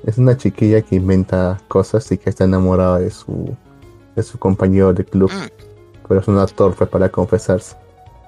es 0.05 0.17
una 0.17 0.35
chiquilla 0.35 0.81
que 0.81 0.95
inventa 0.95 1.59
cosas 1.67 2.11
y 2.11 2.17
que 2.17 2.29
está 2.29 2.43
enamorada 2.45 2.99
de 2.99 3.11
su 3.11 3.55
de 4.15 4.23
su 4.23 4.37
compañero 4.39 4.93
de 4.93 5.05
club, 5.05 5.31
Mm, 5.31 5.47
pero 6.07 6.19
es 6.19 6.27
una 6.27 6.45
torpe 6.47 6.85
para 6.85 7.09
confesarse. 7.09 7.75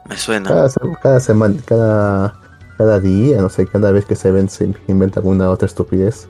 me 0.08 0.18
suena. 0.18 0.50
Cada, 0.50 0.70
se- 0.70 0.80
cada 1.02 1.20
semana, 1.20 1.56
cada 1.66 2.40
cada 2.78 3.00
día, 3.00 3.42
no 3.42 3.50
sé, 3.50 3.66
cada 3.68 3.92
vez 3.92 4.06
que 4.06 4.16
se 4.16 4.32
ven 4.32 4.50
se 4.50 4.74
inventa 4.88 5.20
alguna 5.20 5.50
otra 5.50 5.66
estupidez 5.68 6.28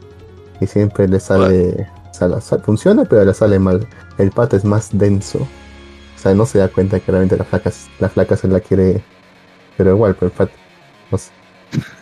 y 0.59 0.67
siempre 0.67 1.07
le 1.07 1.19
sale, 1.19 1.87
sale- 2.11 2.41
sale- 2.41 2.61
funciona, 2.63 3.05
pero 3.05 3.23
le 3.25 3.33
sale 3.33 3.57
mal. 3.59 3.87
El 4.17 4.31
pata 4.31 4.55
es 4.57 4.65
más 4.65 4.89
denso. 4.91 5.39
O 5.39 6.19
sea, 6.19 6.33
no 6.33 6.45
se 6.45 6.59
da 6.59 6.67
cuenta 6.69 6.99
que 6.99 7.11
realmente 7.11 7.37
la 7.37 7.43
flaca, 7.45 7.71
la 7.99 8.09
flaca 8.09 8.37
se 8.37 8.47
la 8.47 8.59
quiere, 8.59 9.03
pero 9.77 9.91
igual, 9.91 10.15
pero 10.15 10.27
el 10.27 10.31
pata. 10.33 10.53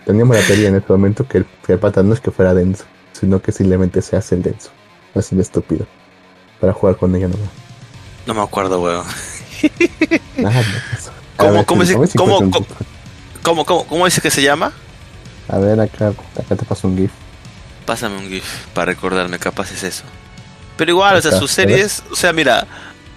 Teníamos 0.05 0.35
la 0.35 0.43
teoría 0.45 0.69
en 0.69 0.75
este 0.75 0.91
momento 0.91 1.27
que 1.27 1.39
el, 1.39 1.45
que 1.65 1.73
el 1.73 1.79
pata 1.79 2.03
no 2.03 2.13
es 2.13 2.19
que 2.19 2.31
fuera 2.31 2.53
denso, 2.53 2.83
sino 3.13 3.41
que 3.41 3.51
simplemente 3.51 4.01
se 4.01 4.17
hace 4.17 4.35
el 4.35 4.41
denso, 4.43 4.69
así 5.15 5.35
de 5.35 5.41
estúpido, 5.43 5.85
para 6.59 6.73
jugar 6.73 6.97
con 6.97 7.15
ella 7.15 7.27
nomás. 7.27 7.49
No 8.25 8.33
me 8.33 8.41
acuerdo, 8.41 8.81
weón. 8.81 9.05
Nada, 10.37 10.63
¿Cómo- 11.37 11.53
ver, 11.53 11.65
cómo 11.65 11.85
si- 11.85 11.93
cómo- 12.17 12.37
cómo-. 12.51 12.65
¿Cómo, 13.43 13.65
cómo, 13.65 14.05
que 14.05 14.29
se 14.29 14.41
llama? 14.43 14.71
A 15.47 15.57
ver, 15.57 15.79
acá, 15.79 16.13
acá 16.37 16.55
te 16.55 16.63
paso 16.65 16.87
un 16.87 16.97
GIF. 16.97 17.11
Pásame 17.85 18.17
un 18.17 18.29
GIF 18.29 18.45
para 18.73 18.85
recordarme, 18.91 19.39
capaz 19.39 19.71
es 19.71 19.83
eso. 19.83 20.03
Pero 20.77 20.91
igual, 20.91 21.15
o 21.15 21.21
sea, 21.21 21.31
sus 21.31 21.49
series, 21.51 22.03
o 22.11 22.15
sea, 22.15 22.33
mira, 22.33 22.67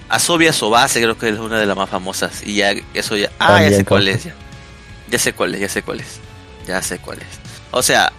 Asobia 0.08 0.52
Sobase 0.52 1.00
creo 1.02 1.18
que 1.18 1.28
es 1.28 1.38
una 1.38 1.58
de 1.58 1.66
las 1.66 1.76
más 1.76 1.90
famosas. 1.90 2.42
Y 2.46 2.54
ya, 2.56 2.72
eso 2.94 3.16
ya. 3.16 3.30
Ah, 3.38 3.48
ya 3.48 3.54
También, 3.56 3.74
sé 3.76 3.84
cuál 3.84 4.08
es, 4.08 4.24
ya. 4.24 4.34
Ya 5.10 5.18
sé 5.18 5.32
cuál 5.32 5.54
es, 5.54 5.60
ya 5.60 5.68
sé 5.68 5.82
cuál 5.82 6.00
es. 6.00 6.20
Ya 6.66 6.80
sé 6.82 6.98
cuál 6.98 7.18
es. 7.18 7.26
O 7.70 7.82
sea, 7.82 8.12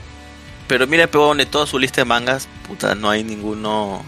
pero 0.67 0.87
mira, 0.87 1.07
peón, 1.07 1.37
de 1.37 1.45
toda 1.45 1.65
su 1.65 1.79
lista 1.79 2.01
de 2.01 2.05
mangas, 2.05 2.47
puta, 2.67 2.95
no 2.95 3.09
hay 3.09 3.23
ninguno 3.23 4.03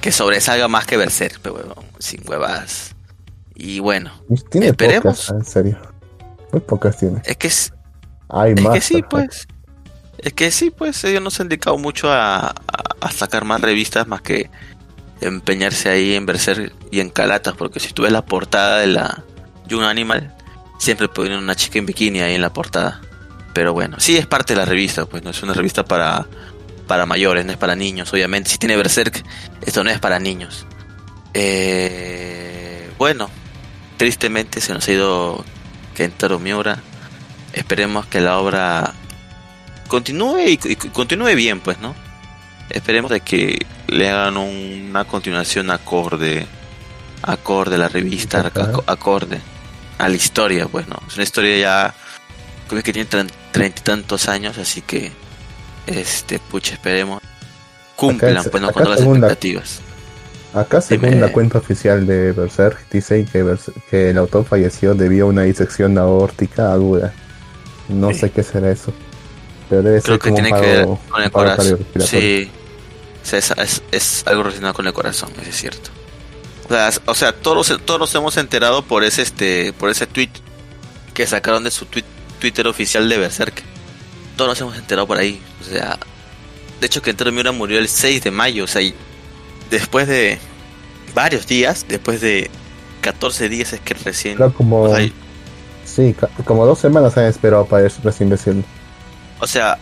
que 0.00 0.12
sobresalga 0.12 0.68
más 0.68 0.86
que 0.86 0.96
Berserk, 0.96 1.40
pe, 1.40 1.50
huevón, 1.50 1.84
sin 1.98 2.22
huevas. 2.28 2.94
Y 3.54 3.80
bueno, 3.80 4.12
Tiene 4.50 4.68
Esperemos. 4.68 5.02
pocas, 5.02 5.30
en 5.30 5.44
serio. 5.44 5.78
Muy 6.52 6.60
pocas 6.60 6.96
tiene. 6.98 7.20
es 7.24 7.36
que 7.36 7.48
es, 7.48 7.72
Hay 8.28 8.52
Es 8.56 8.62
más. 8.62 8.74
que 8.74 8.80
sí, 8.80 9.02
perfecto. 9.02 9.08
pues. 9.16 9.48
Es 10.18 10.32
que 10.32 10.50
sí, 10.50 10.70
pues 10.70 11.04
ellos 11.04 11.22
no 11.22 11.30
se 11.30 11.42
han 11.42 11.48
dedicado 11.48 11.76
mucho 11.78 12.10
a, 12.12 12.48
a- 12.48 12.54
a 13.00 13.10
sacar 13.12 13.44
más 13.44 13.60
revistas 13.60 14.06
más 14.08 14.20
que 14.22 14.50
empeñarse 15.20 15.88
ahí 15.88 16.14
en 16.14 16.26
Berserk 16.26 16.72
y 16.90 17.00
en 17.00 17.10
Calatas, 17.10 17.54
porque 17.54 17.80
si 17.80 17.92
tú 17.92 18.02
ves 18.02 18.12
la 18.12 18.24
portada 18.24 18.78
de 18.78 18.86
la 18.88 19.24
Young 19.66 19.82
Animal, 19.84 20.34
siempre 20.78 21.08
ponen 21.08 21.38
una 21.38 21.54
chica 21.54 21.78
en 21.78 21.86
bikini 21.86 22.20
ahí 22.20 22.34
en 22.34 22.40
la 22.42 22.52
portada. 22.52 23.00
Pero 23.52 23.72
bueno, 23.72 23.96
sí 23.98 24.16
es 24.16 24.26
parte 24.26 24.54
de 24.54 24.58
la 24.60 24.64
revista, 24.66 25.06
pues 25.06 25.22
no 25.24 25.30
es 25.30 25.42
una 25.42 25.52
revista 25.52 25.84
para, 25.84 26.26
para 26.86 27.06
mayores, 27.06 27.44
no 27.44 27.52
es 27.52 27.58
para 27.58 27.74
niños, 27.74 28.12
obviamente. 28.12 28.50
Si 28.50 28.58
tiene 28.58 28.76
Berserk, 28.76 29.24
esto 29.62 29.82
no 29.84 29.90
es 29.90 29.98
para 29.98 30.18
niños. 30.18 30.66
Eh, 31.34 32.90
bueno, 32.98 33.28
tristemente 33.96 34.60
se 34.60 34.72
nos 34.74 34.86
ha 34.88 34.92
ido 34.92 35.44
Kentaro 35.94 36.38
Miura. 36.38 36.78
Esperemos 37.52 38.06
que 38.06 38.20
la 38.20 38.38
obra 38.38 38.92
continúe 39.88 40.40
y, 40.46 40.60
y 40.64 40.76
continúe 40.76 41.34
bien, 41.34 41.60
pues, 41.60 41.78
¿no? 41.80 41.94
Esperemos 42.70 43.10
de 43.10 43.20
que 43.20 43.66
le 43.86 44.10
hagan 44.10 44.36
un- 44.36 44.88
una 44.90 45.04
continuación 45.04 45.70
acorde, 45.70 46.46
acorde 47.22 47.76
a 47.76 47.78
la 47.78 47.88
revista, 47.88 48.52
acorde 48.86 49.40
a 49.98 50.08
la 50.08 50.16
historia, 50.16 50.66
pues, 50.66 50.86
¿no? 50.88 50.96
Es 51.08 51.14
una 51.14 51.24
historia 51.24 51.58
ya 51.58 51.94
creo 52.68 52.82
que 52.82 52.92
tiene 52.92 53.08
treinta 53.08 53.80
y 53.80 53.82
tantos 53.82 54.28
años, 54.28 54.56
así 54.58 54.80
que, 54.82 55.10
este, 55.86 56.38
pucha, 56.38 56.74
esperemos 56.74 57.22
cumplan, 57.96 58.32
Acá 58.36 58.40
es- 58.42 58.48
pues, 58.50 58.62
¿no? 58.62 58.68
acá 58.68 58.74
Con 58.74 58.82
todas 58.84 58.98
las 58.98 59.00
segunda- 59.00 59.26
expectativas. 59.26 59.80
Acá, 60.54 60.80
según 60.80 61.10
Dime. 61.10 61.20
la 61.20 61.32
cuenta 61.32 61.58
oficial 61.58 62.06
de 62.06 62.32
Berserk, 62.32 62.88
dice 62.90 63.26
que, 63.30 63.56
que 63.90 64.10
el 64.10 64.18
autor 64.18 64.44
falleció 64.46 64.94
debido 64.94 65.26
a 65.26 65.28
una 65.30 65.42
disección 65.42 65.98
aórtica 65.98 66.72
aguda. 66.72 67.12
No 67.88 68.10
Sí. 68.12 68.20
sé 68.20 68.30
qué 68.30 68.42
será 68.42 68.70
eso. 68.70 68.92
Pero 69.68 69.82
debe 69.82 70.00
Creo 70.00 70.14
ser 70.14 70.22
que 70.22 70.30
como 70.30 70.34
tiene 70.42 70.52
un 70.56 70.60
que 70.62 70.66
ver 70.66 70.86
con 71.10 71.22
el 71.22 71.30
corazón. 71.30 71.86
Sí, 72.06 72.50
O 73.22 73.26
sea, 73.26 73.38
es, 73.40 73.50
es- 73.58 73.82
es 73.92 74.22
algo 74.26 74.44
relacionado 74.44 74.74
con 74.74 74.86
el 74.86 74.92
corazón, 74.94 75.30
eso 75.40 75.50
es 75.50 75.56
cierto. 75.56 75.90
O 77.06 77.14
sea, 77.14 77.32
todos, 77.32 77.74
todos 77.84 78.00
nos 78.00 78.14
hemos 78.14 78.36
enterado 78.36 78.82
por 78.82 79.02
ese 79.02 79.22
este 79.22 79.72
por 79.72 79.88
ese 79.90 80.06
tweet 80.06 80.30
que 81.14 81.26
sacaron 81.26 81.64
de 81.64 81.70
su 81.70 81.86
tweet, 81.86 82.04
Twitter 82.40 82.66
oficial 82.66 83.08
de 83.08 83.18
Berserk. 83.18 83.62
Todos 84.36 84.50
nos 84.50 84.60
hemos 84.60 84.76
enterado 84.76 85.06
por 85.06 85.18
ahí. 85.18 85.40
O 85.60 85.64
sea, 85.64 85.98
de 86.80 86.86
hecho 86.86 87.02
que 87.02 87.10
Entero 87.10 87.32
Miura 87.32 87.52
murió 87.52 87.78
el 87.78 87.88
6 87.88 88.22
de 88.22 88.30
mayo, 88.30 88.64
o 88.64 88.66
sea, 88.66 88.82
y 88.82 88.94
después 89.70 90.06
de 90.06 90.38
varios 91.14 91.46
días, 91.46 91.86
después 91.88 92.20
de 92.20 92.50
14 93.00 93.48
días 93.48 93.72
es 93.72 93.80
que 93.80 93.94
recién... 93.94 94.36
Claro, 94.36 94.54
como, 94.54 94.82
o 94.82 94.94
sea, 94.94 95.08
sí, 95.84 96.14
como 96.44 96.66
dos 96.66 96.78
semanas 96.78 97.16
han 97.16 97.24
esperado 97.24 97.66
para 97.66 97.86
eso, 97.86 98.00
recién 98.04 98.28
decirlo. 98.28 98.62
O 99.40 99.46
sea, 99.46 99.78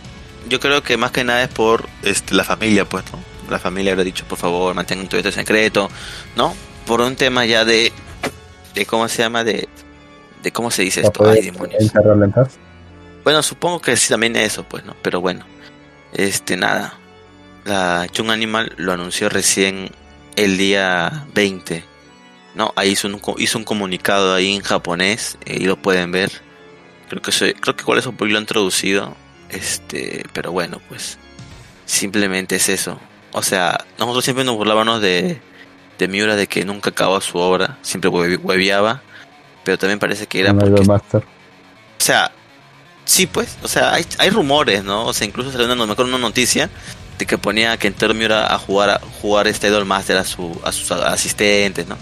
yo 0.49 0.59
creo 0.59 0.81
que 0.81 0.97
más 0.97 1.11
que 1.11 1.23
nada 1.23 1.43
es 1.43 1.49
por 1.49 1.87
este, 2.03 2.33
la 2.35 2.43
familia, 2.43 2.85
pues, 2.85 3.03
¿no? 3.11 3.19
La 3.49 3.59
familia 3.59 3.93
habrá 3.93 4.03
dicho, 4.03 4.25
por 4.25 4.37
favor, 4.37 4.73
mantengan 4.73 5.07
todo 5.07 5.19
esto 5.19 5.31
secreto, 5.31 5.89
¿no? 6.35 6.53
Por 6.87 7.01
un 7.01 7.15
tema 7.15 7.45
ya 7.45 7.65
de, 7.65 7.91
de 8.73 8.85
¿cómo 8.85 9.07
se 9.07 9.21
llama? 9.21 9.43
De, 9.43 9.67
de 10.41 10.51
cómo 10.51 10.71
se 10.71 10.83
dice 10.83 11.01
esto. 11.01 11.29
Ay, 11.29 11.41
demonios. 11.41 11.91
Bueno, 13.23 13.43
supongo 13.43 13.81
que 13.81 13.97
sí 13.97 14.07
también 14.09 14.35
eso, 14.37 14.63
pues, 14.63 14.85
¿no? 14.85 14.95
Pero 15.01 15.19
bueno, 15.19 15.45
este, 16.13 16.55
nada. 16.55 16.97
La 17.65 18.07
Young 18.13 18.31
Animal 18.31 18.73
lo 18.77 18.93
anunció 18.93 19.27
recién 19.27 19.91
el 20.37 20.57
día 20.57 21.27
20. 21.33 21.83
No, 22.55 22.71
ahí 22.77 22.91
hizo 22.91 23.07
un, 23.09 23.21
hizo 23.37 23.57
un 23.57 23.65
comunicado 23.65 24.33
ahí 24.33 24.55
en 24.55 24.61
japonés 24.61 25.37
y 25.45 25.65
lo 25.65 25.75
pueden 25.75 26.11
ver. 26.13 26.31
Creo 27.09 27.21
que 27.21 27.33
soy, 27.33 27.53
creo 27.53 27.75
que 27.75 27.83
cuál 27.83 27.99
es 27.99 28.05
un 28.05 28.15
lo 28.17 28.37
han 28.37 28.45
traducido. 28.45 29.15
Este, 29.49 30.25
pero 30.33 30.51
bueno, 30.53 30.81
pues 30.87 31.17
simplemente 31.85 32.55
es 32.55 32.69
eso. 32.69 32.99
O 33.33 33.43
sea, 33.43 33.85
nosotros 33.99 34.23
siempre 34.23 34.45
nos 34.45 34.55
burlábamos 34.55 35.01
de, 35.01 35.41
de 35.97 36.07
Miura 36.07 36.35
de 36.35 36.47
que 36.47 36.65
nunca 36.65 36.89
acababa 36.91 37.21
su 37.21 37.37
obra, 37.37 37.77
siempre 37.81 38.09
hueviaba 38.09 39.01
pero 39.67 39.77
también 39.77 39.99
parece 39.99 40.27
que 40.27 40.39
era 40.39 40.53
porque... 40.53 40.81
O 40.81 41.01
sea, 41.97 42.31
sí 43.03 43.27
pues, 43.27 43.57
o 43.63 43.67
sea, 43.67 43.93
hay, 43.93 44.05
hay 44.17 44.29
rumores, 44.29 44.81
¿no? 44.81 45.05
O 45.05 45.11
sea, 45.11 45.27
incluso 45.27 45.51
salió 45.51 45.65
una, 45.65 45.83
una 45.83 46.17
noticia 46.17 46.69
de 47.17 47.25
que 47.25 47.37
ponía 47.37 47.73
a 47.73 47.77
Kentaro 47.77 48.13
Miura 48.13 48.53
a 48.53 48.57
jugar 48.59 48.89
a 48.91 49.01
jugar 49.21 49.45
este 49.45 49.67
Idol 49.67 49.83
Master 49.83 50.15
a, 50.15 50.23
su, 50.23 50.57
a 50.63 50.71
sus 50.71 50.89
asistentes, 50.91 51.85
¿no? 51.85 51.97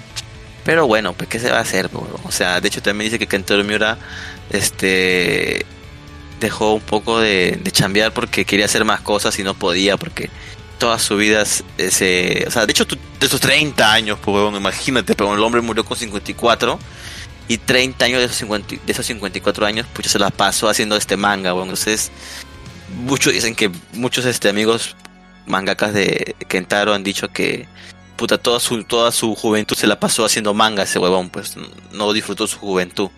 Pero 0.63 0.85
bueno, 0.85 1.13
pues 1.13 1.27
qué 1.27 1.39
se 1.39 1.49
va 1.49 1.57
a 1.57 1.61
hacer, 1.61 1.89
o 2.23 2.31
sea, 2.31 2.61
de 2.61 2.67
hecho 2.67 2.83
también 2.83 3.09
dice 3.09 3.17
que 3.17 3.25
Kentaro 3.25 3.63
Miura 3.63 3.97
este 4.51 5.65
dejó 6.39 6.75
un 6.75 6.81
poco 6.81 7.19
de, 7.19 7.59
de 7.63 7.71
chambear 7.71 8.13
porque 8.13 8.45
quería 8.45 8.65
hacer 8.65 8.85
más 8.85 9.01
cosas 9.01 9.39
y 9.39 9.43
no 9.43 9.55
podía 9.55 9.97
porque 9.97 10.29
toda 10.77 10.99
su 10.99 11.17
vida 11.17 11.43
ese, 11.77 12.45
o 12.47 12.51
sea, 12.51 12.65
de 12.65 12.71
hecho 12.71 12.85
de 12.85 13.27
sus 13.27 13.39
30 13.39 13.91
años, 13.91 14.19
pues, 14.21 14.55
imagínate, 14.55 15.15
pero 15.15 15.33
el 15.33 15.41
hombre 15.41 15.61
murió 15.61 15.83
con 15.85 15.97
54 15.97 16.79
y 17.47 17.57
30 17.57 18.05
años 18.05 18.19
de 18.19 18.25
esos, 18.25 18.37
50, 18.37 18.75
de 18.85 18.91
esos 18.91 19.05
54 19.05 19.65
años, 19.65 19.87
pues 19.93 20.11
se 20.11 20.19
la 20.19 20.29
pasó 20.29 20.69
haciendo 20.69 20.95
este 20.95 21.17
manga, 21.17 21.53
bueno, 21.53 21.71
entonces 21.71 22.11
muchos 23.03 23.33
dicen 23.33 23.55
que 23.55 23.71
muchos 23.93 24.25
este 24.25 24.49
amigos 24.49 24.95
mangakas 25.45 25.93
de 25.93 26.35
Kentaro 26.47 26.93
han 26.93 27.03
dicho 27.03 27.29
que 27.29 27.67
puta 28.15 28.37
toda 28.37 28.59
su 28.59 28.83
toda 28.83 29.11
su 29.11 29.35
juventud 29.35 29.75
se 29.75 29.87
la 29.87 29.99
pasó 29.99 30.25
haciendo 30.25 30.53
manga 30.53 30.83
ese 30.83 30.99
huevón, 30.99 31.29
pues 31.29 31.55
no 31.91 32.13
disfrutó 32.13 32.47
su 32.47 32.57
juventud. 32.57 33.09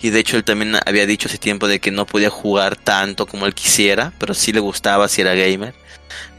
Y 0.00 0.10
de 0.10 0.20
hecho 0.20 0.36
él 0.36 0.44
también 0.44 0.76
había 0.86 1.06
dicho 1.06 1.28
hace 1.28 1.38
tiempo 1.38 1.66
de 1.66 1.80
que 1.80 1.90
no 1.90 2.06
podía 2.06 2.30
jugar 2.30 2.76
tanto 2.76 3.26
como 3.26 3.46
él 3.46 3.54
quisiera, 3.54 4.12
pero 4.18 4.34
sí 4.34 4.52
le 4.52 4.60
gustaba 4.60 5.08
si 5.08 5.22
era 5.22 5.34
gamer. 5.34 5.74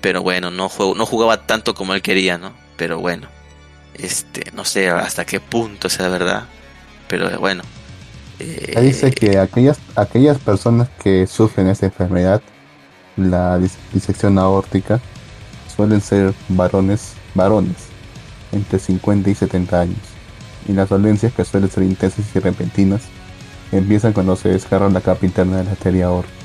Pero 0.02 0.22
bueno, 0.22 0.50
no, 0.50 0.72
no 0.96 1.06
jugaba 1.06 1.46
tanto 1.46 1.74
como 1.74 1.94
él 1.94 2.02
quería, 2.02 2.38
¿no? 2.38 2.54
Pero 2.78 3.00
bueno, 3.00 3.28
este, 3.96 4.52
no 4.54 4.64
sé 4.64 4.90
hasta 4.90 5.26
qué 5.26 5.40
punto 5.40 5.90
sea 5.90 6.08
verdad. 6.08 6.44
Pero 7.08 7.38
bueno. 7.40 7.64
Eh, 8.40 8.80
dice 8.82 9.12
que 9.12 9.38
aquellas, 9.38 9.80
aquellas 9.96 10.38
personas 10.38 10.88
que 11.04 11.28
sufren 11.28 11.68
esta 11.68 11.88
enfermedad, 11.88 12.42
la 13.18 13.60
disección 13.92 14.40
aórtica, 14.40 15.02
suelen 15.76 16.00
ser 16.00 16.34
varones, 16.48 17.14
varones, 17.36 17.76
entre 18.54 18.80
50 18.80 19.30
y 19.30 19.36
70 19.36 19.82
años. 19.82 20.00
Y 20.70 20.72
las 20.72 20.88
dolencias 20.88 21.34
que 21.34 21.44
suelen 21.44 21.70
ser 21.70 21.84
intensas 21.84 22.26
y 22.34 22.40
repentinas 22.40 23.02
empiezan 23.72 24.14
cuando 24.14 24.36
se 24.36 24.50
desgarra 24.50 24.90
la 24.90 25.02
capa 25.02 25.26
interna 25.26 25.58
de 25.58 25.64
la 25.66 25.72
arteria 25.72 26.08
aórtica. 26.08 26.36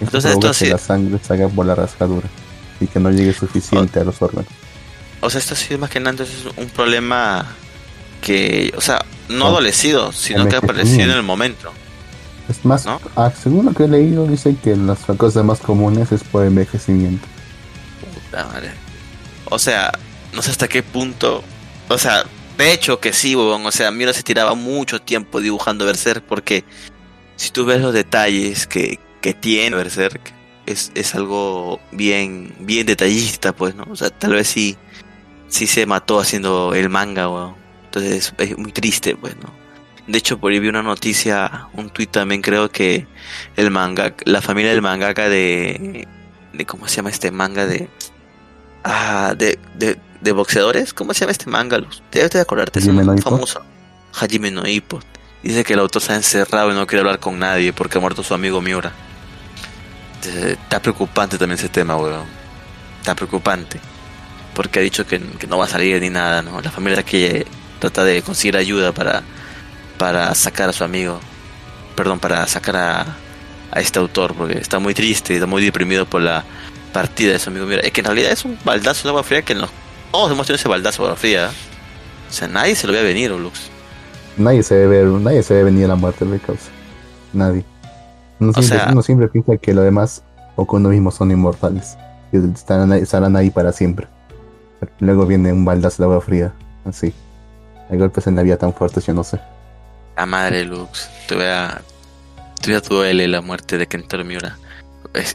Entonces 0.00 0.32
esto 0.32 0.52
que 0.52 0.70
la 0.70 0.78
sangre 0.78 1.18
salga 1.22 1.48
por 1.48 1.66
la 1.66 1.74
rascadura 1.74 2.28
y 2.80 2.86
que 2.86 3.00
no 3.00 3.10
llegue 3.10 3.32
suficiente 3.32 4.00
a 4.00 4.04
los 4.04 4.20
órganos. 4.20 4.50
O 5.20 5.30
sea, 5.30 5.40
esto 5.40 5.54
sí 5.54 5.76
más 5.78 5.90
que 5.90 6.00
nada 6.00 6.22
es 6.22 6.30
un 6.56 6.68
problema 6.68 7.46
que, 8.20 8.72
o 8.76 8.80
sea, 8.80 9.04
no 9.28 9.46
adolecido, 9.46 10.12
sino 10.12 10.46
que 10.46 10.56
ha 10.56 10.58
aparecido 10.58 11.04
en 11.04 11.10
el 11.10 11.22
momento. 11.22 11.72
Es 12.48 12.64
más, 12.64 12.86
ah, 12.86 13.32
según 13.42 13.66
lo 13.66 13.72
que 13.72 13.84
he 13.84 13.88
leído, 13.88 14.26
dice 14.26 14.54
que 14.62 14.76
las 14.76 15.00
cosas 15.16 15.44
más 15.44 15.58
comunes 15.58 16.12
es 16.12 16.22
por 16.22 16.44
envejecimiento. 16.44 17.26
Puta 18.14 18.44
madre. 18.44 18.70
O 19.46 19.58
sea, 19.58 19.90
no 20.32 20.42
sé 20.42 20.50
hasta 20.50 20.68
qué 20.68 20.82
punto. 20.82 21.42
O 21.88 21.98
sea, 21.98 22.24
de 22.58 22.72
hecho 22.72 23.00
que 23.00 23.12
sí, 23.12 23.34
O 23.34 23.70
sea, 23.72 23.90
Mira 23.90 24.12
se 24.12 24.22
tiraba 24.22 24.54
mucho 24.54 25.00
tiempo 25.00 25.40
dibujando 25.40 25.84
Berserk 25.84 26.24
porque 26.24 26.64
si 27.36 27.50
tú 27.50 27.64
ves 27.64 27.80
los 27.80 27.92
detalles 27.92 28.66
que, 28.66 28.98
que 29.20 29.34
tiene 29.34 29.76
Berserk, 29.76 30.32
es, 30.66 30.90
es 30.94 31.14
algo 31.14 31.80
bien, 31.92 32.54
bien 32.60 32.86
detallista, 32.86 33.54
pues, 33.54 33.74
¿no? 33.74 33.84
O 33.90 33.96
sea, 33.96 34.10
tal 34.10 34.32
vez 34.32 34.48
sí, 34.48 34.76
sí 35.48 35.66
se 35.66 35.86
mató 35.86 36.18
haciendo 36.18 36.74
el 36.74 36.88
manga, 36.88 37.28
weón. 37.28 37.54
Entonces 37.84 38.34
es, 38.38 38.58
muy 38.58 38.72
triste, 38.72 39.16
pues, 39.16 39.36
¿no? 39.36 39.52
De 40.06 40.18
hecho, 40.18 40.38
por 40.38 40.52
ahí 40.52 40.60
vi 40.60 40.68
una 40.68 40.82
noticia, 40.82 41.68
un 41.72 41.90
tuit 41.90 42.10
también 42.10 42.42
creo 42.42 42.70
que 42.70 43.06
el 43.56 43.70
manga, 43.70 44.14
la 44.24 44.40
familia 44.40 44.70
del 44.70 44.82
mangaka 44.82 45.28
de, 45.28 46.06
de 46.52 46.66
¿cómo 46.66 46.86
se 46.86 46.96
llama 46.96 47.10
este 47.10 47.30
manga 47.30 47.66
de, 47.66 47.88
ah, 48.84 49.34
de, 49.36 49.58
de 50.26 50.32
boxeadores? 50.32 50.92
¿Cómo 50.92 51.14
se 51.14 51.20
llama 51.20 51.32
este 51.32 51.48
manga? 51.48 51.80
Debes 52.12 52.30
de 52.30 52.40
acordarte, 52.40 52.80
es 52.80 52.86
un 52.86 53.18
famoso. 53.18 53.62
Hajime 54.14 54.50
no 54.50 54.62
Dice 54.62 55.64
que 55.64 55.74
el 55.74 55.78
autor 55.78 56.02
se 56.02 56.12
ha 56.12 56.16
encerrado 56.16 56.72
y 56.72 56.74
no 56.74 56.86
quiere 56.86 57.00
hablar 57.00 57.20
con 57.20 57.38
nadie 57.38 57.72
porque 57.72 57.98
ha 57.98 58.00
muerto 58.00 58.22
su 58.22 58.34
amigo 58.34 58.60
Miura. 58.60 58.92
Está 60.22 60.82
preocupante 60.82 61.38
también 61.38 61.58
ese 61.58 61.68
tema, 61.68 61.96
weón. 61.96 62.26
Está 62.98 63.14
preocupante. 63.14 63.78
Porque 64.54 64.80
ha 64.80 64.82
dicho 64.82 65.06
que, 65.06 65.20
no 65.48 65.58
va 65.58 65.66
a 65.66 65.68
salir 65.68 66.00
ni 66.00 66.10
nada, 66.10 66.42
¿no? 66.42 66.60
La 66.60 66.70
familia 66.70 67.02
que 67.04 67.46
trata 67.78 68.02
de 68.02 68.22
conseguir 68.22 68.56
ayuda 68.56 68.92
para, 68.92 69.22
para 69.98 70.34
sacar 70.34 70.70
a 70.70 70.72
su 70.72 70.82
amigo. 70.82 71.20
Perdón, 71.94 72.18
para 72.18 72.46
sacar 72.48 72.76
a, 72.76 73.16
a 73.70 73.80
este 73.80 73.98
autor, 74.00 74.34
porque 74.34 74.58
está 74.58 74.78
muy 74.80 74.94
triste 74.94 75.34
y 75.34 75.36
está 75.36 75.46
muy 75.46 75.64
deprimido 75.64 76.06
por 76.06 76.22
la 76.22 76.44
partida 76.92 77.32
de 77.32 77.38
su 77.38 77.50
amigo. 77.50 77.66
Mira, 77.66 77.82
es 77.82 77.92
que 77.92 78.00
en 78.00 78.06
realidad 78.06 78.32
es 78.32 78.44
un 78.44 78.58
baldazo 78.64 79.04
de 79.04 79.10
agua 79.10 79.22
fría 79.22 79.42
que 79.42 79.54
nos... 79.54 79.70
Todos 80.12 80.32
hemos 80.32 80.46
tenido 80.46 80.56
ese 80.56 80.68
baldazo 80.68 81.14
fría. 81.16 81.50
O 82.28 82.32
sea, 82.32 82.48
nadie 82.48 82.74
se 82.74 82.86
lo 82.86 82.92
ve 82.92 83.02
venir, 83.02 83.30
Lux. 83.30 83.70
Nadie 84.36 84.62
se 84.62 84.86
ve, 84.86 85.04
nadie 85.04 85.42
se 85.42 85.54
ve 85.54 85.64
venir 85.64 85.86
a 85.86 85.88
la 85.88 85.96
muerte 85.96 86.24
de 86.24 86.38
causa. 86.38 86.70
Nadie. 87.32 87.64
Uno 88.38 88.52
siempre, 88.52 89.02
siempre 89.02 89.28
piensa 89.28 89.56
que 89.56 89.72
lo 89.72 89.82
demás 89.82 90.22
o 90.56 90.66
con 90.66 90.80
uno 90.80 90.90
mismo 90.90 91.10
son 91.10 91.30
inmortales. 91.30 91.96
Y 92.32 92.38
estarán, 92.38 92.92
estarán 92.92 93.36
ahí 93.36 93.50
para 93.50 93.72
siempre. 93.72 94.08
Luego 95.00 95.26
viene 95.26 95.52
un 95.52 95.64
baldazo 95.64 96.02
de 96.02 96.08
agua 96.08 96.20
fría. 96.20 96.52
Así. 96.84 97.12
Hay 97.90 97.98
golpes 97.98 98.26
en 98.26 98.36
la 98.36 98.42
vida 98.42 98.56
tan 98.56 98.74
fuertes, 98.74 99.06
yo 99.06 99.14
no 99.14 99.24
sé. 99.24 99.40
La 100.16 100.26
madre 100.26 100.64
Lux. 100.64 101.08
Todavía, 101.28 101.80
todavía 102.60 102.80
duele 102.80 103.28
la 103.28 103.40
muerte 103.40 103.78
de 103.78 103.86
Kentaro 103.86 104.24
Miura. 104.24 104.58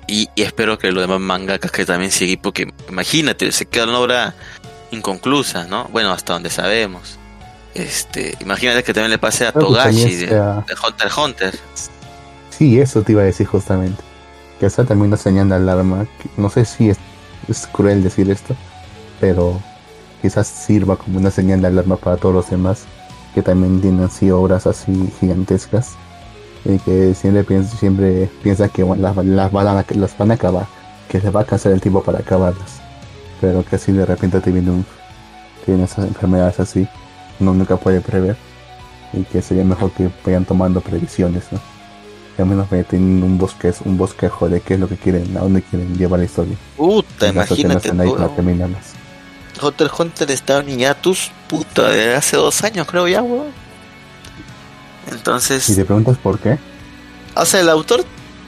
Y, 0.07 0.29
espero 0.36 0.77
que 0.77 0.91
los 0.91 1.01
demás 1.01 1.19
mangakas 1.19 1.71
que 1.71 1.86
también 1.86 2.12
siguen, 2.12 2.39
porque 2.41 2.71
imagínate, 2.89 3.51
se 3.51 3.65
queda 3.65 3.86
una 3.86 3.99
obra 3.99 4.36
inconclusa, 4.91 5.65
¿no? 5.65 5.86
Bueno, 5.91 6.12
hasta 6.12 6.34
donde 6.34 6.49
sabemos. 6.49 7.17
Este, 7.73 8.36
imagínate 8.41 8.84
que 8.84 8.93
también 8.93 9.12
le 9.12 9.17
pase 9.17 9.45
a 9.45 9.51
Togashi 9.51 10.15
de, 10.15 10.39
Hunter 10.39 11.08
x 11.08 11.17
Hunter. 11.17 11.60
Sí, 12.49 12.80
eso 12.80 13.01
te 13.01 13.13
iba 13.13 13.21
a 13.21 13.25
decir 13.25 13.47
justamente. 13.47 14.04
Que 14.60 14.65
está 14.65 14.84
también 14.84 15.08
una 15.08 15.17
señal 15.17 15.49
de 15.49 15.56
alarma. 15.56 16.06
no 16.38 16.49
sé 16.49 16.65
si 16.65 16.89
es, 16.89 16.97
cruel 17.71 18.04
decir 18.04 18.30
esto, 18.30 18.56
pero 19.19 19.60
quizás 20.21 20.47
sirva 20.47 20.97
como 20.97 21.17
una 21.17 21.32
señal 21.32 21.62
de 21.62 21.67
alarma 21.67 21.95
para 21.95 22.17
todos 22.17 22.36
los 22.36 22.49
demás 22.49 22.86
que 23.34 23.41
también 23.41 23.82
tienen 23.82 24.04
así 24.04 24.30
obras 24.30 24.67
así 24.67 25.10
gigantescas 25.19 25.95
y 26.65 26.77
que 26.80 27.15
siempre 27.15 27.43
piensa, 27.43 27.77
siempre 27.77 28.30
piensa 28.43 28.69
que 28.69 28.84
las, 28.84 29.15
las, 29.15 29.51
van 29.51 29.67
a, 29.67 29.86
las 29.95 30.17
van 30.17 30.32
a 30.32 30.34
acabar, 30.36 30.67
que 31.08 31.19
se 31.19 31.30
va 31.30 31.39
a 31.39 31.43
alcanzar 31.43 31.71
el 31.71 31.82
tiempo 31.82 32.04
para 32.04 32.19
acabarlas, 32.19 32.80
pero 33.41 33.65
que 33.65 33.77
si 33.77 33.91
de 33.91 34.06
repente 34.06 34.39
te 34.39 34.51
viene 34.51 34.71
un, 34.71 34.86
tiene 35.65 35.84
esas 35.84 36.06
enfermedades 36.06 36.60
así, 36.60 36.88
uno 37.39 37.54
nunca 37.54 37.75
puede 37.75 37.99
prever 37.99 38.38
y 39.12 39.23
que 39.23 39.41
sería 39.41 39.65
mejor 39.65 39.91
que 39.91 40.10
vayan 40.23 40.45
tomando 40.45 40.80
previsiones, 40.80 41.43
¿no? 41.51 41.60
al 42.41 42.47
menos 42.47 42.67
tienen 42.69 43.23
un 43.23 43.38
bosque, 43.38 43.73
un 43.86 43.97
bosquejo 43.97 44.49
de 44.49 44.62
qué 44.62 44.75
es 44.75 44.80
lo 44.80 44.88
que 44.88 44.97
quieren, 44.97 45.36
a 45.38 45.41
dónde 45.41 45.62
quieren 45.62 45.95
llevar 45.97 46.19
la 46.19 46.25
historia. 46.25 46.56
Puta, 46.75 47.27
imagínate. 47.27 47.93
No 47.93 48.04
Hunter 49.62 49.91
Hunter 49.95 50.32
estaba 50.32 50.62
en 50.62 50.80
hiatus, 50.80 51.32
puta, 51.47 51.89
de 51.89 52.15
hace 52.15 52.38
dos 52.38 52.63
años 52.63 52.88
creo 52.88 53.08
ya, 53.08 53.21
weón. 53.21 53.51
Entonces... 55.12 55.69
¿Y 55.69 55.75
te 55.75 55.86
preguntas 55.86 56.17
por 56.17 56.39
qué? 56.39 56.58
O 57.36 57.45
sea, 57.45 57.60
el 57.60 57.69
autor 57.69 58.04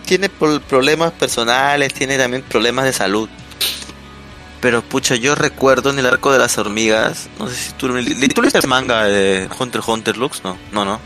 tiene 0.05 0.29
problemas 0.29 1.11
personales, 1.11 1.93
tiene 1.93 2.17
también 2.17 2.41
problemas 2.43 2.85
de 2.85 2.93
salud. 2.93 3.29
Pero 4.63 4.81
pucha, 4.81 5.15
yo 5.15 5.35
recuerdo 5.35 5.89
en 5.89 5.99
el 5.99 6.05
arco 6.05 6.31
de 6.31 6.39
las 6.39 6.57
hormigas, 6.57 7.27
no 7.37 7.49
sé 7.49 7.55
si 7.55 7.73
tú, 7.73 7.89
¿tú 8.33 8.41
leíste 8.41 8.59
el 8.59 8.67
manga 8.69 9.03
de 9.03 9.49
Hunter 9.59 9.81
Hunter 9.85 10.15
Lux, 10.15 10.41
no, 10.45 10.57
no, 10.71 10.85
no. 10.85 11.01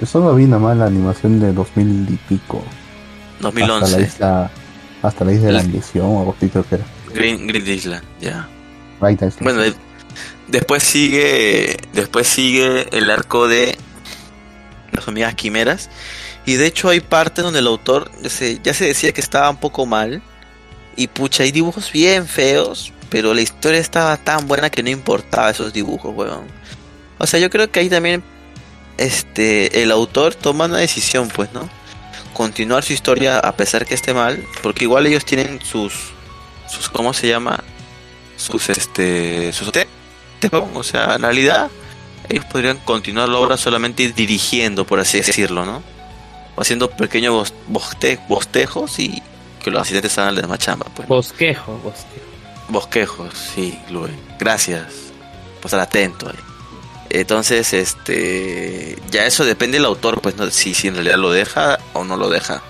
Yo 0.00 0.06
solo 0.06 0.34
vi 0.34 0.46
nada 0.46 0.58
más 0.58 0.74
la 0.78 0.86
animación 0.86 1.38
de 1.38 1.52
2000 1.52 2.08
y 2.08 2.16
pico. 2.16 2.64
2011. 3.40 3.84
Hasta 3.84 3.98
la 3.98 4.06
isla, 4.06 4.50
hasta 5.02 5.24
la 5.26 5.32
isla 5.34 5.46
de 5.48 5.52
la 5.52 5.60
ambición 5.60 6.06
o 6.06 6.20
algo 6.20 6.34
así 6.34 6.48
creo 6.48 6.66
que 6.66 6.76
era. 6.76 6.84
Green, 7.12 7.46
Green 7.46 7.68
Island, 7.68 8.04
ya. 8.22 8.48
Bueno, 9.42 9.60
después 10.46 10.82
sigue, 10.82 11.76
después 11.92 12.26
sigue 12.26 12.88
el 12.96 13.10
arco 13.10 13.48
de 13.48 13.76
las 14.92 15.06
hormigas 15.06 15.34
quimeras. 15.34 15.90
Y 16.46 16.54
de 16.54 16.64
hecho 16.64 16.88
hay 16.88 17.00
partes 17.00 17.44
donde 17.44 17.58
el 17.58 17.66
autor 17.66 18.10
ya 18.22 18.30
se, 18.30 18.60
ya 18.64 18.72
se 18.72 18.86
decía 18.86 19.12
que 19.12 19.20
estaba 19.20 19.50
un 19.50 19.58
poco 19.58 19.84
mal. 19.84 20.22
Y 20.98 21.06
pucha, 21.06 21.44
hay 21.44 21.52
dibujos 21.52 21.92
bien 21.92 22.26
feos, 22.26 22.92
pero 23.08 23.32
la 23.32 23.40
historia 23.40 23.78
estaba 23.80 24.16
tan 24.16 24.48
buena 24.48 24.68
que 24.68 24.82
no 24.82 24.90
importaba 24.90 25.48
esos 25.50 25.72
dibujos, 25.72 26.14
weón. 26.14 26.46
O 27.18 27.26
sea, 27.26 27.38
yo 27.38 27.48
creo 27.50 27.70
que 27.70 27.78
ahí 27.80 27.88
también 27.88 28.22
este 28.96 29.82
el 29.82 29.90
autor 29.92 30.34
toma 30.34 30.64
una 30.64 30.78
decisión, 30.78 31.28
pues, 31.28 31.52
¿no? 31.52 31.68
Continuar 32.32 32.82
su 32.84 32.92
historia 32.92 33.38
a 33.38 33.52
pesar 33.56 33.86
que 33.86 33.94
esté 33.94 34.12
mal, 34.12 34.44
porque 34.62 34.84
igual 34.84 35.06
ellos 35.06 35.24
tienen 35.24 35.60
sus 35.64 35.92
sus 36.68 36.88
¿cómo 36.88 37.12
se 37.14 37.28
llama? 37.28 37.62
sus 38.36 38.68
este 38.70 39.52
sus 39.52 39.72
te- 39.72 39.88
te- 40.40 40.50
o 40.56 40.82
sea, 40.82 41.14
en 41.16 41.22
realidad 41.22 41.70
ellos 42.28 42.44
podrían 42.44 42.78
continuar 42.78 43.28
la 43.28 43.38
obra 43.38 43.56
solamente 43.56 44.12
dirigiendo, 44.12 44.84
por 44.84 45.00
así 45.00 45.18
decirlo, 45.18 45.64
¿no? 45.64 45.82
O 46.56 46.60
haciendo 46.60 46.90
pequeños 46.90 47.32
bos- 47.34 47.54
boste- 47.68 48.20
bostejos 48.28 48.98
y 48.98 49.22
que 49.68 49.74
los 49.74 49.82
asistentes 49.82 50.16
hagan 50.18 50.34
la 50.34 50.42
demás 50.42 50.58
chamba, 50.58 50.86
pues. 50.94 51.08
Bosquejo, 51.08 51.78
bosquejo. 51.78 52.26
Bosquejos, 52.68 53.34
sí, 53.34 53.78
Luen. 53.90 54.18
Gracias 54.38 54.86
por 55.60 55.66
estar 55.66 55.80
atento. 55.80 56.28
ahí. 56.28 56.36
Entonces, 57.10 57.72
este, 57.72 58.98
ya 59.10 59.24
eso 59.24 59.44
depende 59.44 59.78
del 59.78 59.86
autor, 59.86 60.20
pues, 60.20 60.36
no, 60.36 60.50
si, 60.50 60.74
si 60.74 60.88
en 60.88 60.94
realidad 60.94 61.16
lo 61.16 61.30
deja 61.30 61.78
o 61.94 62.04
no 62.04 62.16
lo 62.16 62.28
deja. 62.28 62.62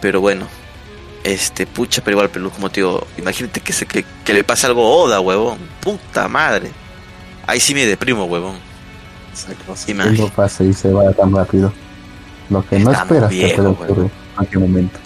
Pero 0.00 0.20
bueno, 0.20 0.46
este, 1.24 1.66
pucha, 1.66 2.02
pero 2.04 2.16
igual, 2.16 2.30
Pelú, 2.30 2.50
como 2.50 2.68
te 2.68 2.80
digo, 2.80 3.06
imagínate 3.16 3.60
que, 3.60 3.72
se, 3.72 3.86
que, 3.86 4.04
que 4.24 4.34
le 4.34 4.44
pase 4.44 4.66
algo 4.66 4.84
a 4.84 4.88
Oda, 4.88 5.20
huevón. 5.20 5.58
Puta 5.80 6.28
madre. 6.28 6.70
Ahí 7.46 7.60
sí 7.60 7.74
me 7.74 7.86
deprimo, 7.86 8.24
huevón. 8.24 8.56
Imagínate. 9.86 10.32
pasa 10.36 10.62
y 10.62 10.72
se 10.72 10.92
va 10.92 11.10
tan 11.12 11.34
rápido. 11.34 11.72
Lo 12.50 12.66
que 12.66 12.78
no 12.78 12.92
esperas 12.92 13.30
que 13.30 13.36
viejos, 13.36 13.76
en 13.88 14.46
qué 14.46 14.58
momento. 14.58 14.98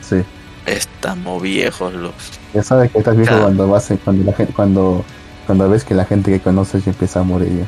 Sí. 0.00 0.22
Estamos 0.66 1.42
viejos, 1.42 1.92
los. 1.94 2.14
Ya 2.54 2.62
sabes 2.62 2.90
que 2.90 2.98
estás 2.98 3.16
viejo 3.16 3.38
cuando 3.40 3.68
vas 3.68 3.92
cuando 4.04 4.24
la 4.24 4.32
gente, 4.32 4.52
cuando 4.52 5.04
cuando 5.46 5.68
ves 5.68 5.84
que 5.84 5.94
la 5.94 6.04
gente 6.04 6.30
que 6.30 6.40
conoces 6.40 6.84
ya 6.84 6.92
empieza 6.92 7.20
a 7.20 7.22
morir. 7.24 7.66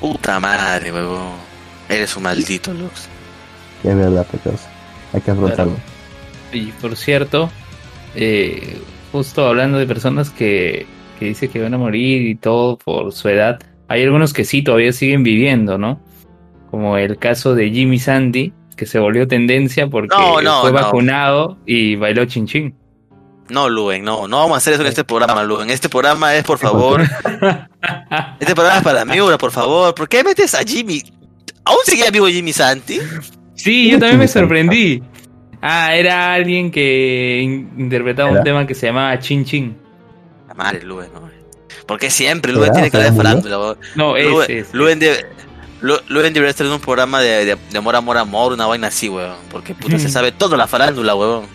Puta 0.00 0.40
madre, 0.40 0.92
huevón. 0.92 1.32
Eres 1.88 2.16
un 2.16 2.24
maldito, 2.24 2.72
Lux. 2.72 3.08
Es 3.84 3.96
verdad, 3.96 4.26
pero 4.30 4.56
hay 5.12 5.20
que 5.20 5.30
afrontarlo. 5.30 5.76
Y 6.52 6.66
por 6.72 6.96
cierto, 6.96 7.50
eh, 8.14 8.80
justo 9.12 9.46
hablando 9.46 9.78
de 9.78 9.86
personas 9.86 10.30
que, 10.30 10.86
que 11.18 11.26
dice 11.26 11.48
que 11.48 11.62
van 11.62 11.74
a 11.74 11.78
morir 11.78 12.22
y 12.22 12.34
todo 12.34 12.78
por 12.78 13.12
su 13.12 13.28
edad, 13.28 13.58
hay 13.88 14.02
algunos 14.02 14.32
que 14.32 14.44
sí 14.44 14.62
todavía 14.62 14.92
siguen 14.92 15.22
viviendo, 15.22 15.78
¿no? 15.78 16.00
Como 16.70 16.98
el 16.98 17.16
caso 17.18 17.54
de 17.54 17.70
Jimmy 17.70 17.98
Sandy, 17.98 18.52
que 18.78 18.86
se 18.86 18.98
volvió 18.98 19.28
tendencia 19.28 19.88
porque 19.88 20.14
No, 20.16 20.40
no, 20.40 20.60
fue 20.62 20.70
no. 20.72 20.80
vacunado 20.80 21.58
y 21.66 21.96
bailó 21.96 22.24
chin 22.24 22.46
chin. 22.46 22.74
No, 23.50 23.68
Luen, 23.68 24.04
no, 24.04 24.28
no 24.28 24.38
vamos 24.38 24.54
a 24.54 24.58
hacer 24.58 24.74
eso 24.74 24.82
en 24.82 24.88
este 24.88 25.04
programa, 25.04 25.42
Luen. 25.42 25.68
Este 25.70 25.88
programa 25.88 26.34
es, 26.34 26.44
por 26.44 26.58
favor. 26.66 27.02
Este 28.40 28.54
programa 28.54 28.78
es 28.78 28.84
para 28.84 29.04
Miura, 29.04 29.36
por 29.38 29.50
favor. 29.50 29.94
¿Por 29.94 30.08
qué 30.08 30.22
metes 30.24 30.54
a 30.54 30.62
Jimmy? 30.64 31.02
¿Aún 31.64 31.78
seguía 31.84 32.10
vivo 32.10 32.26
Jimmy 32.28 32.52
Santi? 32.52 32.98
Sí, 33.54 33.90
yo 33.90 33.98
también 33.98 34.18
me 34.18 34.28
sorprendí. 34.28 35.02
Ah, 35.60 35.94
era 35.96 36.34
alguien 36.34 36.70
que 36.70 37.40
in- 37.42 37.70
interpretaba 37.78 38.30
un 38.30 38.44
tema 38.44 38.66
que 38.66 38.74
se 38.74 38.86
llamaba 38.86 39.18
Chin 39.18 39.44
Chin. 39.44 39.76
La 40.46 40.54
madre, 40.54 40.82
Luen, 40.82 41.08
no. 41.12 41.28
Porque 41.86 42.10
siempre 42.10 42.52
Luen 42.52 42.72
tiene 42.72 42.90
que 42.90 42.96
hablar 42.98 43.12
de 43.12 43.16
¿Será 43.16 43.28
farándula. 43.30 43.58
weón. 43.58 43.78
No, 43.96 44.16
Luen, 44.16 44.50
es. 44.50 44.72
Luen 44.74 45.00
debe- 45.00 45.26
Lu- 45.80 46.00
Luen 46.08 46.32
debería 46.32 46.50
estar 46.50 46.66
en 46.66 46.72
un 46.72 46.80
programa 46.80 47.20
de, 47.20 47.44
de, 47.44 47.56
de 47.70 47.78
amor, 47.78 47.94
amor, 47.96 48.18
amor, 48.18 48.52
una 48.52 48.66
vaina 48.66 48.88
así, 48.88 49.08
weón. 49.08 49.36
Porque 49.50 49.74
puta 49.74 49.98
se 49.98 50.08
sabe 50.10 50.32
toda 50.32 50.56
la 50.56 50.66
farándula, 50.66 51.14
weón. 51.14 51.46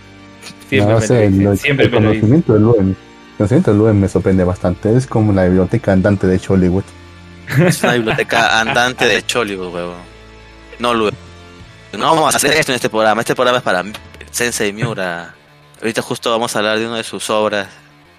Siempre 0.70 0.94
no 0.94 1.00
me 1.00 1.08
sé, 1.08 1.30
lo 1.30 1.56
siempre 1.56 1.86
el 1.86 1.92
me 1.92 1.98
conocimiento 1.98 2.54
de 2.54 2.60
Luen, 2.60 2.90
el 2.90 3.38
conocimiento 3.38 3.72
de 3.72 3.78
Luen 3.78 4.00
me 4.02 4.08
sorprende 4.08 4.44
bastante. 4.44 4.96
Es 4.96 5.06
como 5.08 5.32
la 5.34 5.44
biblioteca 5.46 5.92
andante 5.92 6.26
de 6.28 6.40
Hollywood. 6.48 6.84
Es 7.68 7.84
una 7.84 7.94
biblioteca 7.94 8.60
andante 8.60 9.06
de 9.06 9.24
Chollywood, 9.26 9.74
weón. 9.74 9.96
No, 10.80 10.94
Luen. 10.94 11.14
No 11.92 12.06
vamos 12.16 12.34
a 12.34 12.38
hacer 12.38 12.52
esto 12.54 12.72
en 12.72 12.78
este 12.78 12.90
programa. 12.90 13.22
Este 13.22 13.36
programa 13.36 13.58
es 13.60 13.64
para 13.64 13.84
Sensei 14.32 14.74
Miura. 14.74 15.36
Ahorita 15.80 16.02
justo 16.02 16.32
vamos 16.32 16.56
a 16.56 16.60
hablar 16.60 16.80
de 16.80 16.88
una 16.88 16.98
de 16.98 17.04
sus 17.04 17.30
obras, 17.30 17.68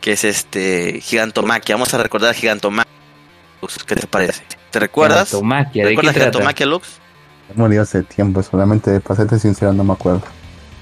que 0.01 0.13
es 0.13 0.23
este 0.25 1.01
Gigantomaquia. 1.03 1.75
Vamos 1.75 1.93
a 1.95 1.99
recordar 1.99 2.35
Gigantomaquia. 2.35 2.84
Lux, 3.65 3.85
¿Qué 3.85 3.97
te 3.97 4.07
parece? 4.07 4.43
¿Te 4.71 4.79
recuerdas? 4.79 5.29
Gigantomaquia, 5.29 5.83
¿de 5.85 5.91
qué 5.91 5.97
¿Recuerdas 5.97 6.15
trata? 6.15 6.31
Gigantomaquia, 6.31 6.67
Lux? 6.67 6.89
He 7.51 7.59
murido 7.59 7.83
hace 7.83 8.03
tiempo, 8.03 8.43
solamente 8.43 9.01
para 9.01 9.17
serte 9.17 9.39
sincero 9.39 9.73
no 9.73 9.85
me 9.85 9.93
acuerdo. 9.95 10.23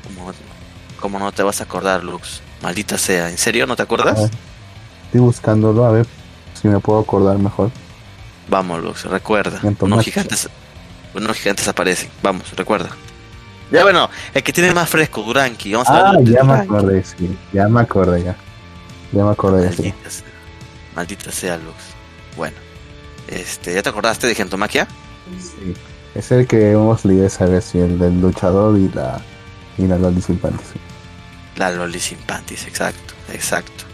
¿Cómo, 0.05 0.33
cómo 1.01 1.19
no 1.19 1.33
te 1.33 1.43
vas 1.43 1.61
a 1.61 1.65
acordar, 1.65 2.03
Lux? 2.05 2.41
Maldita 2.63 2.99
sea. 2.99 3.29
¿En 3.31 3.39
serio 3.39 3.67
no 3.67 3.77
te 3.77 3.83
acuerdas? 3.83 4.19
Ah, 4.19 4.31
Estoy 5.07 5.21
buscándolo 5.21 5.85
a 5.85 5.93
ver 5.93 6.07
si 6.61 6.69
me 6.69 6.79
puedo 6.81 7.01
acordar 7.01 7.39
mejor. 7.39 7.71
Vamos, 8.49 8.83
Lux, 8.83 9.05
recuerda. 9.05 9.61
Unos 9.81 10.05
gigantes, 10.05 10.49
unos 11.15 11.37
gigantes 11.37 11.69
aparecen. 11.69 12.11
Vamos, 12.23 12.51
recuerda. 12.57 12.91
Ya 13.71 13.83
bueno, 13.85 14.11
el 14.35 14.43
que 14.43 14.53
tiene 14.53 14.73
más 14.75 14.89
fresco, 14.89 15.23
Duranki. 15.23 15.73
Vamos 15.73 15.89
a 15.89 15.93
Ah, 15.95 16.09
hablar 16.09 16.23
de 16.25 16.33
ya 16.33 16.45
me 16.45 16.53
acordé, 16.55 17.05
sí. 17.05 17.39
Ya 17.53 17.69
me 17.69 17.81
acordé 17.81 18.25
ya. 18.25 18.37
Ya 19.13 19.25
me 19.25 19.31
acordé, 19.31 19.73
sí. 19.73 19.83
Maldita 19.83 20.11
sea. 20.11 20.27
Maldita 20.95 21.31
sea, 21.33 21.57
Lux. 21.57 21.77
Bueno. 22.37 22.57
Este, 23.33 23.75
¿ya 23.75 23.83
te 23.83 23.89
acordaste 23.89 24.27
de 24.27 24.35
Gentomaquia? 24.35 24.87
Sí. 25.41 25.75
Es 26.15 26.31
el 26.31 26.47
que 26.47 26.73
hemos 26.73 27.05
leído 27.05 27.27
esa 27.27 27.47
vez, 27.47 27.75
el 27.75 27.99
del 27.99 28.21
luchador 28.21 28.79
y 28.79 28.89
la 28.91 29.21
y 29.79 29.87
la 29.87 29.97
Loli 29.97 30.21
Simpante, 30.21 30.63
sí. 30.73 30.79
La 31.57 31.71
Loli 31.71 31.99
sin 31.99 32.19
panties, 32.19 32.67
exacto, 32.67 33.15
exacto. 33.33 33.85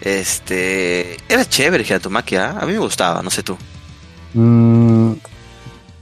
Este, 0.00 1.16
era 1.28 1.44
chévere 1.48 1.84
Gentomaquia, 1.84 2.50
¿ah? 2.50 2.58
a 2.62 2.66
mí 2.66 2.72
me 2.72 2.78
gustaba, 2.78 3.22
no 3.22 3.30
sé 3.30 3.42
tú. 3.42 3.56
Mm, 4.34 5.12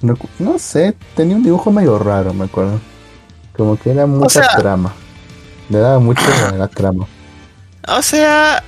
no, 0.03 0.19
no 0.39 0.59
sé, 0.59 0.97
tenía 1.15 1.37
un 1.37 1.43
dibujo 1.43 1.71
medio 1.71 1.99
raro, 1.99 2.33
me 2.33 2.47
acuerdo. 2.47 2.81
Como 3.57 3.79
que 3.79 3.91
era 3.91 4.07
mucha 4.07 4.43
sea- 4.43 4.57
trama. 4.57 4.93
Le 5.69 5.79
daba 5.79 5.99
mucho 5.99 6.23
a 6.49 6.53
la 6.53 6.69
trama. 6.69 7.07
O 7.89 8.03
sea, 8.03 8.63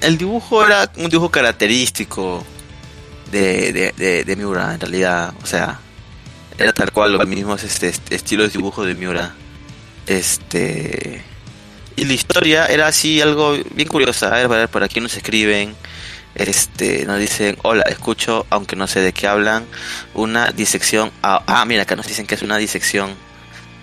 el 0.00 0.16
dibujo 0.18 0.64
era 0.64 0.90
un 0.98 1.08
dibujo 1.08 1.30
característico 1.30 2.42
de, 3.30 3.72
de, 3.72 3.94
de, 3.96 4.24
de 4.24 4.36
Miura, 4.36 4.74
en 4.74 4.80
realidad. 4.80 5.32
O 5.42 5.46
sea, 5.46 5.78
era 6.58 6.72
tal 6.72 6.92
cual 6.92 7.12
lo 7.12 7.26
mismo 7.26 7.54
es 7.54 7.64
este, 7.64 7.88
este 7.88 8.14
estilo 8.16 8.42
de 8.44 8.50
dibujo 8.50 8.84
de 8.84 8.94
Miura. 8.94 9.34
Este. 10.06 11.22
Y 11.96 12.04
la 12.04 12.12
historia 12.12 12.66
era 12.66 12.86
así, 12.86 13.20
algo 13.20 13.56
bien 13.74 13.88
curiosa. 13.88 14.28
A 14.28 14.30
ver, 14.36 14.44
a 14.46 14.48
ver, 14.48 14.68
por 14.68 14.82
aquí 14.82 15.00
nos 15.00 15.16
escriben. 15.16 15.74
Este, 16.34 17.04
nos 17.06 17.18
dicen, 17.18 17.56
hola, 17.62 17.82
escucho, 17.82 18.46
aunque 18.50 18.76
no 18.76 18.86
sé 18.86 19.00
de 19.00 19.12
qué 19.12 19.26
hablan, 19.26 19.64
una 20.14 20.52
disección. 20.52 21.10
a- 21.22 21.42
ah, 21.46 21.64
mira, 21.64 21.82
acá 21.82 21.96
nos 21.96 22.06
dicen 22.06 22.26
que 22.26 22.34
es 22.36 22.42
una 22.42 22.56
disección 22.56 23.10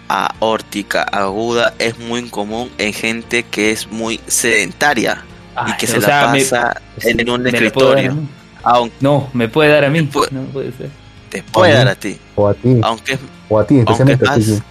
aórtica 0.08 1.04
aguda. 1.04 1.74
Es 1.80 1.98
muy 2.00 2.30
común 2.30 2.72
en 2.78 2.94
gente 2.94 3.44
que 3.44 3.72
es 3.72 3.88
muy 3.88 4.20
sedentaria 4.28 5.24
y 5.68 5.74
que 5.78 5.88
se 5.88 6.00
la 6.00 6.06
sea, 6.08 6.28
me- 6.30 6.40
pasa 6.42 6.82
en 7.02 7.30
un 7.30 7.42
me 7.44 7.50
escritorio. 7.50 8.16
Aunque 8.64 8.96
No, 9.02 9.30
me 9.34 9.48
puede 9.50 9.72
dar 9.72 9.86
a 9.86 9.90
mí. 9.90 10.02
No 10.32 10.42
puede 10.46 10.72
ser. 10.74 10.90
te 11.30 11.44
puede 11.44 11.74
dar 11.74 11.88
a 11.88 11.96
ti. 11.96 12.18
O 12.36 12.48
a 12.48 12.54
ti, 12.54 12.80
Aunque 12.84 13.14
es 13.14 13.20
o 13.50 13.60
a 13.60 13.66
ti, 13.68 13.80
especialmente 13.80 14.26
a 14.28 14.34
ti. 14.36 14.40
más- 14.40 14.46
sí. 14.46 14.62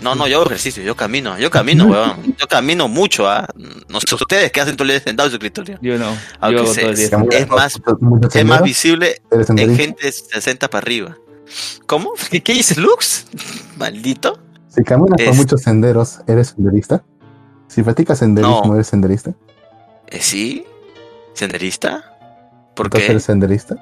No, 0.00 0.14
no, 0.14 0.28
yo 0.28 0.36
hago 0.36 0.46
ejercicio, 0.46 0.80
yo 0.84 0.94
camino, 0.94 1.36
yo 1.38 1.50
camino, 1.50 1.86
weón. 1.86 2.34
Yo 2.38 2.46
camino 2.46 2.86
mucho, 2.86 3.28
¿ah? 3.28 3.48
No 3.88 3.98
sé 4.00 4.14
ustedes 4.14 4.52
que 4.52 4.60
hacen 4.60 4.76
todo 4.76 4.84
el 4.84 4.90
día 4.90 5.00
sentado 5.00 5.26
en 5.26 5.30
su 5.32 5.36
escritorio. 5.36 5.76
Yo 5.82 5.98
no. 5.98 6.06
Aunque 6.40 6.56
yo 6.56 6.62
hago 6.62 6.72
se- 6.74 6.80
todo 6.82 6.90
el 6.90 6.96
día. 6.96 7.08
se- 7.08 7.16
Muchos- 7.16 7.40
es 7.40 7.48
más- 7.48 7.80
Es 8.34 8.44
más 8.44 8.62
visible 8.62 9.20
eres 9.32 9.50
en 9.50 9.76
gente 9.76 10.06
de 10.06 10.12
60 10.12 10.70
para 10.70 10.82
arriba. 10.84 11.16
¿Cómo? 11.86 12.12
¿Qué, 12.30 12.42
qué 12.42 12.52
dices, 12.52 12.76
Lux? 12.78 13.26
Maldito. 13.76 14.38
Si 14.68 14.84
caminas 14.84 15.16
por 15.16 15.20
es- 15.20 15.36
muchos 15.36 15.62
senderos, 15.62 16.20
¿eres 16.28 16.54
senderista? 16.54 17.02
Si 17.66 17.82
practicas 17.82 18.18
senderismo, 18.20 18.62
No. 18.66 18.74
¿eres 18.74 18.86
senderista? 18.86 19.32
Eh, 20.06 20.20
¿Sí? 20.20 20.64
¿Senderista? 21.34 22.17
Porque 22.78 23.04
eres 23.04 23.24
senderista. 23.24 23.76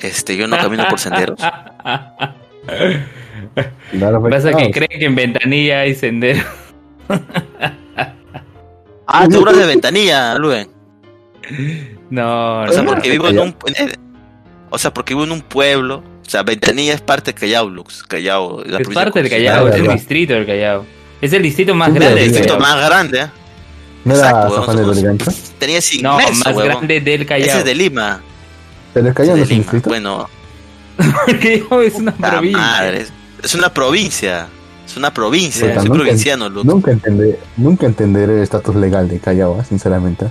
este, 0.00 0.36
yo 0.36 0.46
no 0.48 0.56
camino 0.56 0.84
por 0.88 0.98
senderos. 0.98 1.38
Claro, 3.92 4.22
Pasa 4.28 4.52
que 4.52 4.70
creen 4.72 4.98
que 4.98 5.04
en 5.04 5.14
ventanilla 5.14 5.80
hay 5.80 5.94
sendero. 5.94 6.42
Ah, 9.06 9.28
tú 9.30 9.38
hablas 9.40 9.58
de 9.58 9.66
ventanilla, 9.66 10.34
Luen. 10.38 10.66
No, 12.10 12.62
O 12.62 12.68
sea, 12.72 12.82
no. 12.82 12.90
porque 12.92 13.10
vivo 13.10 13.28
en 13.28 13.38
un. 13.38 13.54
en- 13.76 13.92
o 14.70 14.78
sea, 14.78 14.92
porque 14.94 15.12
vivo 15.14 15.24
en 15.24 15.32
un 15.32 15.42
pueblo. 15.42 16.02
O 16.26 16.30
sea, 16.30 16.42
Ventanilla 16.42 16.94
es 16.94 17.02
parte 17.02 17.32
de 17.32 17.38
Callao, 17.38 17.68
Lux. 17.68 18.02
Callao. 18.02 18.64
La 18.64 18.78
Es 18.78 18.88
parte 18.88 19.20
del 19.22 19.28
de 19.30 19.36
Callao, 19.36 19.68
es 19.68 19.74
el 19.76 19.88
distrito 19.88 20.32
del 20.32 20.46
Callao. 20.46 20.86
Es 21.20 21.32
el 21.34 21.42
distrito 21.42 21.74
más 21.74 21.92
grande 21.92 22.08
del 22.14 22.18
El 22.24 22.28
distrito 22.32 22.58
más 22.58 22.76
grande, 22.86 23.20
¿eh? 23.20 23.26
¿No 24.04 24.14
era 24.14 24.28
Exacto, 24.28 24.54
San 24.56 24.64
Juan 24.64 24.76
de 24.76 24.82
somos- 24.82 24.96
Lurigancho? 24.96 25.30
Tenía 25.58 25.78
ese 25.78 26.02
No, 26.02 26.12
inmenso, 26.20 26.44
más 26.44 26.56
huevón. 26.56 26.64
grande 26.66 27.00
del 27.00 27.26
Callao. 27.26 27.48
Ese 27.48 27.58
es 27.58 27.64
de 27.64 27.74
Lima. 27.74 28.20
¿Pero 28.92 29.06
el 29.06 29.12
Ese 29.12 29.16
Callao 29.16 29.34
es 29.36 29.36
no 29.36 29.36
de 29.36 29.42
es 29.42 29.50
un 29.50 29.56
Lima. 29.58 29.62
distrito? 29.72 29.88
Bueno, 29.90 30.28
Callao 31.42 31.80
es 31.82 31.94
una 31.94 32.14
la 32.18 32.30
provincia. 32.30 32.58
madre. 32.60 33.06
es 33.42 33.54
una 33.54 33.72
provincia. 33.74 34.46
Es 34.86 34.96
una 34.96 35.12
provincia. 35.14 35.60
Puta, 35.68 35.80
Soy 35.80 35.88
nunca- 35.88 36.02
provinciano, 36.02 36.48
Lux. 36.50 36.64
Nunca 36.66 36.90
entender, 36.90 37.38
nunca 37.56 37.86
entenderé 37.86 38.36
el 38.36 38.42
estatus 38.42 38.74
legal 38.76 39.08
de 39.08 39.18
Callao, 39.18 39.60
¿eh? 39.60 39.64
sinceramente. 39.68 40.26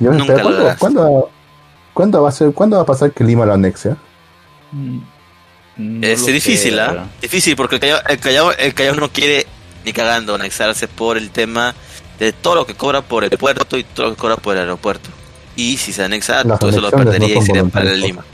Yo 0.00 0.10
me 0.10 0.18
Nunca 0.18 0.32
espero, 0.34 0.50
lo 0.50 0.54
¿cuándo, 0.56 0.66
harás. 0.68 0.78
cuándo, 0.78 1.30
cuándo 1.92 2.22
va 2.22 2.28
a 2.28 2.32
ser, 2.32 2.52
¿Cuándo 2.52 2.76
va 2.76 2.82
a 2.82 2.86
pasar 2.86 3.12
que 3.12 3.24
Lima 3.24 3.44
lo 3.46 3.54
anexe? 3.54 3.94
Mm, 4.72 4.98
no 5.76 6.06
Es 6.06 6.20
lo 6.22 6.26
difícil, 6.28 6.78
¿ah? 6.78 6.86
pero- 6.90 7.06
Difícil 7.20 7.56
porque 7.56 7.76
el 7.76 7.80
Callao, 7.80 8.00
el, 8.08 8.18
Callao, 8.18 8.52
el 8.52 8.74
Callao 8.74 8.94
no 8.94 9.08
quiere 9.10 9.46
ni 9.84 9.92
cagando 9.92 10.34
anexarse 10.36 10.88
por 10.88 11.16
el 11.18 11.30
tema 11.30 11.74
de 12.18 12.32
todo 12.32 12.54
lo 12.54 12.66
que 12.66 12.74
cobra 12.74 13.02
por 13.02 13.24
el 13.24 13.30
puerto 13.30 13.76
y 13.76 13.84
todo 13.84 14.06
lo 14.10 14.14
que 14.14 14.20
cobra 14.20 14.36
por 14.36 14.54
el 14.54 14.60
aeropuerto. 14.62 15.10
Y 15.56 15.76
si 15.76 15.92
se 15.92 16.04
anexa, 16.04 16.44
Las 16.44 16.58
todo 16.58 16.70
eso 16.70 16.80
lo 16.80 16.90
perdería 16.90 17.34
no 17.36 17.42
y 17.42 17.46
sería 17.46 17.64
para 17.64 17.84
voluntarias, 17.86 17.98
Lima. 17.98 18.24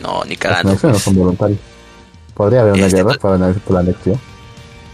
No, 0.00 0.22
ni 0.24 0.30
Las 0.30 0.38
cagando. 0.38 0.68
anexiones 0.70 0.82
no 0.82 0.90
pues. 0.92 1.02
son 1.04 1.14
voluntarias. 1.16 1.60
Podría 2.34 2.60
haber 2.62 2.72
una 2.74 2.86
Este, 2.86 2.96
guerra 2.96 3.08
pues- 3.08 3.18
para 3.18 3.38
la, 3.38 3.52
por 3.52 3.74
la 3.74 3.80
anexión. 3.80 4.20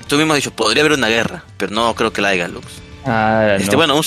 Tú 0.09 0.17
mismo 0.17 0.33
has 0.33 0.37
dicho, 0.39 0.51
podría 0.53 0.83
haber 0.83 0.93
una 0.99 1.09
guerra, 1.09 1.45
pero 1.57 1.73
no 1.73 1.95
creo 1.95 2.13
que 2.13 2.21
la 2.23 2.29
haya, 2.29 2.47
Lux. 2.49 2.67
Ah, 3.05 3.57
Este, 3.59 3.73
no. 3.73 3.79
bueno, 3.79 3.97
un, 3.97 4.05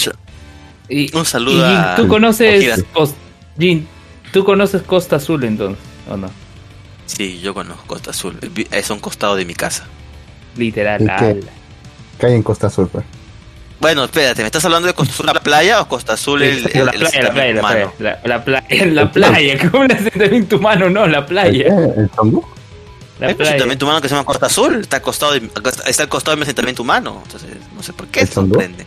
Y- 0.90 1.16
un 1.16 1.26
saludo 1.26 1.66
y 1.66 1.70
Jin, 1.70 1.78
a... 1.78 1.96
¿tú 1.96 2.08
conoces 2.08 2.58
Ojira. 2.58 2.76
Cos- 2.94 3.14
Jin, 3.58 3.88
¿tú 4.32 4.44
conoces 4.44 4.82
Costa 4.84 5.18
Azul 5.18 5.44
entonces? 5.44 5.84
¿O 6.10 6.18
no? 6.18 6.30
Sí, 7.06 7.40
yo 7.42 7.54
conozco 7.54 7.84
Costa 7.88 8.12
Azul. 8.12 8.38
Es 8.72 8.90
a 8.90 8.94
un 8.94 9.00
costado 9.00 9.36
de 9.36 9.46
mi 9.46 9.54
casa. 9.56 9.86
Literal. 10.56 11.02
¿Y 11.02 11.06
qué? 12.20 12.26
hay 12.28 12.34
en 12.34 12.44
Costa 12.44 12.70
Sur, 12.70 12.88
pues. 12.90 13.06
Bueno, 13.80 14.04
espérate, 14.04 14.42
¿me 14.42 14.48
estás 14.48 14.66
hablando 14.66 14.88
de 14.88 14.94
Costa 14.94 15.14
Azul 15.14 15.26
la 15.28 15.34
playa 15.36 15.82
o 15.82 15.88
Costa 15.88 16.14
Azul 16.14 16.42
el, 16.42 16.58
el- 16.74 16.86
la 16.86 16.92
el 16.92 17.00
playa, 17.00 17.22
la 17.24 17.32
playa, 17.34 17.54
la 17.54 17.62
playa, 17.62 17.86
humano? 17.86 17.94
la, 18.00 18.20
la 18.26 18.44
playa, 18.44 18.86
la 18.88 19.12
playa, 19.12 19.58
¿cómo 19.72 19.84
le 19.86 19.94
asentamiento 19.94 20.58
humano? 20.58 20.90
No, 20.90 21.08
la 21.08 21.20
¿El, 21.20 21.26
playa? 21.26 21.68
¿El 21.96 22.10
Tongo? 22.10 22.50
Hay 23.22 23.34
un 23.34 23.42
asentamiento 23.42 23.86
humano 23.86 24.02
que 24.02 24.10
se 24.10 24.16
llama 24.16 24.26
Costa 24.26 24.46
Azul, 24.48 24.82
está 24.82 24.98
al 24.98 25.02
costado 25.02 25.34
de, 25.34 25.50
está 25.88 26.04
al 26.04 26.10
costado 26.10 26.32
de 26.36 26.38
mi 26.38 26.44
asentamiento 26.44 26.84
humano. 26.84 27.22
Entonces, 27.26 27.52
no 27.76 27.82
sé 27.84 27.94
por 27.94 28.08
qué 28.08 28.22
¿El 28.22 28.28
se 28.28 28.34
sorprende. 28.34 28.86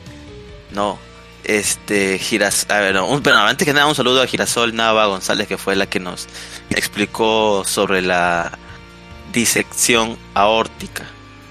No, 0.73 0.99
este, 1.45 2.19
Giras, 2.19 2.67
a 2.69 2.81
ver, 2.81 2.95
no, 2.95 3.07
un- 3.09 3.23
pero 3.23 3.37
antes 3.39 3.67
que 3.67 3.73
nada, 3.75 3.87
un 3.87 3.95
saludo 3.95 4.21
a 4.23 4.27
Girasol 4.27 4.75
Nava 4.75 5.07
González, 5.07 5.47
que 5.49 5.57
fue 5.59 5.75
la 5.77 5.87
que 5.87 6.01
nos 6.01 6.29
explicó 6.71 7.63
sobre 7.67 8.01
la 8.03 8.59
disección 9.33 10.19
aórtica. 10.35 11.05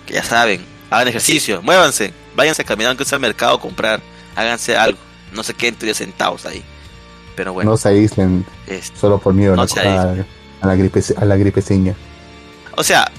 Que 0.06 0.14
ya 0.16 0.24
saben, 0.24 0.66
hagan 0.90 1.08
ejercicio, 1.08 1.62
muévanse, 1.62 2.14
váyanse 2.36 2.64
caminando 2.64 2.98
que 2.98 3.06
sea 3.06 3.18
al 3.18 3.22
mercado 3.22 3.56
a 3.56 3.60
comprar, 3.60 4.02
háganse 4.36 4.78
algo. 4.78 5.00
No 5.34 5.44
se 5.44 5.54
queden 5.54 5.76
todavía 5.76 5.94
sentados 5.94 6.46
ahí. 6.46 6.64
Pero 7.36 7.54
bueno, 7.54 7.72
No 7.72 7.78
se 7.78 7.90
aíslen 7.90 8.46
este, 8.68 8.98
solo 9.00 9.18
por 9.18 9.34
miedo 9.34 9.56
No 9.56 9.62
a, 9.62 9.66
la, 9.66 10.02
a, 10.62 10.68
la 10.68 10.76
gripe, 10.76 11.02
a 11.18 11.26
la. 11.26 11.38
O 12.76 12.84
sea, 12.84 13.10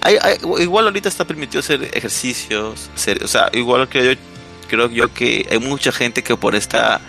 hay, 0.00 0.16
hay- 0.20 0.38
igual 0.62 0.86
ahorita 0.86 1.08
está 1.08 1.24
permitido 1.24 1.60
hacer 1.60 1.90
ejercicios, 1.92 2.90
hacer, 2.94 3.22
o 3.22 3.28
sea, 3.28 3.48
igual 3.52 3.88
que 3.88 4.04
yo 4.04 4.20
creo 4.68 4.90
yo 4.90 5.12
que 5.12 5.46
hay 5.50 5.58
mucha 5.58 5.92
gente 5.92 6.22
que 6.22 6.36
por 6.36 6.54
esta 6.56 7.00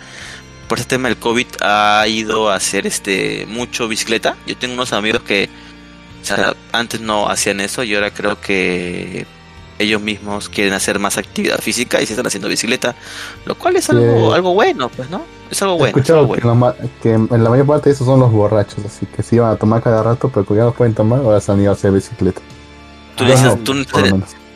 por 0.68 0.78
este 0.80 0.96
tema 0.96 1.08
del 1.10 1.18
COVID 1.18 1.48
ha 1.62 2.06
ido 2.08 2.52
a 2.52 2.56
hacer 2.56 2.86
este 2.86 3.46
mucho 3.48 3.88
bicicleta. 3.88 4.36
Yo 4.46 4.56
tengo 4.58 4.74
unos 4.76 4.94
amigos 4.94 5.22
que 5.24 5.50
o 6.22 6.26
sea, 6.26 6.56
antes 6.72 7.00
no 7.00 7.30
hacían 7.30 7.62
eso 7.62 7.84
y 7.84 7.96
ahora 7.96 8.12
creo 8.14 8.40
que 8.42 9.26
ellos 9.80 10.02
mismos 10.02 10.50
quieren 10.50 10.74
hacer 10.74 10.98
más 11.00 11.18
actividad 11.18 11.60
física 11.60 12.02
y 12.02 12.06
se 12.06 12.14
están 12.14 12.26
haciendo 12.28 12.48
bicicleta, 12.50 12.96
lo 13.46 13.56
cual 13.56 13.76
es 13.76 13.90
algo 13.90 14.30
Sí. 14.32 14.36
algo 14.36 14.54
bueno, 14.54 14.90
pues, 14.90 15.10
¿no? 15.10 15.22
Es 15.52 15.62
algo 15.62 15.76
He 15.76 15.78
bueno, 15.78 15.98
es 15.98 16.02
escuchado 16.02 16.22
que, 16.34 16.42
bueno. 16.42 16.60
la 16.68 16.76
que 17.02 17.14
en 17.14 17.44
la 17.44 17.50
mayor 17.50 17.66
parte 17.68 17.90
de 17.90 17.96
esos 17.96 18.06
son 18.08 18.20
los 18.20 18.32
borrachos, 18.32 18.84
así 18.86 19.06
que 19.06 19.22
se 19.24 19.36
iban 19.36 19.52
a 19.52 19.56
tomar 19.56 19.82
cada 19.84 20.02
rato, 20.04 20.30
pero 20.34 20.46
no 20.66 20.72
pueden 20.74 20.94
tomar, 20.96 21.20
ahora 21.20 21.40
se 21.40 21.52
han 21.52 21.62
ido 21.62 21.72
a 21.72 21.74
hacer 21.74 21.92
bicicleta. 21.92 22.42
Tú 23.16 23.24
dices, 23.26 23.42
no, 23.44 23.58
tú. 23.58 23.74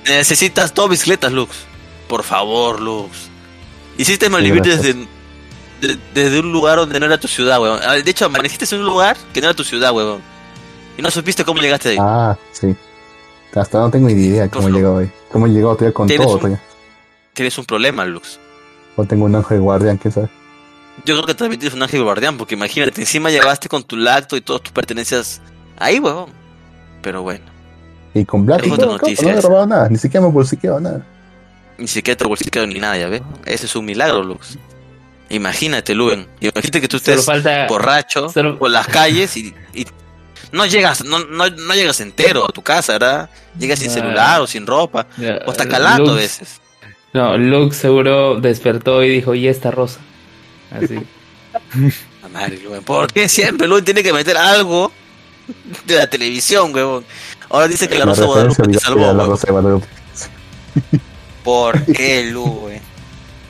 Necesitas 0.08 0.74
dos 0.74 0.90
bicicletas, 0.90 1.32
Lux. 1.32 1.56
Por 2.08 2.24
favor, 2.24 2.80
Lux. 2.82 3.30
Hiciste 3.98 4.26
Sí, 4.26 4.32
malvivir 4.32 4.62
gracias. 4.64 4.84
desde, 4.84 5.08
de- 5.82 6.00
desde 6.14 6.40
un 6.40 6.52
lugar 6.52 6.78
donde 6.78 7.00
no 7.00 7.06
era 7.06 7.20
tu 7.20 7.28
ciudad, 7.28 7.62
weón. 7.62 7.80
Ah, 7.86 7.94
De 7.96 8.10
hecho, 8.12 8.26
amaneciste 8.26 8.66
en 8.76 8.82
un 8.82 8.88
lugar 8.88 9.18
que 9.34 9.42
no 9.42 9.48
era 9.48 9.56
tu 9.56 9.64
ciudad, 9.64 9.92
weón. 9.94 10.20
Y 10.98 11.02
no 11.02 11.10
supiste 11.10 11.46
cómo 11.46 11.62
llegaste 11.62 11.90
ahí. 11.90 11.98
Ah, 12.00 12.36
sí. 12.51 12.51
Hasta 13.56 13.80
no 13.80 13.90
tengo 13.92 14.08
ni 14.08 14.14
idea 14.14 14.48
cómo 14.50 14.64
Pues, 14.64 14.74
he 14.74 14.78
llegado 14.78 14.98
ahí. 15.00 15.12
Cómo 15.32 15.46
he 15.48 15.50
llegado 15.50 15.76
todavía 15.76 15.94
con 15.94 16.08
Tienes 16.08 16.26
todo, 16.26 16.36
un- 16.36 16.40
todavía. 16.42 16.62
Tienes 17.34 17.58
un 17.58 17.66
problema, 17.66 18.06
Lux. 18.06 18.40
O 18.96 19.06
tengo 19.06 19.26
un 19.26 19.36
ángel 19.36 19.60
guardián, 19.62 19.98
quién 19.98 20.14
sabe. 20.14 20.30
Yo 21.06 21.16
creo 21.16 21.26
que 21.26 21.34
también 21.36 21.60
tienes 21.60 21.76
un 21.76 21.82
ángel 21.84 22.04
guardián, 22.04 22.38
porque 22.38 22.56
imagínate, 22.56 23.00
encima 23.02 23.30
llegaste 23.30 23.68
con 23.70 23.84
tu 23.84 23.96
lacto 23.98 24.36
y 24.38 24.42
todas 24.42 24.62
tus 24.62 24.72
pertenencias 24.72 25.42
ahí, 25.78 26.00
weón. 26.00 26.30
Pero 27.02 27.24
bueno, 27.24 27.46
Y 28.14 28.26
con 28.26 28.46
Black 28.46 28.66
y 28.68 28.70
todo, 28.70 28.98
no 28.98 29.08
he 29.08 29.12
esa. 29.14 29.42
robado 29.48 29.66
nada, 29.68 29.90
ni 29.90 29.98
siquiera 29.98 30.26
me 30.26 30.32
bolsiqueado 30.32 30.80
nada. 30.80 31.06
ni 31.78 31.88
siquiera 31.88 32.18
te 32.18 32.26
bolsillo 32.28 32.68
ni 32.68 32.80
nada, 32.80 32.98
ya 32.98 33.08
ves. 33.08 33.22
Ese 33.46 33.66
es 33.66 33.76
un 33.76 33.86
milagro, 33.86 34.22
Lux. 34.24 34.58
Imagínate, 35.30 35.96
Luven. 35.96 36.28
Imagínate 36.42 36.82
que 36.82 36.88
tú 36.88 36.98
estés 36.98 37.26
falta. 37.26 37.66
borracho 37.68 38.30
Solo- 38.30 38.60
por 38.60 38.70
las 38.70 38.88
calles 38.88 39.36
y, 39.38 39.56
y 39.74 39.88
no 40.52 40.66
llegas 40.66 41.04
no, 41.04 41.20
no, 41.20 41.50
no 41.50 41.74
llegas 41.74 42.00
entero 42.02 42.46
a 42.46 42.52
tu 42.52 42.62
casa, 42.62 42.94
¿verdad? 42.94 43.30
Llegas 43.58 43.80
sin 43.80 43.90
celular 43.90 44.42
o 44.42 44.48
sin 44.48 44.66
ropa 44.66 45.08
o 45.46 45.52
hasta 45.52 45.68
calando 45.68 46.14
a 46.14 46.16
veces. 46.16 46.62
No, 47.14 47.38
Luke 47.38 47.76
seguro 47.76 48.40
despertó 48.40 49.04
y 49.04 49.10
dijo, 49.10 49.36
¿y 49.36 49.48
esta 49.48 49.70
rosa? 49.70 50.00
Así. 50.72 50.96
La 52.22 52.30
madre, 52.30 52.60
¿Por 52.86 53.12
qué 53.12 53.28
siempre 53.28 53.68
Luven 53.68 53.84
tiene 53.84 54.04
que 54.04 54.14
meter 54.14 54.38
algo 54.38 54.92
de 55.86 55.96
la 55.96 56.08
televisión, 56.08 56.74
huevón? 56.74 57.04
Ahora 57.50 57.68
dice 57.68 57.90
que 57.90 58.00
la, 58.00 58.06
Rosa 58.06 58.22
de 58.22 58.28
Guadalupe 58.28 58.68
te 58.70 58.80
salvó, 58.80 59.14
la. 59.14 59.26
Rosa 59.26 59.48
de 59.48 59.52
Guadalupe. 59.52 59.88
¿Por 61.44 61.84
qué, 61.86 62.24
Luven? 62.32 62.82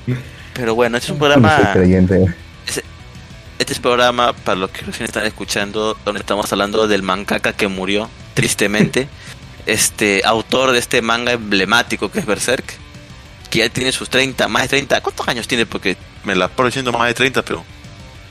Pero 0.55 0.73
bueno, 0.73 0.97
este 0.97 1.11
es 1.11 1.11
un 1.11 1.19
No 1.19 1.25
soy 1.25 1.39
programa 1.39 1.73
creyente. 1.73 2.35
Este 3.61 3.73
es 3.73 3.79
programa 3.79 4.33
para 4.33 4.57
los 4.57 4.71
que 4.71 4.81
recién 4.81 5.05
están 5.05 5.23
escuchando, 5.23 5.95
donde 6.03 6.19
estamos 6.21 6.51
hablando 6.51 6.87
del 6.87 7.03
mangaka 7.03 7.53
que 7.53 7.67
murió, 7.67 8.09
tristemente. 8.33 9.07
este 9.67 10.23
autor 10.25 10.71
de 10.71 10.79
este 10.79 11.03
manga 11.03 11.33
emblemático 11.33 12.09
que 12.11 12.17
es 12.17 12.25
Berserk, 12.25 12.73
que 13.51 13.59
ya 13.59 13.69
tiene 13.69 13.91
sus 13.91 14.09
30, 14.09 14.47
más 14.47 14.63
de 14.63 14.69
30. 14.69 15.01
¿Cuántos 15.01 15.27
años 15.27 15.47
tiene? 15.47 15.67
Porque 15.67 15.95
me 16.23 16.33
la 16.33 16.47
paro 16.47 16.69
diciendo 16.69 16.91
más 16.91 17.07
de 17.07 17.13
30, 17.13 17.43
pero. 17.43 17.63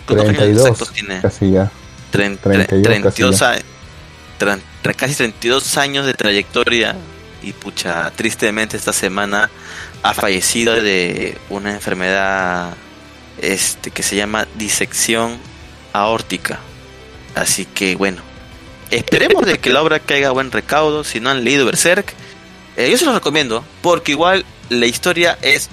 ¿Cuántos 0.05 0.27
años 0.31 0.39
32, 0.39 0.67
exactos 0.67 0.93
tiene? 0.93 1.21
casi 1.21 1.51
ya. 1.53 1.71
Tren- 2.13 2.37
32 2.37 2.83
32 2.83 3.39
casi 3.39 3.45
a- 3.45 3.63
tran- 4.45 4.61
tra- 4.83 4.97
casi 4.97 5.15
32 5.15 5.77
años 5.79 6.07
de 6.07 6.15
trayectoria 6.15 6.97
y 7.41 7.53
pucha, 7.53 8.11
tristemente 8.17 8.77
esta 8.77 8.93
semana 8.93 9.49
ha 10.03 10.13
fallecido 10.13 10.75
de 10.83 11.39
una 11.51 11.71
enfermedad 11.71 12.75
este 13.39 13.91
que 13.91 14.03
se 14.03 14.17
llama 14.17 14.47
disección 14.57 15.39
aórtica. 15.93 16.61
Así 17.35 17.65
que 17.65 17.97
bueno, 17.97 18.23
esperemos 18.91 19.47
de 19.47 19.59
que 19.59 19.71
la 19.71 19.83
obra 19.83 20.01
caiga 20.01 20.31
buen 20.31 20.51
recaudo. 20.51 21.05
Si 21.05 21.21
no 21.21 21.31
han 21.31 21.45
leído 21.45 21.67
Berserk, 21.67 22.15
eh, 22.77 22.91
yo 22.91 22.99
se 22.99 23.05
los 23.05 23.15
recomiendo 23.15 23.65
porque 23.83 24.13
igual 24.13 24.45
la 24.69 24.87
historia 24.87 25.39
es 25.43 25.69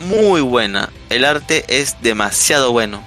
muy 0.00 0.40
buena, 0.40 0.90
el 1.08 1.24
arte 1.24 1.64
es 1.68 1.96
demasiado 2.02 2.72
bueno 2.72 3.02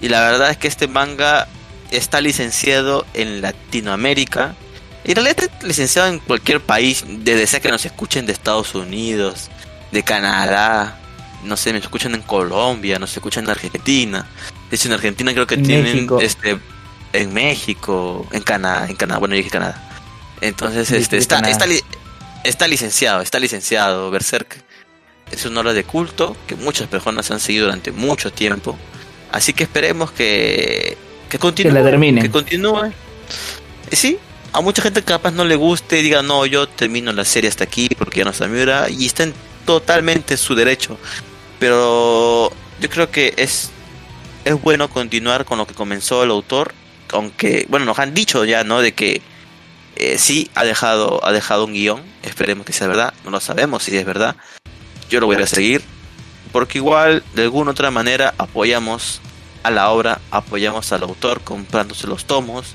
y 0.00 0.08
la 0.08 0.20
verdad 0.20 0.50
es 0.50 0.56
que 0.56 0.68
este 0.68 0.88
manga 0.88 1.46
está 1.90 2.20
licenciado 2.20 3.06
en 3.14 3.40
Latinoamérica 3.40 4.56
y 5.04 5.10
en 5.10 5.16
realidad 5.16 5.44
está 5.44 5.66
licenciado 5.66 6.08
en 6.08 6.18
cualquier 6.18 6.60
país, 6.60 7.04
desde 7.06 7.46
sea 7.46 7.60
que 7.60 7.70
nos 7.70 7.84
escuchen 7.84 8.26
de 8.26 8.32
Estados 8.32 8.74
Unidos, 8.74 9.50
de 9.92 10.02
Canadá, 10.02 10.98
no 11.44 11.56
sé, 11.56 11.72
me 11.72 11.78
escuchan 11.78 12.14
en 12.14 12.22
Colombia, 12.22 12.98
nos 12.98 13.12
escuchan 13.12 13.44
en 13.44 13.50
Argentina. 13.50 14.26
De 14.70 14.76
hecho, 14.76 14.88
en 14.88 14.94
Argentina 14.94 15.32
creo 15.32 15.46
que 15.46 15.54
En 15.56 15.62
tienen 15.64 15.94
México. 15.94 16.20
este 16.20 16.58
en 17.12 17.32
México, 17.34 18.26
en 18.32 18.42
Canadá, 18.42 18.86
en 18.88 18.96
Canadá, 18.96 19.18
bueno, 19.18 19.34
yo 19.34 19.38
dije 19.38 19.50
Canadá. 19.50 19.88
Entonces, 20.40 20.90
este 20.90 21.18
está 21.18 21.36
Canadá. 21.36 21.52
está 21.52 21.66
li- 21.66 21.82
está 22.44 22.66
licenciado, 22.68 23.20
está 23.20 23.38
licenciado 23.38 24.10
Berserk. 24.10 24.62
Es 25.30 25.44
una 25.46 25.60
obra 25.60 25.72
de 25.72 25.84
culto 25.84 26.36
que 26.46 26.54
muchas 26.56 26.88
personas 26.88 27.30
han 27.30 27.40
seguido 27.40 27.66
durante 27.66 27.92
mucho 27.92 28.32
tiempo. 28.32 28.78
Así 29.30 29.52
que 29.52 29.62
esperemos 29.64 30.10
que 30.12 30.96
que 31.28 31.38
continúe, 31.38 31.72
la 31.72 31.82
terminen. 31.82 32.22
que 32.22 32.30
continúe. 32.30 32.92
Y 33.90 33.96
sí, 33.96 34.18
a 34.52 34.60
mucha 34.60 34.82
gente 34.82 35.02
capaz 35.02 35.30
no 35.30 35.44
le 35.44 35.54
guste 35.56 36.00
y 36.00 36.02
diga, 36.02 36.22
no, 36.22 36.44
yo 36.44 36.68
termino 36.68 37.12
la 37.12 37.24
serie 37.24 37.48
hasta 37.48 37.64
aquí 37.64 37.88
porque 37.96 38.18
ya 38.18 38.24
no 38.24 38.30
está 38.32 38.46
mi 38.48 38.60
hora 38.60 38.88
y 38.90 39.06
está 39.06 39.22
en 39.22 39.32
totalmente 39.64 40.36
su 40.36 40.54
derecho. 40.54 40.98
Pero 41.62 42.50
yo 42.80 42.90
creo 42.90 43.12
que 43.12 43.34
es, 43.36 43.70
es 44.44 44.60
bueno 44.60 44.90
continuar 44.90 45.44
con 45.44 45.58
lo 45.58 45.66
que 45.68 45.74
comenzó 45.74 46.24
el 46.24 46.30
autor, 46.30 46.74
aunque, 47.12 47.66
bueno, 47.68 47.86
nos 47.86 48.00
han 48.00 48.14
dicho 48.14 48.44
ya, 48.44 48.64
¿no? 48.64 48.80
De 48.80 48.94
que 48.94 49.22
eh, 49.94 50.18
sí 50.18 50.50
ha 50.56 50.64
dejado, 50.64 51.24
ha 51.24 51.30
dejado 51.30 51.64
un 51.64 51.72
guion, 51.72 52.02
esperemos 52.24 52.66
que 52.66 52.72
sea 52.72 52.88
verdad, 52.88 53.14
no 53.24 53.30
lo 53.30 53.38
sabemos 53.38 53.84
si 53.84 53.96
es 53.96 54.04
verdad. 54.04 54.34
Yo 55.08 55.20
lo 55.20 55.26
voy 55.26 55.36
a 55.36 55.46
seguir, 55.46 55.82
porque 56.50 56.78
igual, 56.78 57.22
de 57.36 57.42
alguna 57.44 57.70
otra 57.70 57.92
manera, 57.92 58.34
apoyamos 58.38 59.20
a 59.62 59.70
la 59.70 59.90
obra, 59.90 60.20
apoyamos 60.32 60.90
al 60.90 61.04
autor 61.04 61.42
comprándose 61.42 62.08
los 62.08 62.24
tomos, 62.24 62.74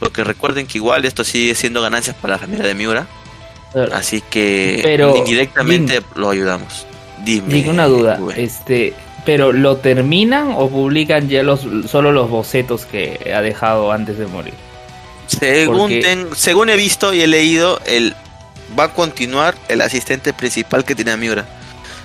Porque 0.00 0.22
recuerden 0.22 0.66
que 0.66 0.76
igual 0.76 1.06
esto 1.06 1.24
sigue 1.24 1.54
siendo 1.54 1.80
ganancias 1.80 2.14
para 2.14 2.34
la 2.34 2.38
familia 2.38 2.66
de 2.66 2.74
Miura. 2.74 3.06
Claro. 3.72 3.94
Así 3.94 4.20
que 4.20 4.80
Pero, 4.82 5.16
indirectamente 5.16 6.02
lo 6.14 6.28
ayudamos. 6.28 6.86
Dime. 7.24 7.52
Digo 7.54 7.70
una 7.70 7.86
duda, 7.86 8.18
este, 8.36 8.94
pero 9.24 9.52
¿lo 9.52 9.76
terminan 9.78 10.52
o 10.56 10.68
publican 10.70 11.28
ya 11.28 11.42
los 11.42 11.66
solo 11.90 12.12
los 12.12 12.30
bocetos 12.30 12.86
que 12.86 13.32
ha 13.34 13.40
dejado 13.42 13.92
antes 13.92 14.18
de 14.18 14.26
morir? 14.26 14.54
Según, 15.26 15.76
porque- 15.78 16.00
ten- 16.00 16.28
según 16.34 16.70
he 16.70 16.76
visto 16.76 17.12
y 17.12 17.20
he 17.20 17.26
leído, 17.26 17.80
el, 17.86 18.14
va 18.78 18.84
a 18.84 18.94
continuar 18.94 19.54
el 19.68 19.80
asistente 19.82 20.32
principal 20.32 20.84
que 20.84 20.94
tiene 20.94 21.16
Miura. 21.16 21.44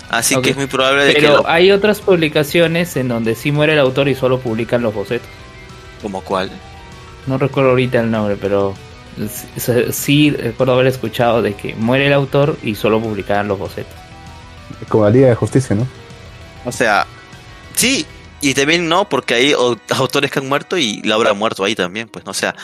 Así 0.09 0.39
que 0.41 0.51
es 0.51 0.55
muy 0.57 0.67
probable 0.67 1.05
de 1.05 1.13
que 1.15 1.21
Pero 1.21 1.43
hay 1.47 1.71
otras 1.71 1.99
publicaciones 2.01 2.95
en 2.97 3.07
donde 3.07 3.33
sí 3.35 3.51
muere 3.51 3.73
el 3.73 3.79
autor 3.79 4.07
y 4.09 4.15
solo 4.15 4.39
publican 4.39 4.81
los 4.81 4.93
bocetos. 4.93 5.27
como 6.01 6.21
cual. 6.21 6.51
No 7.25 7.37
recuerdo 7.37 7.69
ahorita 7.71 8.01
el 8.01 8.11
nombre, 8.11 8.35
pero 8.39 8.75
sí, 9.57 9.71
sí 9.93 10.29
recuerdo 10.31 10.73
haber 10.73 10.87
escuchado 10.87 11.41
de 11.41 11.53
que 11.53 11.73
muere 11.75 12.07
el 12.07 12.13
autor 12.13 12.57
y 12.61 12.75
solo 12.75 12.99
publicaban 12.99 13.47
los 13.47 13.57
bocetos. 13.57 13.93
Como 14.89 15.03
la 15.05 15.09
Liga 15.09 15.27
de 15.29 15.35
Justicia, 15.35 15.75
¿no? 15.75 15.87
O 16.65 16.71
sea, 16.71 17.05
sí, 17.75 18.05
y 18.41 18.53
también 18.53 18.87
no, 18.87 19.07
porque 19.09 19.33
hay 19.35 19.51
au- 19.53 19.79
autores 19.89 20.31
que 20.31 20.39
han 20.39 20.47
muerto 20.49 20.77
y 20.77 21.01
la 21.03 21.17
obra 21.17 21.31
ha 21.31 21.33
muerto 21.33 21.63
ahí 21.63 21.75
también, 21.75 22.07
pues, 22.09 22.25
no 22.25 22.31
o 22.31 22.33
sea, 22.35 22.55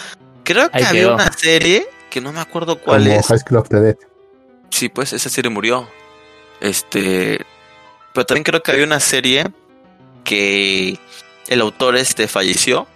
creo 0.43 0.69
que 0.71 0.77
Ahí 0.79 0.83
había 0.85 1.01
quedó. 1.01 1.13
una 1.15 1.31
serie 1.33 1.87
que 2.09 2.21
no 2.21 2.31
me 2.31 2.39
acuerdo 2.39 2.79
cuál 2.79 3.03
Como 3.03 3.15
es. 3.19 3.27
High 3.27 3.39
School 3.39 3.57
of 3.57 3.69
the 3.69 3.79
Dead. 3.79 3.95
Sí, 4.71 4.89
pues 4.89 5.13
esa 5.13 5.29
serie 5.29 5.49
murió. 5.51 5.87
Este, 6.61 7.45
pero 8.13 8.25
también 8.25 8.43
creo 8.43 8.61
que 8.61 8.71
había 8.71 8.83
una 8.85 8.99
serie 8.99 9.45
que 10.23 10.97
el 11.47 11.61
autor 11.61 11.95
este 11.95 12.27
falleció 12.27 12.87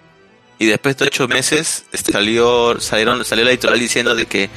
y 0.59 0.66
después 0.66 0.97
de 0.97 1.05
ocho 1.05 1.28
meses 1.28 1.86
este, 1.91 2.11
salió 2.11 2.80
salieron 2.80 3.24
salió 3.26 3.43
la 3.45 3.51
editorial 3.51 3.80
diciendo 3.80 4.16
de 4.16 4.26
que 4.26 4.49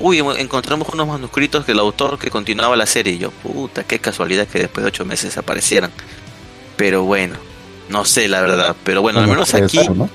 uy 0.00 0.18
encontramos 0.38 0.88
unos 0.90 1.08
manuscritos 1.08 1.66
del 1.66 1.78
autor 1.78 2.18
que 2.18 2.30
continuaba 2.30 2.76
la 2.76 2.86
serie 2.86 3.14
y 3.14 3.18
yo 3.18 3.30
puta 3.30 3.84
qué 3.84 3.98
casualidad 3.98 4.46
que 4.46 4.60
después 4.60 4.84
de 4.84 4.88
ocho 4.88 5.04
meses 5.04 5.36
aparecieran. 5.36 5.90
Pero 6.76 7.02
bueno, 7.02 7.36
no 7.88 8.04
sé 8.04 8.28
la 8.28 8.40
verdad, 8.40 8.76
pero 8.84 9.02
bueno 9.02 9.20
al 9.20 9.28
menos 9.28 9.54
aquí 9.54 9.78
ser, 9.78 9.90
¿no? 9.90 10.08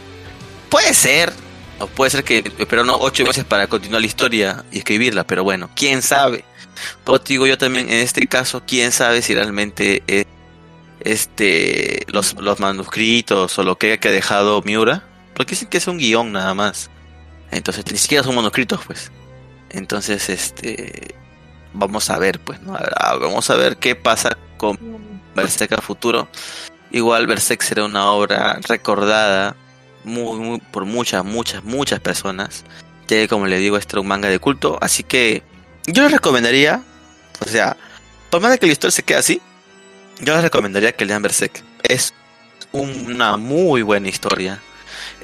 Puede 0.70 0.94
ser. 0.94 1.34
O 1.80 1.88
puede 1.88 2.12
ser 2.12 2.24
que 2.24 2.38
esperaron 2.60 2.96
ocho 3.00 3.26
meses 3.26 3.44
para 3.44 3.68
continuar 3.68 4.02
la 4.02 4.08
historia 4.08 4.64
y 4.72 4.78
escribirla, 4.80 5.26
pero 5.26 5.44
bueno, 5.44 5.70
quién 5.76 6.02
sabe. 6.02 6.46
Pero 7.04 7.20
te 7.20 7.34
digo 7.34 7.48
yo 7.48 7.58
también, 7.58 7.90
en 7.90 8.00
este 8.00 8.26
caso, 8.28 8.64
quién 8.66 8.92
sabe 8.92 9.22
si 9.22 9.34
realmente 9.34 10.04
es, 10.08 10.26
este 11.00 12.06
los, 12.08 12.36
los 12.36 12.60
manuscritos 12.60 13.58
o 13.60 13.64
lo 13.64 13.78
que 13.78 13.92
haya 13.92 14.12
dejado 14.12 14.62
Miura. 14.62 15.04
Porque 15.34 15.52
dicen 15.52 15.68
que 15.68 15.78
es 15.78 15.88
un 15.88 15.98
guion 15.98 16.32
nada 16.32 16.54
más. 16.54 16.90
Entonces, 17.52 17.84
ni 17.92 17.98
siquiera 17.98 18.24
son 18.24 18.36
manuscritos, 18.36 18.82
pues. 18.86 19.12
Entonces, 19.74 20.30
este. 20.30 21.16
Vamos 21.74 22.10
a 22.12 22.20
ver, 22.20 22.40
pues, 22.40 22.62
¿no? 22.62 22.76
Ah, 22.76 23.16
Vamos 23.20 23.50
a 23.50 23.56
ver 23.56 23.78
qué 23.78 23.96
pasa 23.96 24.38
con 24.58 24.78
Berserk 25.36 25.74
a 25.74 25.82
futuro. 25.82 26.28
Igual 26.92 27.26
Berserk 27.26 27.64
será 27.64 27.84
una 27.86 28.12
obra 28.12 28.60
recordada 28.68 29.56
muy, 30.04 30.38
muy- 30.38 30.60
por 30.60 30.86
muchas, 30.86 31.26
muchas, 31.26 31.64
muchas 31.64 32.00
personas. 32.00 32.64
Ya 33.08 33.18
que 33.18 33.28
como 33.28 33.48
le 33.48 33.58
digo, 33.58 33.78
este 33.78 33.96
era 33.96 34.02
un 34.02 34.08
manga 34.08 34.30
de 34.30 34.38
culto. 34.38 34.78
Así 34.82 35.04
que 35.04 35.42
yo 35.88 36.04
les 36.04 36.12
recomendaría, 36.12 36.84
o 37.40 37.46
sea, 37.50 37.76
por 38.30 38.40
más 38.42 38.52
de 38.52 38.60
que 38.60 38.68
la 38.68 38.74
historia 38.74 38.92
se 38.92 39.04
quede 39.04 39.18
así, 39.18 39.42
yo 40.20 40.34
les 40.36 40.44
recomendaría 40.44 40.92
que 40.96 41.06
lean 41.06 41.24
Berserk. 41.24 41.64
Es 41.82 42.14
un- 42.72 43.08
una 43.14 43.36
muy 43.38 43.82
buena 43.82 44.08
historia. 44.10 44.62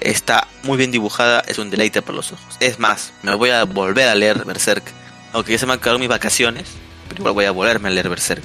Está 0.01 0.47
muy 0.63 0.77
bien 0.77 0.91
dibujada, 0.91 1.41
es 1.47 1.57
un 1.57 1.69
deleite 1.69 2.01
para 2.01 2.15
los 2.15 2.31
ojos. 2.31 2.57
Es 2.59 2.79
más, 2.79 3.11
me 3.23 3.35
voy 3.35 3.49
a 3.49 3.63
volver 3.65 4.07
a 4.07 4.15
leer 4.15 4.45
Berserk. 4.45 4.83
Aunque 5.33 5.51
ya 5.51 5.57
se 5.59 5.65
me 5.65 5.73
han 5.73 5.79
acabado 5.79 5.99
mis 5.99 6.07
vacaciones, 6.09 6.65
pero 7.07 7.21
igual 7.21 7.33
voy 7.33 7.45
a 7.45 7.51
volverme 7.51 7.89
a 7.89 7.91
leer 7.91 8.09
Berserk. 8.09 8.43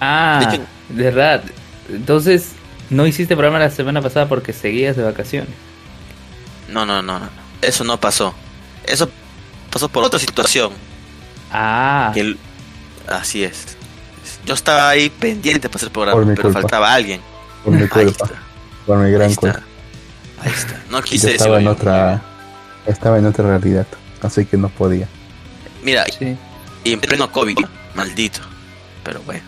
Ah, 0.00 0.38
De 0.46 0.54
hecho- 0.56 0.66
de 0.90 1.02
verdad. 1.04 1.42
Entonces, 1.90 2.50
no 2.90 3.06
hiciste 3.06 3.34
programa 3.34 3.58
la 3.58 3.70
semana 3.70 4.00
pasada 4.02 4.28
porque 4.28 4.52
seguías 4.52 4.96
de 4.96 5.02
vacaciones. 5.04 5.50
No, 6.68 6.84
no, 6.84 7.02
no, 7.02 7.18
no. 7.18 7.28
Eso 7.62 7.82
no 7.84 7.98
pasó. 7.98 8.34
Eso 8.84 9.08
pasó 9.70 9.88
por 9.88 10.04
otra 10.04 10.18
situación. 10.20 10.72
Ah, 11.50 12.10
que 12.14 12.20
el- 12.20 12.38
así 13.08 13.42
es. 13.42 13.76
Yo 14.44 14.54
estaba 14.54 14.88
ahí 14.90 15.08
pendiente 15.10 15.68
para 15.68 15.76
hacer 15.76 15.88
el 15.88 15.92
programa, 15.92 16.20
pero 16.26 16.42
culpa. 16.42 16.60
faltaba 16.60 16.92
alguien. 16.92 17.20
Por 17.64 17.72
mi 17.72 17.82
Ahí 17.82 17.88
culpa. 17.88 18.24
está, 18.24 18.42
Por 18.86 18.98
mi 18.98 19.10
gran 19.10 19.34
culpa. 19.34 19.60
Ahí 20.40 20.52
está. 20.54 20.82
No 20.90 20.98
Yo 20.98 21.04
quise 21.04 21.32
estaba 21.32 21.58
en 21.58 21.64
decirlo 21.64 21.72
otra. 21.72 22.22
Estaba 22.86 23.18
en 23.18 23.26
otra 23.26 23.48
realidad. 23.48 23.86
Así 24.22 24.44
que 24.44 24.56
no 24.56 24.68
podía. 24.68 25.06
Mira, 25.82 26.04
sí. 26.06 26.36
y 26.84 26.92
en 26.92 27.00
pleno 27.00 27.30
COVID, 27.30 27.58
maldito. 27.94 28.40
Pero 29.04 29.20
bueno. 29.22 29.42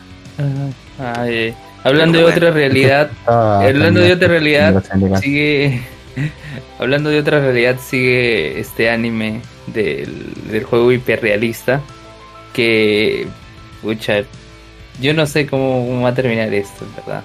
Ah, 0.98 1.20
ay, 1.22 1.54
hablando 1.84 2.18
de 2.18 2.24
otra 2.24 2.50
realidad, 2.50 3.10
Ah, 3.26 3.60
Hablando 3.64 4.00
de 4.00 4.12
otra 4.12 4.28
realidad, 4.28 4.82
sigue. 5.20 5.82
Hablando 6.78 7.10
de 7.10 7.20
otra 7.20 7.40
realidad, 7.40 7.78
sigue 7.84 8.58
este 8.58 8.90
anime 8.90 9.42
del, 9.66 10.32
del 10.50 10.64
juego 10.64 10.92
hiperrealista. 10.92 11.80
Que. 12.52 13.26
Pucha. 13.82 14.22
Yo 15.00 15.14
no 15.14 15.26
sé 15.26 15.46
cómo, 15.46 16.02
va 16.02 16.10
a 16.10 16.14
terminar 16.14 16.52
esto, 16.52 16.84
en 16.84 16.94
verdad. 16.96 17.22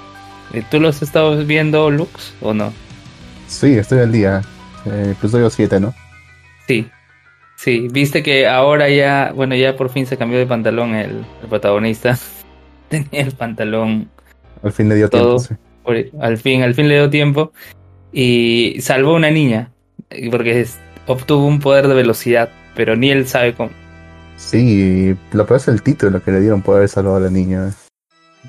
Eh, 0.53 0.63
¿Tú 0.69 0.79
los 0.79 0.97
has 0.97 1.01
estado 1.03 1.35
viendo, 1.43 1.89
Lux, 1.91 2.33
o 2.41 2.53
no? 2.53 2.71
Sí, 3.47 3.77
estoy 3.77 3.99
al 3.99 4.11
día. 4.11 4.41
Eh, 4.85 5.09
episodio 5.17 5.49
7, 5.49 5.79
¿no? 5.79 5.93
Sí. 6.67 6.87
Sí, 7.57 7.87
viste 7.91 8.21
que 8.21 8.47
ahora 8.47 8.89
ya. 8.89 9.31
Bueno, 9.33 9.55
ya 9.55 9.75
por 9.75 9.89
fin 9.89 10.05
se 10.05 10.17
cambió 10.17 10.37
de 10.39 10.45
pantalón 10.45 10.93
el, 10.95 11.25
el 11.41 11.47
protagonista. 11.49 12.17
Tenía 12.89 13.21
el 13.21 13.31
pantalón 13.31 14.09
Al 14.63 14.71
fin 14.71 14.89
le 14.89 14.95
dio 14.95 15.09
Todo. 15.09 15.37
tiempo. 15.37 15.39
sí. 15.39 15.55
Por- 15.83 16.23
al 16.23 16.37
fin, 16.37 16.63
al 16.63 16.73
fin 16.73 16.87
le 16.87 16.95
dio 16.95 17.09
tiempo 17.09 17.51
y 18.11 18.77
salvó 18.81 19.11
a 19.11 19.15
una 19.17 19.29
niña 19.31 19.71
eh, 20.09 20.29
porque 20.31 20.61
es- 20.61 20.77
obtuvo 21.07 21.45
un 21.45 21.59
poder 21.59 21.87
de 21.87 21.93
velocidad, 21.93 22.49
pero 22.75 22.95
ni 22.95 23.09
él 23.11 23.27
sabe 23.27 23.53
cómo. 23.53 23.69
Sí, 24.37 25.15
lo 25.31 25.45
peor 25.45 25.59
es 25.59 25.67
el 25.67 25.81
título 25.81 26.21
que 26.23 26.31
le 26.31 26.41
dieron 26.41 26.61
por 26.61 26.77
haber 26.77 26.89
salvado 26.89 27.17
a 27.17 27.19
la 27.21 27.29
niña. 27.29 27.71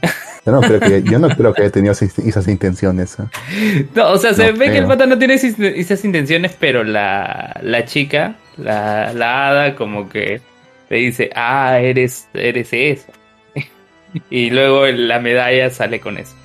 Yo 0.47 0.53
no 0.53 0.61
creo 0.61 0.78
que, 0.78 1.03
yo 1.03 1.18
no 1.18 1.28
creo 1.28 1.53
que 1.53 1.62
haya 1.62 1.72
tenido 1.72 1.90
esas, 1.90 2.47
intenciones. 2.47 3.18
¿eh? 3.18 3.86
No, 3.97 4.12
o 4.12 4.16
sea, 4.16 4.32
se 4.32 4.53
No 4.53 4.59
ve 4.59 4.70
que 4.70 4.78
el 4.78 4.86
pata 4.86 5.05
no 5.05 5.18
tiene 5.18 5.34
esas, 5.34 6.05
intenciones, 6.05 6.57
pero 6.59 6.84
la, 6.84 7.59
la 7.64 7.84
chica, 7.84 8.36
la, 8.57 9.12
la 9.12 9.49
hada, 9.49 9.74
como 9.74 10.09
que 10.09 10.40
le 10.88 10.97
dice, 10.99 11.30
ah, 11.34 11.80
eres, 11.80 12.28
eres 12.32 12.68
eso. 12.70 13.12
y 14.30 14.51
luego 14.51 14.86
la 14.86 15.18
medalla 15.18 15.68
sale 15.70 15.99
con 15.99 16.16
eso. 16.16 16.36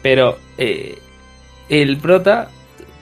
Pero 0.00 0.38
eh, 0.56 0.98
el 1.68 1.96
prota 1.96 2.50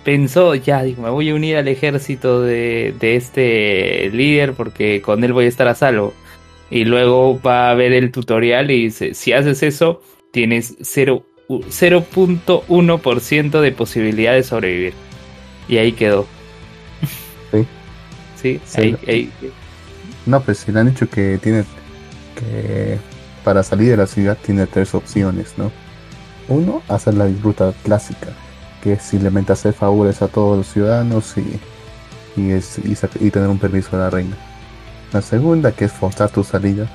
pensó, 0.03 0.55
ya, 0.55 0.83
dijo, 0.83 1.03
me 1.03 1.11
voy 1.11 1.29
a 1.29 1.35
unir 1.35 1.59
al 1.59 1.69
ejército 1.69 2.41
de, 2.41 2.95
de 2.99 3.17
este 3.17 4.09
líder 4.15 4.55
porque 4.55 5.03
con 5.03 5.23
él 5.25 5.35
voy 5.35 5.45
a 5.45 5.49
estar 5.49 5.69
a 5.69 5.75
salvo. 5.75 6.15
Y 6.71 6.87
luego 6.87 7.39
va 7.39 7.71
a 7.71 7.75
ver 7.75 7.93
el 7.93 8.13
tutorial 8.13 8.71
y 8.71 8.85
dice, 8.85 9.13
si 9.13 9.35
haces 9.35 9.63
eso, 9.63 10.01
tienes 10.31 10.77
cero- 10.83 11.25
u- 11.49 11.63
0.1% 11.63 13.61
de 13.61 13.73
posibilidad 13.73 14.33
de 14.35 14.43
sobrevivir. 14.43 14.95
Y 15.69 15.79
ahí 15.79 15.93
quedó. 15.93 16.27
Sí. 17.51 17.67
Sí, 18.41 18.61
Sí. 18.67 18.81
ahí, 18.81 18.97
ahí- 19.07 19.33
No, 20.27 20.41
pues 20.43 20.59
si 20.59 20.71
le 20.73 20.81
han 20.81 20.91
dicho 20.91 21.09
que 21.09 21.39
tiene 21.39 21.65
que 22.37 22.99
para 23.45 23.63
salir 23.63 23.89
de 23.91 23.97
la 23.97 24.07
ciudad 24.07 24.37
tiene 24.45 24.67
tres 24.67 24.95
opciones, 24.95 25.55
¿no? 25.57 25.73
Uno, 26.49 26.83
hacer 26.89 27.15
la 27.15 27.27
ruta 27.43 27.73
clásica, 27.83 28.29
que 28.83 28.93
es 28.95 29.03
simplemente 29.03 29.53
hacer 29.53 29.73
favores 29.73 30.21
a 30.23 30.29
todos 30.29 30.59
los 30.59 30.67
ciudadanos 30.73 31.35
y, 31.37 32.41
y, 32.41 32.51
es- 32.51 32.79
y 32.85 32.97
y 33.27 33.31
tener 33.31 33.49
un 33.49 33.59
permiso 33.59 33.97
de 33.97 34.03
la 34.03 34.11
reina. 34.11 34.37
La 35.13 35.23
segunda, 35.23 35.73
que 35.73 35.87
es 35.87 35.93
forzar 35.93 36.29
tu 36.31 36.45
salida 36.45 36.87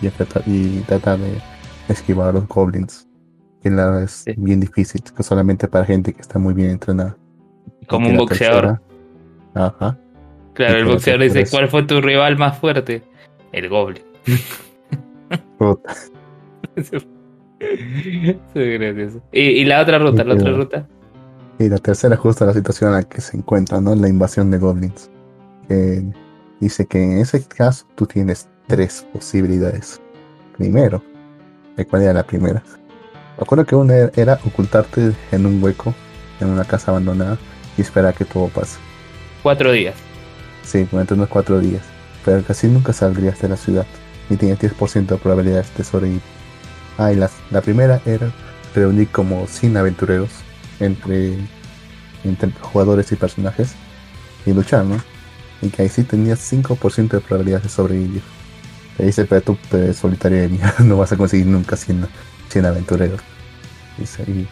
y 0.00 0.08
tratar, 0.08 0.42
y 0.46 0.78
tratar 0.88 1.18
de 1.18 1.38
esquivar 1.92 2.28
a 2.28 2.32
los 2.32 2.46
goblins, 2.48 3.08
que 3.62 3.70
la 3.70 4.02
es 4.02 4.10
Sí. 4.24 4.34
bien 4.36 4.60
difícil, 4.60 5.02
que 5.02 5.22
solamente 5.22 5.68
para 5.68 5.84
gente 5.84 6.12
que 6.12 6.20
está 6.20 6.38
muy 6.38 6.54
bien 6.54 6.70
entrenada. 6.70 7.16
como 7.88 8.08
un 8.08 8.16
boxeador. 8.18 8.62
tercera- 8.62 8.82
Ajá. 9.54 9.98
Claro, 10.54 10.78
el 10.78 10.84
boxeador 10.84 11.22
dice. 11.24 11.44
¿cuál 11.50 11.68
fue 11.68 11.82
tu 11.84 12.00
rival 12.00 12.36
más 12.38 12.56
fuerte? 12.58 13.02
El 13.52 13.68
Goblin. 13.68 14.02
Gracioso. 18.54 19.22
Y, 19.32 19.40
y 19.40 19.64
la 19.64 19.82
otra 19.82 19.98
ruta, 19.98 20.24
la 20.24 20.34
otra 20.34 20.52
ruta. 20.52 20.86
Y 21.58 21.68
la 21.68 21.78
tercera 21.78 22.16
justo 22.16 22.46
la 22.46 22.54
situación 22.54 22.90
en 22.90 22.96
la 22.96 23.02
que 23.02 23.20
se 23.20 23.36
encuentra, 23.36 23.80
¿no? 23.80 23.94
La 23.94 24.08
invasión 24.08 24.50
de 24.50 24.58
goblins. 24.58 25.10
Que 25.68 26.02
dice 26.60 26.86
que 26.86 27.02
en 27.02 27.18
ese 27.18 27.44
caso 27.44 27.86
tú 27.96 28.06
tienes 28.06 28.48
tres 28.66 29.06
posibilidades. 29.12 30.00
Primero, 30.56 31.02
¿de 31.80 31.86
cuál 31.86 32.02
era 32.02 32.12
la 32.12 32.22
primera? 32.24 32.62
Me 33.36 33.42
acuerdo 33.42 33.64
que 33.64 33.74
una 33.74 33.94
era 34.14 34.38
ocultarte 34.44 35.12
en 35.32 35.46
un 35.46 35.62
hueco, 35.62 35.94
en 36.40 36.48
una 36.48 36.64
casa 36.64 36.90
abandonada, 36.90 37.38
y 37.78 37.80
esperar 37.80 38.10
a 38.10 38.16
que 38.16 38.26
todo 38.26 38.48
pase. 38.48 38.78
cuatro 39.42 39.72
días. 39.72 39.94
Sí, 40.62 40.86
durante 40.90 41.14
unos 41.14 41.28
cuatro 41.28 41.58
días. 41.58 41.82
Pero 42.24 42.42
casi 42.42 42.68
nunca 42.68 42.92
saldrías 42.92 43.40
de 43.40 43.48
la 43.48 43.56
ciudad. 43.56 43.86
Y 44.28 44.36
tienes 44.36 44.58
10% 44.58 45.06
de 45.06 45.16
probabilidades 45.16 45.74
de 45.74 45.84
sobrevivir. 45.84 46.20
Ah, 46.98 47.12
y 47.12 47.16
la, 47.16 47.30
la 47.50 47.62
primera 47.62 48.02
era 48.04 48.30
reunir 48.74 49.08
como 49.08 49.46
100 49.46 49.78
aventureros 49.78 50.28
entre, 50.78 51.34
entre 52.24 52.52
jugadores 52.60 53.10
y 53.10 53.16
personajes 53.16 53.74
y 54.44 54.52
luchar, 54.52 54.84
¿no? 54.84 55.00
Y 55.62 55.70
que 55.70 55.82
ahí 55.82 55.88
sí 55.88 56.04
tenías 56.04 56.40
5% 56.40 57.08
de 57.08 57.20
probabilidades 57.20 57.64
de 57.64 57.70
sobrevivir. 57.70 58.22
Te 58.96 59.06
dice, 59.06 59.24
pero 59.24 59.40
tú 59.40 59.58
pues, 59.70 59.96
solitario 59.96 60.40
de 60.42 60.48
mierda, 60.48 60.74
no 60.84 60.96
vas 60.96 61.12
a 61.12 61.16
conseguir 61.16 61.46
nunca 61.46 61.76
100, 61.76 62.06
100 62.48 62.66
aventureros. 62.66 63.20
Dice, 63.98 64.24
y, 64.26 64.48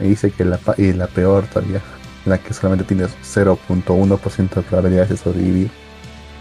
y 0.00 0.08
dice 0.08 0.30
que 0.30 0.44
la, 0.44 0.58
y 0.76 0.92
la 0.92 1.06
peor 1.06 1.46
todavía, 1.46 1.80
la 2.24 2.38
que 2.38 2.52
solamente 2.54 2.84
tienes 2.84 3.10
0.1% 3.22 4.54
de 4.54 4.62
probabilidades 4.62 5.10
de 5.10 5.16
sobrevivir, 5.16 5.70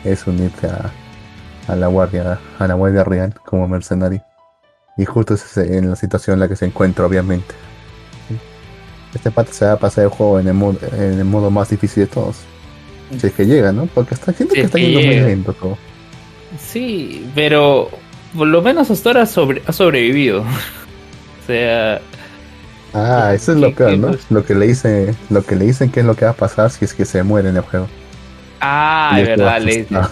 es 0.03 0.25
unirte 0.27 0.67
a, 0.67 0.91
a 1.67 1.75
la 1.75 1.87
guardia, 1.87 2.39
a 2.57 2.67
la 2.67 2.73
guardia 2.73 3.03
real 3.03 3.33
como 3.45 3.67
mercenario. 3.67 4.23
Y 4.97 5.05
justo 5.05 5.35
es 5.35 5.57
en 5.57 5.89
la 5.89 5.95
situación 5.95 6.35
en 6.35 6.39
la 6.41 6.47
que 6.47 6.55
se 6.55 6.65
encuentra, 6.65 7.05
obviamente. 7.05 7.55
Este 9.13 9.31
pata 9.31 9.51
se 9.53 9.65
va 9.65 9.73
a 9.73 9.79
pasar 9.79 10.03
el 10.03 10.09
juego 10.09 10.39
en 10.39 10.47
el, 10.47 10.53
modo, 10.53 10.77
en 10.93 11.19
el 11.19 11.25
modo 11.25 11.49
más 11.49 11.69
difícil 11.69 12.03
de 12.03 12.07
todos. 12.07 12.37
Si 13.17 13.27
es 13.27 13.33
que 13.33 13.45
llega, 13.45 13.71
¿no? 13.71 13.87
Porque 13.87 14.13
está 14.13 14.31
Si 14.33 14.45
que 14.45 14.59
es 14.59 14.65
está 14.65 14.77
yendo 14.77 14.99
muy 14.99 15.19
lento 15.19 15.53
todo. 15.53 15.77
Sí, 16.57 17.31
pero 17.35 17.89
por 18.35 18.47
lo 18.47 18.61
menos 18.61 18.89
hasta 18.91 19.09
ahora 19.09 19.25
sobre, 19.25 19.61
ha 19.65 19.73
sobrevivido. 19.73 20.41
o 21.41 21.45
sea, 21.47 22.07
Ah, 22.93 23.33
eso 23.35 23.51
es 23.53 23.57
¿Qué- 23.57 23.59
lo 23.59 23.75
qué 23.75 23.97
¿no? 23.97 24.19
Lo 24.29 24.43
que 24.45 24.55
le 24.55 24.67
dice, 24.67 25.19
lo 25.29 25.45
que 25.45 25.55
le 25.55 25.65
dicen 25.65 25.91
que 25.91 25.99
es 26.01 26.05
lo 26.05 26.15
que 26.15 26.25
va 26.25 26.31
a 26.31 26.35
pasar 26.35 26.71
si 26.71 26.85
es 26.85 26.93
que 26.93 27.05
se 27.05 27.23
muere 27.23 27.49
en 27.49 27.57
el 27.57 27.61
juego. 27.63 27.87
ah, 28.61 29.21
todo 29.25 29.25
verdad, 29.25 29.61
le 29.61 29.75
dice. 29.75 29.97
asustado. 29.97 30.11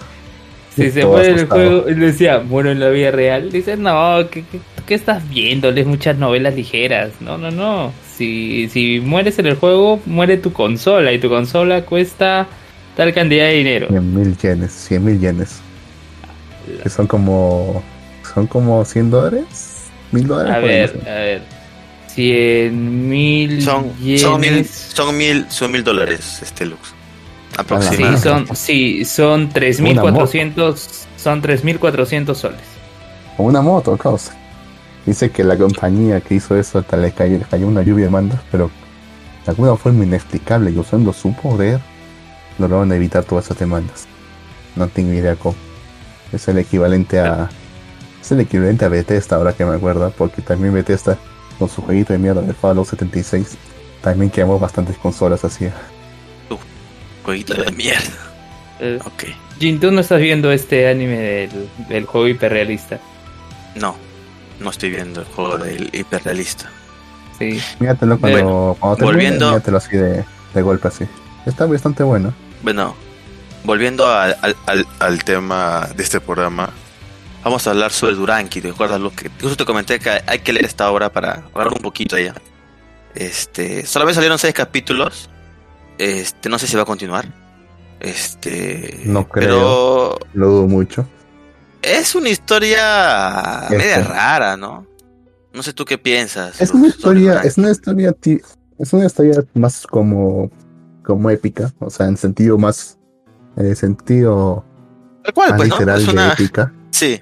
Si 0.70 0.92
se 0.92 1.06
muere 1.06 1.32
en 1.32 1.40
el 1.40 1.48
juego, 1.48 1.88
él 1.88 2.00
decía, 2.00 2.40
muero 2.40 2.72
en 2.72 2.80
la 2.80 2.90
vida 2.90 3.12
real. 3.12 3.52
Dice, 3.52 3.78
no, 3.78 4.30
¿qué, 4.32 4.46
qué, 4.46 4.62
qué 4.86 4.94
estás 4.96 5.28
viendo? 5.30 5.72
Lees 5.72 5.88
muchas 5.88 6.18
novelas 6.18 6.56
ligeras. 6.56 7.14
No, 7.22 7.38
no, 7.38 7.52
no. 7.52 7.94
Si, 8.16 8.70
si 8.70 9.00
mueres 9.02 9.40
en 9.40 9.48
el 9.48 9.56
juego, 9.56 10.02
muere 10.06 10.38
tu 10.38 10.54
consola. 10.54 11.12
Y 11.14 11.20
tu 11.20 11.30
consola 11.30 11.84
cuesta 11.86 12.48
tal 12.96 13.14
cantidad 13.14 13.46
de 13.48 13.54
dinero. 13.54 13.88
100 13.90 14.14
mil 14.16 14.38
yenes, 14.38 14.72
100 14.74 15.04
mil 15.06 15.20
yenes. 15.20 15.64
Que 16.84 16.90
son 16.90 17.08
como, 17.08 17.84
son 18.34 18.48
como 18.48 18.84
100 18.84 19.12
dólares, 19.12 19.46
mil 20.12 20.28
dólares. 20.28 20.56
A 20.56 20.60
ver, 20.60 20.96
no 20.96 21.04
sé. 21.04 21.10
a 21.10 21.16
ver. 21.16 21.42
Cien 22.08 23.10
mil 23.10 23.62
Son, 23.62 23.92
son 24.18 24.42
mil, 24.42 24.66
son 24.66 25.18
mil, 25.18 25.46
son 25.50 25.72
mil 25.72 25.84
dólares, 25.84 26.40
este 26.42 26.66
Lux. 26.66 26.88
Sí, 26.88 27.56
Aproximadamente. 27.58 28.22
son, 28.22 28.56
sí, 28.56 29.06
son 29.06 29.52
3.400 29.52 31.06
son 31.18 31.42
3.400 31.42 32.36
soles. 32.36 32.62
O 33.38 33.44
una 33.44 33.62
moto, 33.62 33.96
causa. 33.98 34.36
Dice 35.06 35.30
que 35.30 35.44
la 35.44 35.58
compañía 35.58 36.20
que 36.22 36.36
hizo 36.36 36.56
eso 36.58 36.80
hasta 36.80 36.98
le 36.98 37.12
cayó, 37.12 37.38
le 37.38 37.46
cayó 37.46 37.68
una 37.68 37.82
lluvia 37.82 38.06
de 38.06 38.12
mandas, 38.12 38.40
pero 38.52 38.72
de 39.46 39.52
alguna 39.52 39.76
forma 39.76 40.04
inexplicable 40.04 40.72
y 40.72 40.78
usando 40.78 41.14
su 41.14 41.34
poder 41.34 41.80
lograron 42.58 42.92
evitar 42.92 43.24
todas 43.24 43.46
esas 43.46 43.60
demandas. 43.60 44.08
No 44.76 44.88
tengo 44.88 45.14
idea 45.14 45.36
cómo. 45.36 45.56
Es 46.34 46.48
el 46.48 46.58
equivalente 46.58 47.20
a. 47.20 47.50
Es 48.22 48.32
el 48.32 48.42
equivalente 48.42 48.86
a 48.86 48.90
Bethesda 48.90 49.38
ahora 49.38 49.54
que 49.54 49.64
me 49.66 49.76
acuerdo, 49.76 50.12
porque 50.18 50.42
también 50.42 50.74
Bethesda 50.74 51.18
con 51.60 51.70
su 51.70 51.82
jueguito 51.82 52.14
de 52.14 52.20
mierda 52.20 52.42
de 52.42 52.54
Fallout 52.54 52.88
76 52.88 53.58
también 54.02 54.30
quemó 54.30 54.60
bastantes 54.60 54.98
consolas 54.98 55.44
así. 55.44 55.68
Jueguito 57.24 57.54
de 57.56 57.72
mierda. 57.72 58.02
Eh, 58.80 59.00
Ok. 59.04 59.24
Jin, 59.60 59.80
tú 59.80 59.92
no 59.92 60.02
estás 60.02 60.22
viendo 60.22 60.52
este 60.52 60.88
anime 60.88 61.18
del, 61.18 61.70
del 61.90 62.06
juego 62.06 62.28
hiperrealista. 62.28 63.00
No, 63.76 63.96
no 64.60 64.70
estoy 64.70 64.92
viendo 64.92 65.22
el 65.22 65.26
juego 65.28 65.58
del 65.58 65.90
hiperrealista. 65.94 66.70
Sí. 67.40 67.60
Míratelo 67.80 68.20
cuando, 68.20 68.78
cuando 68.80 68.98
termine, 68.98 69.14
volviendo- 69.14 69.48
míratelo 69.50 69.78
así 69.78 69.98
de, 69.98 70.24
de 70.54 70.62
golpe 70.62 70.88
así. 70.90 71.06
Está 71.48 71.66
bastante 71.66 72.04
bueno. 72.04 72.34
Bueno, 72.62 72.96
volviendo 73.68 74.08
al, 74.08 74.36
al, 74.42 74.56
al- 74.66 74.88
al 75.00 75.24
tema 75.24 75.88
de 75.96 76.02
este 76.02 76.20
programa, 76.20 76.72
vamos 77.44 77.68
a 77.68 77.72
hablar 77.72 77.92
sobre 77.92 78.16
Duranki. 78.16 78.62
¿Te 78.62 78.70
acuerdas 78.72 79.00
lo 79.00 79.12
que 79.12 79.30
justo 79.40 79.56
te 79.58 79.66
comenté 79.66 80.00
que 80.00 80.10
hay 80.26 80.40
que 80.40 80.54
leer 80.54 80.66
esta 80.66 80.90
obra 80.90 81.12
para 81.12 81.44
hablar 81.54 81.68
un 81.68 81.82
poquito 81.84 82.16
de 82.16 82.24
ella? 82.24 82.36
Este, 83.14 83.86
solamente 83.86 84.16
salieron 84.16 84.40
seis 84.40 84.54
capítulos. 84.56 85.30
Este, 86.00 86.50
no 86.50 86.58
sé 86.58 86.66
si 86.68 86.76
va 86.76 86.82
a 86.84 86.86
continuar. 86.86 87.32
Este, 88.00 89.02
No 89.06 89.28
Pero 89.28 90.18
Lo 90.34 90.48
dudo 90.48 90.68
mucho. 90.68 91.08
es 91.82 92.16
una 92.16 92.30
historia 92.30 93.62
Este. 93.64 93.78
media 93.78 94.04
rara, 94.04 94.56
¿no? 94.58 94.86
No 95.54 95.64
sé 95.64 95.74
tú 95.74 95.84
qué 95.86 95.98
piensas. 95.98 96.62
Es 96.62 96.72
una 96.72 96.88
historia, 96.88 97.42
es 97.44 97.58
una 97.58 97.72
historia, 97.72 98.16
es 98.80 98.94
una 98.94 99.06
historia 99.08 99.44
más 99.56 99.88
como, 99.88 100.52
como 101.04 101.30
épica, 101.32 101.74
o 101.80 101.90
sea, 101.90 102.06
en 102.06 102.16
sentido 102.18 102.60
más, 102.60 102.97
en 103.58 103.66
el 103.66 103.76
sentido 103.76 104.64
Tal 105.24 105.34
cual, 105.34 105.50
más 105.50 105.58
pues, 105.58 105.70
¿no? 105.70 105.76
literal 105.76 106.00
Es 106.00 106.06
de 106.08 106.14
una... 106.14 106.34
épica. 106.34 106.74
Sí, 106.92 107.22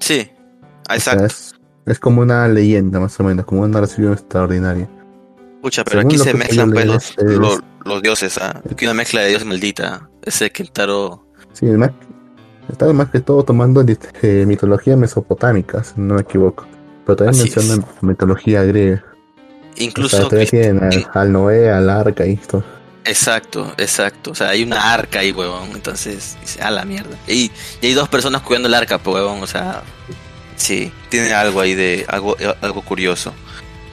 sí, 0.00 0.30
O 0.30 0.86
sea, 0.86 0.96
exacto. 0.96 1.24
es, 1.26 1.54
es 1.86 1.98
como 2.00 2.20
una 2.22 2.48
leyenda 2.48 2.98
más 3.00 3.18
o 3.20 3.24
menos, 3.24 3.44
como 3.46 3.60
una 3.62 3.68
narración 3.74 4.12
extraordinaria. 4.12 4.88
Pucha, 5.62 5.84
pero 5.84 6.00
según 6.00 6.12
aquí 6.12 6.18
se 6.18 6.32
que 6.32 6.38
mezclan 6.38 6.70
pues, 6.70 6.86
los, 6.86 7.10
es- 7.18 7.38
los, 7.38 7.60
los 7.84 8.02
dioses, 8.02 8.38
¿ah? 8.38 8.60
Aquí 8.70 8.84
una 8.84 8.94
mezcla 8.94 9.20
de 9.22 9.28
dios 9.28 9.44
maldita. 9.44 10.08
Ese 10.22 10.50
Kentaro. 10.50 11.26
Sí, 11.52 11.66
más, 11.66 11.90
está 12.68 12.92
más 12.92 13.10
que 13.10 13.20
todo 13.20 13.42
tomando 13.44 13.84
eh, 14.22 14.44
mitología 14.46 14.96
mesopotámica, 14.96 15.82
si 15.82 15.94
no 16.00 16.14
me 16.14 16.20
equivoco. 16.20 16.66
Pero 17.06 17.16
también 17.16 17.42
Así 17.42 17.54
menciona 17.56 17.84
mitología 18.02 18.62
griega. 18.64 19.04
Incluso. 19.76 20.26
o 20.26 20.30
sea, 20.30 20.44
tienen 20.46 20.82
al, 20.82 21.06
al 21.14 21.32
Noé, 21.32 21.70
al 21.70 21.88
arca 21.88 22.26
y 22.26 22.34
esto. 22.34 22.62
Exacto, 23.04 23.72
exacto. 23.78 24.32
O 24.32 24.34
sea, 24.34 24.50
hay 24.50 24.62
una 24.62 24.92
arca 24.92 25.20
ahí, 25.20 25.32
huevón. 25.32 25.70
Entonces, 25.74 26.36
dice, 26.40 26.60
a 26.62 26.70
la 26.70 26.84
mierda. 26.84 27.16
Y, 27.26 27.50
y 27.80 27.86
hay 27.86 27.94
dos 27.94 28.08
personas 28.08 28.42
cuidando 28.42 28.68
el 28.68 28.74
arca, 28.74 28.98
pues, 28.98 29.14
huevón. 29.16 29.42
O 29.42 29.46
sea, 29.46 29.82
sí, 30.56 30.92
tiene 31.08 31.32
algo 31.32 31.60
ahí 31.60 31.74
de. 31.74 32.04
algo, 32.08 32.36
algo 32.60 32.82
curioso. 32.82 33.32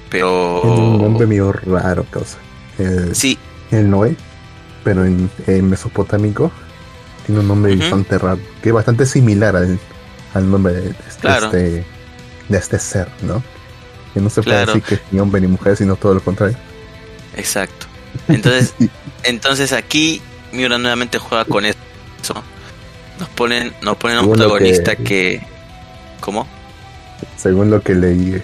Pero. 0.10 0.62
Un 0.62 1.02
nombre 1.02 1.28
medio 1.28 1.52
raro, 1.54 2.06
causa. 2.12 2.38
El, 2.78 3.16
Sí, 3.16 3.38
el 3.72 3.90
Noé, 3.90 4.16
pero 4.84 5.06
en, 5.06 5.30
en 5.48 5.70
mesopotámico 5.70 6.52
tiene 7.26 7.42
un 7.42 7.48
nombre 7.48 7.72
Ujú. 7.74 7.82
bastante 7.82 8.18
raro, 8.18 8.40
que 8.62 8.70
es 8.70 8.76
bastante 8.76 9.06
similar 9.06 9.56
al, 9.56 9.80
al 10.34 10.52
nombre 10.52 10.74
de, 10.74 10.90
este, 10.90 11.22
Claro. 11.22 11.50
de 11.52 11.86
este 12.50 12.78
ser, 12.80 13.08
¿no? 13.22 13.42
Que 14.14 14.20
no 14.22 14.30
se 14.30 14.44
puede 14.44 14.58
Claro. 14.58 14.74
decir 14.74 14.84
que 14.84 14.96
es 14.96 15.02
ni 15.12 15.20
hombre 15.20 15.40
ni 15.42 15.48
mujer, 15.48 15.76
sino 15.78 15.96
todo 15.96 16.14
lo 16.16 16.22
contrario. 16.24 16.58
exacto. 17.36 17.88
Entonces, 18.28 18.74
entonces 19.24 19.72
aquí 19.74 20.22
Miura 20.52 20.78
nuevamente 20.78 21.18
juega 21.20 21.46
con 21.46 21.66
eso. 21.66 21.78
Nos 23.20 23.30
ponen, 23.30 23.74
nos 23.82 23.96
ponen 23.98 24.18
a 24.18 24.22
un 24.22 24.34
protagonista 24.34 24.96
que- 24.96 25.04
que... 25.04 25.48
¿Cómo? 26.20 26.48
Según 27.38 27.70
lo 27.70 27.82
que 27.82 27.94
leí, 27.96 28.42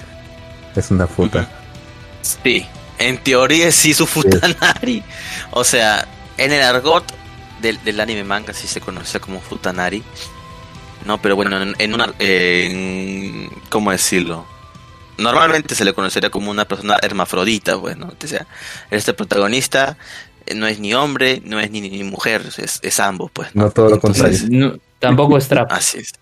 es 0.76 0.92
una 0.92 1.08
fruta. 1.08 1.50
Sí, 2.22 2.66
en 3.00 3.18
teoría 3.18 3.72
sí 3.72 3.94
su 3.94 4.06
Futanari. 4.08 5.04
O 5.52 5.64
sea, 5.64 6.08
en 6.38 6.54
el 6.54 6.62
argot 6.62 7.04
del, 7.62 7.84
del 7.84 8.00
anime 8.00 8.24
manga 8.24 8.54
sí 8.54 8.68
se 8.68 8.80
conoce 8.80 9.20
como 9.20 9.42
Futanari. 9.42 10.04
No, 11.06 11.20
pero 11.22 11.36
bueno, 11.36 11.62
en, 11.62 11.76
en 11.80 11.94
una... 11.94 12.14
en- 12.20 13.50
¿Cómo 13.70 13.92
decirlo? 13.92 14.46
Normalmente 15.18 15.76
se 15.76 15.86
le 15.86 15.94
conocería 15.94 16.30
como 16.30 16.50
una 16.52 16.66
persona 16.66 16.98
hermafrodita, 17.02 17.76
bueno, 17.76 18.12
o 18.24 18.28
sea, 18.28 18.48
este 18.90 19.14
protagonista 19.14 19.98
eh, 20.46 20.56
no 20.56 20.68
es 20.68 20.80
ni 20.80 20.94
hombre, 20.94 21.42
no 21.46 21.60
es 21.60 21.70
ni, 21.72 21.82
ni 21.82 22.04
mujer, 22.04 22.42
es, 22.58 22.80
es 22.82 23.00
ambos, 23.00 23.30
pues. 23.32 23.56
No 23.56 23.70
todo 23.72 23.90
lo 23.90 24.00
contrario. 24.00 24.40
No, 24.50 24.78
tampoco 25.00 25.38
es 25.38 25.48
trap. 25.48 25.72
Así 25.72 26.00
es. 26.00 26.14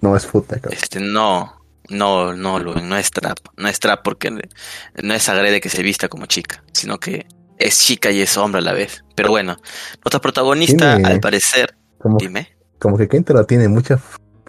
No 0.00 0.16
es 0.16 0.26
causa. 0.26 0.58
Este, 0.70 1.00
no, 1.00 1.62
no, 1.88 2.34
no, 2.34 2.58
Luen, 2.58 2.88
no 2.88 2.96
es 2.96 3.10
trap. 3.10 3.38
No 3.56 3.68
es 3.68 3.78
trap 3.80 4.02
porque 4.02 4.30
no 4.30 5.14
es 5.14 5.28
agrede 5.28 5.60
que 5.60 5.68
se 5.70 5.82
vista 5.82 6.08
como 6.08 6.26
chica, 6.26 6.62
sino 6.72 6.98
que 6.98 7.26
es 7.58 7.78
chica 7.78 8.10
y 8.10 8.20
es 8.20 8.36
hombre 8.36 8.58
a 8.58 8.62
la 8.64 8.72
vez. 8.72 9.04
Pero 9.14 9.30
bueno, 9.30 9.56
nuestra 10.04 10.20
protagonista, 10.20 10.96
Tiene- 10.96 11.08
al 11.08 11.20
parecer, 11.20 11.76
Como, 11.98 12.18
dime. 12.18 12.54
como 12.78 12.98
que 12.98 13.08
Kentaro 13.08 13.46
tiene 13.46 13.68
mucha, 13.68 13.98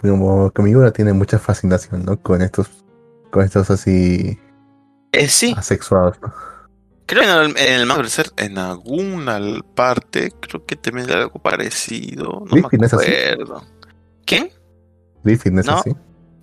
como 0.00 0.50
que 0.50 0.62
Miura 0.62 0.90
tiene 0.92 1.12
mucha 1.12 1.38
fascinación, 1.38 2.04
¿no? 2.04 2.20
Con 2.20 2.42
estos, 2.42 2.68
con 3.30 3.44
estos 3.44 3.70
así 3.70 4.38
Eh, 5.12 5.28
sí, 5.28 5.54
asexuados, 5.56 6.20
¿no? 6.20 6.32
creo 7.06 7.22
que 7.22 7.28
en 7.30 7.38
el, 7.38 7.56
en 7.58 7.80
el 7.80 7.86
manga, 7.86 8.08
en 8.36 8.58
alguna 8.58 9.38
parte, 9.74 10.32
creo 10.40 10.64
que 10.66 10.76
también 10.76 11.08
hay 11.08 11.16
algo 11.16 11.38
parecido. 11.40 12.42
No 12.46 12.68
Griffin 12.68 12.80
me 12.80 12.86
es 12.86 12.94
así. 12.94 13.12
acuerdo. 13.12 13.64
¿Quién? 14.24 14.50
Griffin 15.24 15.58
es 15.58 15.66
No. 15.66 15.78
así. 15.78 15.90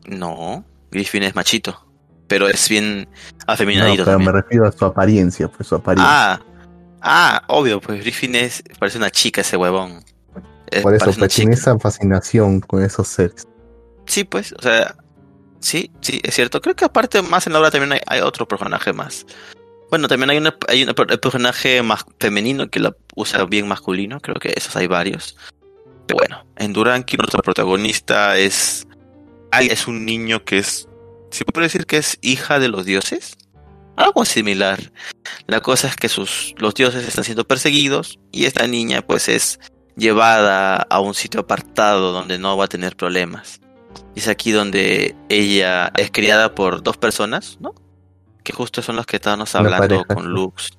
No, 0.07 0.65
Griffin 0.91 1.23
es 1.23 1.35
machito, 1.35 1.85
pero 2.27 2.47
es 2.47 2.67
bien 2.69 3.01
No, 3.09 3.53
afeminadito 3.53 4.05
me 4.05 4.11
también. 4.11 4.33
refiero 4.33 4.67
a 4.67 4.71
su 4.71 4.85
apariencia, 4.85 5.47
pues 5.49 5.67
su 5.67 5.75
apariencia. 5.75 6.33
Ah, 6.33 6.41
Ah, 7.05 7.43
obvio, 7.49 7.81
pues 7.81 7.99
Griffin 7.99 8.33
es, 8.35 8.63
parece 8.79 8.97
una 8.97 9.09
chica 9.11 9.41
ese 9.41 9.57
huevón. 9.57 10.05
Es- 10.71 10.81
Por 10.81 10.95
eso 10.95 11.11
pues, 11.19 11.35
tiene 11.35 11.53
esa 11.53 11.77
fascinación 11.77 12.61
con 12.61 12.81
esos 12.81 13.09
seres. 13.09 13.45
Sí, 14.05 14.23
pues, 14.23 14.53
o 14.57 14.61
sea, 14.61 14.95
sí, 15.63 15.91
sí, 16.01 16.19
es 16.23 16.35
cierto. 16.35 16.61
Creo 16.61 16.75
que 16.75 16.85
aparte 16.85 17.21
más 17.21 17.47
en 17.47 17.53
la 17.53 17.59
obra 17.59 17.71
también 17.71 17.93
hay, 17.93 17.99
hay 18.05 18.21
otro 18.21 18.47
personaje 18.47 18.93
más. 18.93 19.25
Bueno, 19.89 20.07
también 20.07 20.29
hay, 20.31 20.37
una, 20.37 20.55
hay 20.67 20.83
un 20.83 20.93
personaje 20.93 21.83
más 21.83 22.03
femenino 22.19 22.67
que 22.67 22.79
la 22.79 22.95
usa 23.15 23.45
bien 23.45 23.67
masculino, 23.67 24.19
creo 24.19 24.35
que 24.35 24.53
esos 24.55 24.75
hay 24.75 24.87
varios. 24.87 25.37
Pero 26.07 26.17
bueno, 26.17 26.45
en 26.57 26.73
Duranki 26.73 27.15
nuestro 27.15 27.41
protagonista 27.41 28.37
es, 28.37 28.87
es 29.51 29.87
un 29.87 30.03
niño 30.03 30.43
que 30.43 30.57
es, 30.57 30.87
¿se 31.29 31.45
puede 31.45 31.67
decir 31.67 31.85
que 31.85 31.97
es 31.97 32.17
hija 32.21 32.59
de 32.59 32.69
los 32.69 32.85
dioses? 32.85 33.37
Algo 33.95 34.25
similar. 34.25 34.91
La 35.45 35.61
cosa 35.61 35.87
es 35.87 35.95
que 35.95 36.09
sus, 36.09 36.55
los 36.57 36.73
dioses 36.73 37.07
están 37.07 37.23
siendo 37.23 37.47
perseguidos 37.47 38.19
y 38.31 38.45
esta 38.45 38.65
niña 38.65 39.03
pues 39.03 39.29
es 39.29 39.59
llevada 39.95 40.77
a 40.77 40.99
un 40.99 41.13
sitio 41.13 41.41
apartado 41.41 42.11
donde 42.11 42.39
no 42.39 42.57
va 42.57 42.65
a 42.65 42.69
tener 42.69 42.95
problemas. 42.95 43.61
Es 44.15 44.27
aquí 44.27 44.51
donde 44.51 45.15
ella 45.29 45.91
es 45.97 46.11
criada 46.11 46.55
por 46.55 46.83
dos 46.83 46.97
personas, 46.97 47.57
¿no? 47.59 47.73
Que 48.43 48.53
justo 48.53 48.81
son 48.81 48.95
los 48.95 49.05
que 49.05 49.17
estábamos 49.17 49.55
hablando 49.55 50.05
con. 50.05 50.27
Lux. 50.29 50.71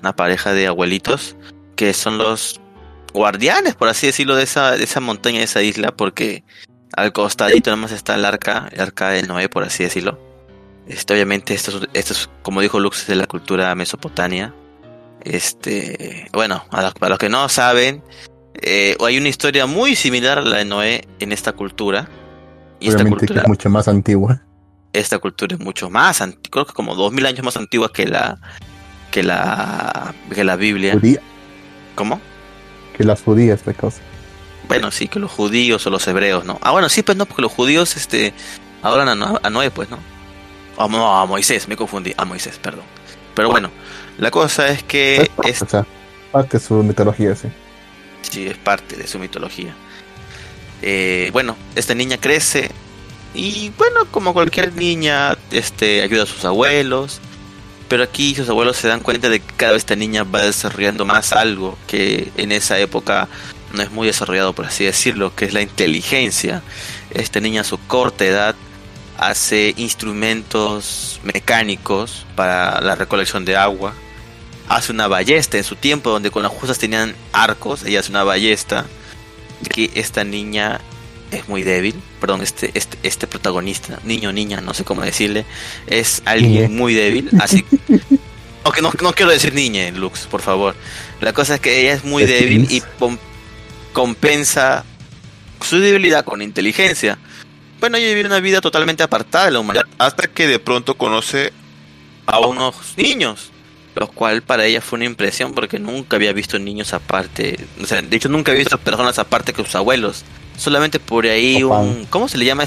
Una 0.00 0.14
pareja 0.16 0.52
de 0.52 0.66
abuelitos 0.66 1.36
que 1.76 1.92
son 1.94 2.18
los 2.18 2.60
guardianes, 3.12 3.74
por 3.74 3.88
así 3.88 4.06
decirlo, 4.06 4.36
de 4.36 4.42
esa, 4.42 4.72
de 4.72 4.84
esa 4.84 5.00
montaña, 5.00 5.38
de 5.38 5.44
esa 5.44 5.62
isla, 5.62 5.92
porque 5.92 6.44
al 6.96 7.12
costadito 7.12 7.70
nada 7.70 7.80
más 7.80 7.92
está 7.92 8.16
el 8.16 8.24
arca, 8.24 8.68
el 8.72 8.80
arca 8.80 9.10
de 9.10 9.22
Noé, 9.22 9.48
por 9.48 9.64
así 9.64 9.84
decirlo. 9.84 10.18
Este, 10.86 11.14
obviamente, 11.14 11.54
esto 11.54 11.78
es, 11.78 11.88
esto 11.94 12.12
es, 12.12 12.30
como 12.42 12.60
dijo 12.60 12.78
Lux, 12.78 13.02
es 13.02 13.06
de 13.06 13.14
la 13.14 13.26
cultura 13.26 13.74
mesopotamia. 13.74 14.54
Este, 15.22 16.28
bueno, 16.32 16.66
los, 16.70 16.94
para 16.94 17.10
los 17.10 17.18
que 17.18 17.28
no 17.28 17.48
saben, 17.48 18.02
eh, 18.60 18.96
hay 19.04 19.16
una 19.16 19.28
historia 19.28 19.66
muy 19.66 19.96
similar 19.96 20.38
a 20.38 20.42
la 20.42 20.58
de 20.58 20.64
Noé 20.64 21.08
en 21.20 21.32
esta 21.32 21.52
cultura. 21.52 22.08
Y 22.80 22.88
esta 22.88 22.96
Obviamente 23.02 23.26
que 23.26 23.26
cultura, 23.26 23.42
es 23.42 23.48
mucho 23.48 23.70
más 23.70 23.88
antigua. 23.88 24.42
esta 24.92 25.18
cultura 25.18 25.54
es 25.56 25.60
mucho 25.60 25.90
más 25.90 26.20
antigua, 26.20 26.50
creo 26.50 26.66
que 26.66 26.72
como 26.72 26.94
dos 26.94 27.12
mil 27.12 27.24
años 27.26 27.44
más 27.44 27.56
antigua 27.56 27.92
que 27.92 28.06
la 28.06 28.38
que 29.10 29.22
la 29.22 30.14
que 30.34 30.44
la 30.44 30.56
Biblia. 30.56 30.92
Judía, 30.94 31.20
¿Cómo? 31.94 32.20
que 32.96 33.04
las 33.04 33.22
judías, 33.22 33.60
pues, 33.64 33.76
cosa. 33.76 34.00
Bueno, 34.68 34.90
sí, 34.90 35.08
que 35.08 35.18
los 35.18 35.30
judíos 35.30 35.86
o 35.86 35.90
los 35.90 36.06
hebreos, 36.06 36.44
¿no? 36.44 36.58
Ah, 36.62 36.70
bueno, 36.70 36.88
sí, 36.88 37.02
pues 37.02 37.18
no, 37.18 37.26
porque 37.26 37.42
los 37.42 37.52
judíos 37.52 37.96
este 37.96 38.32
adoran 38.82 39.08
a, 39.08 39.14
No- 39.14 39.40
a 39.42 39.50
Noé, 39.50 39.70
pues, 39.70 39.90
¿no? 39.90 39.98
A, 40.78 40.86
Mo- 40.88 41.16
a 41.20 41.26
Moisés, 41.26 41.68
me 41.68 41.76
confundí, 41.76 42.12
a 42.16 42.24
Moisés, 42.24 42.58
perdón. 42.58 42.84
Pero 43.34 43.50
bueno, 43.50 43.70
la 44.18 44.30
cosa 44.30 44.68
es 44.68 44.82
que 44.84 45.30
es, 45.44 45.62
O 45.62 45.66
sea, 45.68 45.84
parte 46.32 46.58
de 46.58 46.64
su 46.64 46.74
mitología, 46.82 47.34
sí. 47.34 47.48
Sí, 48.22 48.46
es 48.46 48.56
parte 48.56 48.96
de 48.96 49.06
su 49.06 49.18
mitología. 49.18 49.74
Eh, 50.82 51.30
bueno, 51.32 51.56
esta 51.74 51.94
niña 51.94 52.18
crece 52.18 52.70
y 53.34 53.72
bueno, 53.76 54.06
como 54.10 54.32
cualquier 54.32 54.74
niña, 54.74 55.36
este, 55.50 56.02
ayuda 56.02 56.22
a 56.22 56.26
sus 56.26 56.44
abuelos. 56.44 57.20
Pero 57.88 58.02
aquí 58.02 58.34
sus 58.34 58.48
abuelos 58.48 58.76
se 58.78 58.88
dan 58.88 59.00
cuenta 59.00 59.28
de 59.28 59.40
que 59.40 59.54
cada 59.56 59.72
vez 59.72 59.82
esta 59.82 59.96
niña 59.96 60.24
va 60.24 60.42
desarrollando 60.42 61.04
más 61.04 61.32
algo 61.32 61.76
que 61.86 62.32
en 62.36 62.50
esa 62.50 62.78
época 62.78 63.28
no 63.72 63.82
es 63.82 63.90
muy 63.90 64.06
desarrollado, 64.06 64.52
por 64.54 64.66
así 64.66 64.84
decirlo, 64.84 65.34
que 65.34 65.44
es 65.44 65.52
la 65.52 65.60
inteligencia. 65.60 66.62
Esta 67.10 67.40
niña 67.40 67.60
a 67.60 67.64
su 67.64 67.78
corta 67.78 68.24
edad 68.24 68.54
hace 69.18 69.74
instrumentos 69.76 71.20
mecánicos 71.24 72.24
para 72.36 72.80
la 72.80 72.94
recolección 72.94 73.44
de 73.44 73.56
agua, 73.56 73.92
hace 74.68 74.92
una 74.92 75.06
ballesta 75.06 75.56
en 75.58 75.64
su 75.64 75.76
tiempo 75.76 76.10
donde 76.10 76.30
con 76.30 76.42
las 76.42 76.52
justas 76.52 76.78
tenían 76.78 77.14
arcos, 77.32 77.84
ella 77.84 78.00
hace 78.00 78.10
una 78.10 78.24
ballesta 78.24 78.86
que 79.72 79.90
esta 79.94 80.24
niña 80.24 80.80
es 81.30 81.48
muy 81.48 81.62
débil, 81.62 81.94
perdón, 82.20 82.42
este, 82.42 82.70
este, 82.74 82.98
este 83.02 83.26
protagonista, 83.26 83.98
niño, 84.04 84.32
niña, 84.32 84.60
no 84.60 84.74
sé 84.74 84.84
cómo 84.84 85.02
decirle, 85.02 85.44
es 85.86 86.22
alguien 86.24 86.74
muy 86.76 86.94
débil, 86.94 87.30
así 87.40 87.64
Ok, 88.64 88.80
no, 88.80 88.90
no 89.02 89.12
quiero 89.12 89.30
decir 89.30 89.52
niña, 89.52 89.90
Lux, 89.90 90.20
por 90.26 90.40
favor. 90.40 90.74
La 91.20 91.34
cosa 91.34 91.56
es 91.56 91.60
que 91.60 91.82
ella 91.82 91.92
es 91.92 92.02
muy 92.02 92.22
Es 92.22 92.30
débil 92.30 92.66
y 92.70 92.82
compensa 93.92 94.86
su 95.60 95.78
debilidad 95.78 96.24
con 96.24 96.40
inteligencia. 96.40 97.18
Bueno, 97.78 97.98
ella 97.98 98.14
vive 98.14 98.26
una 98.26 98.40
vida 98.40 98.62
totalmente 98.62 99.02
apartada 99.02 99.46
de 99.46 99.50
la 99.50 99.60
humanidad 99.60 99.84
hasta 99.98 100.28
que 100.28 100.46
de 100.48 100.58
pronto 100.58 100.94
conoce 100.96 101.52
a 102.24 102.38
unos 102.40 102.94
niños, 102.96 103.52
lo 103.96 104.08
cual 104.08 104.42
para 104.42 104.64
ella 104.64 104.80
fue 104.80 104.96
una 104.96 105.04
impresión 105.06 105.52
porque 105.54 105.78
nunca 105.78 106.16
había 106.16 106.32
visto 106.32 106.58
niños 106.58 106.92
aparte, 106.94 107.58
o 107.80 107.86
sea, 107.86 108.02
de 108.02 108.16
hecho 108.16 108.28
nunca 108.28 108.50
había 108.52 108.60
visto 108.64 108.78
personas 108.78 109.18
aparte 109.18 109.52
que 109.52 109.62
sus 109.64 109.74
abuelos. 109.74 110.24
Solamente 110.56 111.00
por 111.00 111.26
ahí 111.26 111.62
un 111.80 112.06
¿cómo 112.06 112.28
se 112.28 112.38
le 112.38 112.44
llama? 112.44 112.64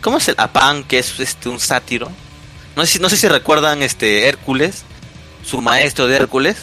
¿Cómo 0.00 0.18
es 0.18 0.28
el 0.28 0.34
Apán, 0.38 0.84
que 0.84 0.98
es 0.98 1.18
este 1.20 1.48
un 1.48 1.60
sátiro? 1.60 2.10
No 2.76 2.84
sé 2.86 2.92
si 2.94 2.98
no 2.98 3.08
sé 3.08 3.16
si 3.16 3.28
recuerdan 3.28 3.82
este 3.82 4.26
Hércules, 4.28 4.82
su 5.44 5.60
maestro 5.60 6.06
de 6.06 6.16
Hércules, 6.16 6.56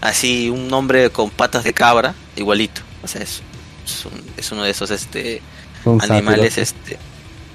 así 0.00 0.48
un 0.50 0.72
hombre 0.72 1.10
con 1.10 1.30
patas 1.30 1.64
de 1.64 1.72
cabra, 1.74 2.14
igualito. 2.36 2.80
O 3.02 3.08
sea, 3.08 3.22
es, 3.22 3.42
es, 3.86 4.04
un- 4.06 4.24
es 4.36 4.52
uno 4.52 4.62
de 4.64 4.70
esos 4.70 4.90
este 4.90 5.42
Un 5.84 6.00
animales 6.02 6.54
sátiro, 6.54 6.62
este 6.62 6.98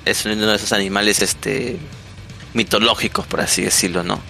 es 0.06 0.26
uno 0.26 0.47
de 0.47 0.56
esos 0.56 0.72
animales 0.74 1.22
este 1.22 1.78
mitológicos 2.54 3.26
por 3.28 3.41
así 3.41 3.62
decirlo 3.64 4.04
no 4.04 4.22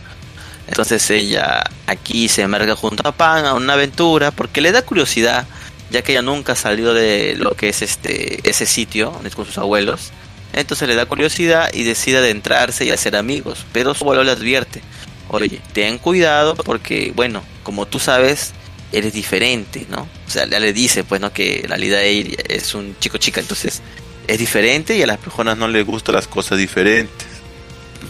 entonces 0.71 1.09
ella 1.11 1.63
aquí 1.85 2.29
se 2.29 2.43
embarca 2.43 2.77
junto 2.77 3.05
a 3.05 3.11
Pan 3.11 3.45
a 3.45 3.55
una 3.55 3.73
aventura 3.73 4.31
porque 4.31 4.61
le 4.61 4.71
da 4.71 4.83
curiosidad 4.83 5.45
ya 5.89 6.01
que 6.01 6.13
ella 6.13 6.21
nunca 6.21 6.55
salió 6.55 6.93
de 6.93 7.35
lo 7.37 7.55
que 7.55 7.67
es 7.67 7.81
este 7.81 8.39
ese 8.49 8.65
sitio 8.65 9.11
con 9.35 9.45
sus 9.45 9.57
abuelos. 9.57 10.11
Entonces 10.53 10.87
le 10.87 10.95
da 10.95 11.05
curiosidad 11.05 11.69
y 11.73 11.83
decide 11.83 12.19
adentrarse 12.19 12.85
y 12.85 12.91
hacer 12.91 13.17
amigos 13.17 13.65
pero 13.73 13.93
su 13.93 14.05
abuelo 14.05 14.23
le 14.23 14.31
advierte 14.31 14.81
oye 15.27 15.61
ten 15.73 15.97
cuidado 15.97 16.55
porque 16.55 17.11
bueno 17.15 17.43
como 17.63 17.85
tú 17.85 17.99
sabes 17.99 18.53
eres 18.93 19.11
diferente 19.11 19.85
no 19.89 20.07
o 20.27 20.29
sea 20.29 20.47
ya 20.47 20.59
le 20.61 20.71
dice 20.71 21.03
pues 21.03 21.19
no 21.19 21.33
que 21.33 21.59
en 21.59 21.69
realidad 21.69 22.01
es 22.03 22.73
un 22.75 22.95
chico 22.99 23.17
chica 23.17 23.41
entonces 23.41 23.81
es 24.27 24.39
diferente 24.39 24.95
y 24.95 25.01
a 25.01 25.07
las 25.07 25.17
personas 25.17 25.57
no 25.57 25.67
les 25.67 25.85
gustan 25.85 26.15
las 26.15 26.27
cosas 26.27 26.57
diferentes. 26.57 27.30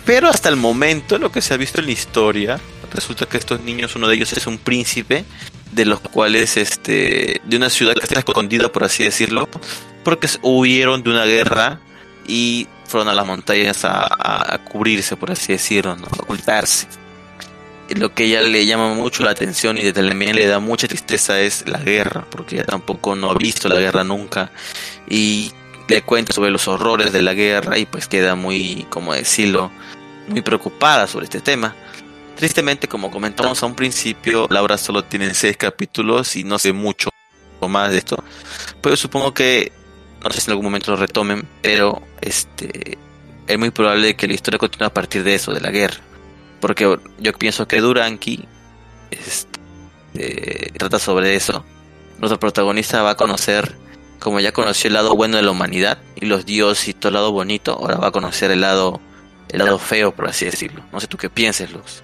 Pero 0.05 0.29
hasta 0.29 0.49
el 0.49 0.55
momento, 0.55 1.17
lo 1.17 1.31
que 1.31 1.41
se 1.41 1.53
ha 1.53 1.57
visto 1.57 1.79
en 1.79 1.87
la 1.87 1.91
historia, 1.91 2.59
resulta 2.93 3.25
que 3.25 3.37
estos 3.37 3.61
niños, 3.61 3.95
uno 3.95 4.07
de 4.07 4.15
ellos 4.15 4.33
es 4.33 4.47
un 4.47 4.57
príncipe, 4.57 5.25
de 5.71 5.85
los 5.85 5.99
cuales, 5.99 6.57
este, 6.57 7.41
de 7.45 7.57
una 7.57 7.69
ciudad 7.69 7.93
que 7.93 8.01
está 8.03 8.19
escondida, 8.19 8.71
por 8.71 8.83
así 8.83 9.03
decirlo, 9.03 9.47
porque 10.03 10.27
huyeron 10.41 11.03
de 11.03 11.09
una 11.11 11.25
guerra 11.25 11.79
y 12.27 12.67
fueron 12.87 13.07
a 13.09 13.13
las 13.13 13.25
montañas 13.25 13.85
a, 13.85 14.05
a- 14.53 14.57
cubrirse, 14.65 15.15
por 15.15 15.31
así 15.31 15.53
decirlo, 15.53 15.91
a 15.91 16.21
ocultarse. 16.23 16.87
Lo 17.95 18.13
que 18.13 18.23
ella 18.25 18.41
le 18.41 18.65
llama 18.65 18.93
mucho 18.93 19.23
la 19.23 19.31
atención 19.31 19.77
y 19.77 19.91
también 19.91 20.35
le 20.35 20.45
da 20.47 20.59
mucha 20.59 20.87
tristeza 20.87 21.39
es 21.41 21.67
la 21.67 21.79
guerra, 21.79 22.25
porque 22.29 22.55
ella 22.55 22.65
tampoco 22.65 23.15
no 23.15 23.29
ha 23.31 23.35
visto 23.35 23.67
la 23.67 23.79
guerra 23.79 24.03
nunca. 24.05 24.51
Y 25.09 25.51
le 25.91 26.03
cuenta 26.03 26.31
sobre 26.31 26.51
los 26.51 26.69
horrores 26.69 27.11
de 27.11 27.21
la 27.21 27.33
guerra 27.33 27.77
y 27.77 27.85
pues 27.85 28.07
queda 28.07 28.35
muy, 28.35 28.87
como 28.89 29.13
decirlo, 29.13 29.71
muy 30.29 30.41
preocupada 30.41 31.05
sobre 31.05 31.25
este 31.25 31.41
tema. 31.41 31.75
Tristemente, 32.37 32.87
como 32.87 33.11
comentamos 33.11 33.61
a 33.61 33.65
un 33.65 33.75
principio, 33.75 34.47
la 34.49 34.63
obra 34.63 34.77
solo 34.77 35.03
tiene 35.03 35.33
seis 35.33 35.57
capítulos 35.57 36.37
y 36.37 36.45
no 36.45 36.57
sé 36.59 36.71
mucho 36.71 37.09
más 37.67 37.91
de 37.91 37.97
esto. 37.97 38.23
Pero 38.81 38.95
supongo 38.95 39.33
que, 39.33 39.73
no 40.23 40.31
sé 40.31 40.39
si 40.39 40.49
en 40.49 40.51
algún 40.51 40.65
momento 40.65 40.91
lo 40.91 40.97
retomen, 40.97 41.45
pero 41.61 42.01
este 42.21 42.97
es 43.45 43.59
muy 43.59 43.71
probable 43.71 44.15
que 44.15 44.27
la 44.27 44.33
historia 44.33 44.57
continúe 44.57 44.87
a 44.87 44.93
partir 44.93 45.25
de 45.25 45.35
eso, 45.35 45.51
de 45.51 45.59
la 45.59 45.71
guerra. 45.71 45.99
Porque 46.61 46.97
yo 47.19 47.33
pienso 47.33 47.67
que 47.67 47.81
Duranki 47.81 48.47
este, 49.11 50.71
trata 50.77 50.99
sobre 50.99 51.35
eso. 51.35 51.65
Nuestro 52.17 52.39
protagonista 52.39 53.03
va 53.03 53.11
a 53.11 53.15
conocer 53.17 53.80
como 54.21 54.39
ya 54.39 54.51
conoció 54.53 54.87
el 54.87 54.93
lado 54.93 55.15
bueno 55.15 55.37
de 55.37 55.43
la 55.43 55.51
humanidad 55.51 55.97
y 56.15 56.25
los 56.27 56.45
dioses 56.45 56.87
y 56.89 56.93
todo 56.93 57.09
el 57.09 57.15
lado 57.15 57.31
bonito, 57.31 57.73
ahora 57.73 57.97
va 57.97 58.07
a 58.07 58.11
conocer 58.11 58.51
el 58.51 58.61
lado 58.61 59.01
el 59.49 59.59
lado 59.59 59.77
feo, 59.79 60.13
por 60.13 60.29
así 60.29 60.45
decirlo. 60.45 60.81
No 60.93 60.99
sé 61.01 61.07
tú 61.07 61.17
qué 61.17 61.29
pienses, 61.29 61.73
Luz. 61.73 62.03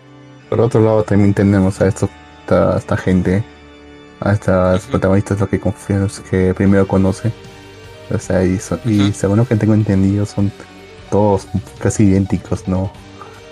Por 0.49 0.59
otro 0.59 0.81
lado, 0.81 1.03
también 1.03 1.33
tenemos 1.33 1.79
a 1.79 1.87
esto, 1.87 2.09
esta, 2.41 2.77
esta 2.77 2.97
gente, 2.97 3.43
a 4.19 4.33
estos 4.33 4.81
Ujú. 4.81 4.91
protagonistas 4.91 5.39
lo 5.39 5.47
que 5.47 5.59
confían, 5.59 6.09
que 6.29 6.53
primero 6.53 6.85
conoce. 6.87 7.31
O 8.13 8.17
sea, 8.19 8.43
y, 8.43 8.59
son- 8.59 8.81
y 8.85 9.13
según 9.13 9.37
lo 9.37 9.47
que 9.47 9.55
tengo 9.55 9.73
entendido, 9.73 10.25
son 10.25 10.51
todos 11.09 11.47
casi 11.79 12.03
idénticos, 12.03 12.67
¿no? 12.67 12.91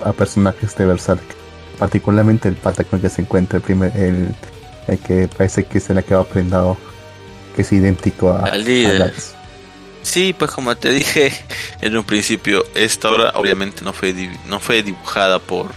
A 0.04 0.12
personajes 0.12 0.76
de 0.76 0.86
Berserk. 0.86 1.24
Particularmente 1.80 2.50
el 2.50 2.56
pata 2.56 2.84
con 2.84 2.98
el 2.98 3.04
que 3.04 3.10
se 3.10 3.22
encuentra 3.22 3.58
el 3.58 3.64
primer, 3.64 3.96
el, 3.96 4.34
el 4.88 5.00
que 5.00 5.28
parece 5.30 5.66
que 5.66 5.78
es 5.78 5.90
el 5.90 6.04
que 6.04 6.14
ha 6.14 6.24
prendado, 6.24 6.78
que 7.56 7.62
es 7.64 7.72
idéntico 7.72 8.30
a, 8.32 8.40
Al 8.44 8.64
líder. 8.64 9.02
a. 9.04 9.12
Sí, 10.04 10.36
pues 10.38 10.52
como 10.52 10.76
te 10.76 10.92
dije 10.92 11.32
en 11.82 11.98
un 11.98 12.04
principio, 12.04 12.64
esta 12.76 13.10
obra 13.10 13.32
obviamente 13.36 13.84
no 13.84 13.92
fue 13.94 14.14
no 14.48 14.60
fue 14.60 14.84
dibujada 14.84 15.40
por 15.40 15.72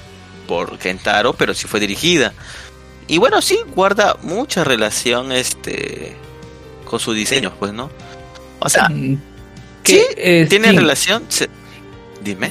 por 0.47 0.79
Kentaro, 0.79 1.33
pero 1.35 1.55
sí 1.55 1.67
fue 1.67 1.81
dirigida. 1.81 2.33
y 3.07 3.17
bueno, 3.19 3.41
sí, 3.41 3.59
guarda 3.75 4.17
mucha 4.23 4.65
relación 4.65 5.33
este 5.33 6.15
con 6.85 6.99
su 7.01 7.13
diseño, 7.13 7.53
pues, 7.59 7.73
¿no? 7.73 7.91
O 8.61 8.69
sea, 8.69 8.89
Mm, 8.89 9.19
sí, 9.85 10.03
eh, 10.17 10.47
tiene 10.49 10.71
sí. 10.71 10.77
relación. 10.77 11.23
se- 11.29 11.49
Dime. 12.23 12.51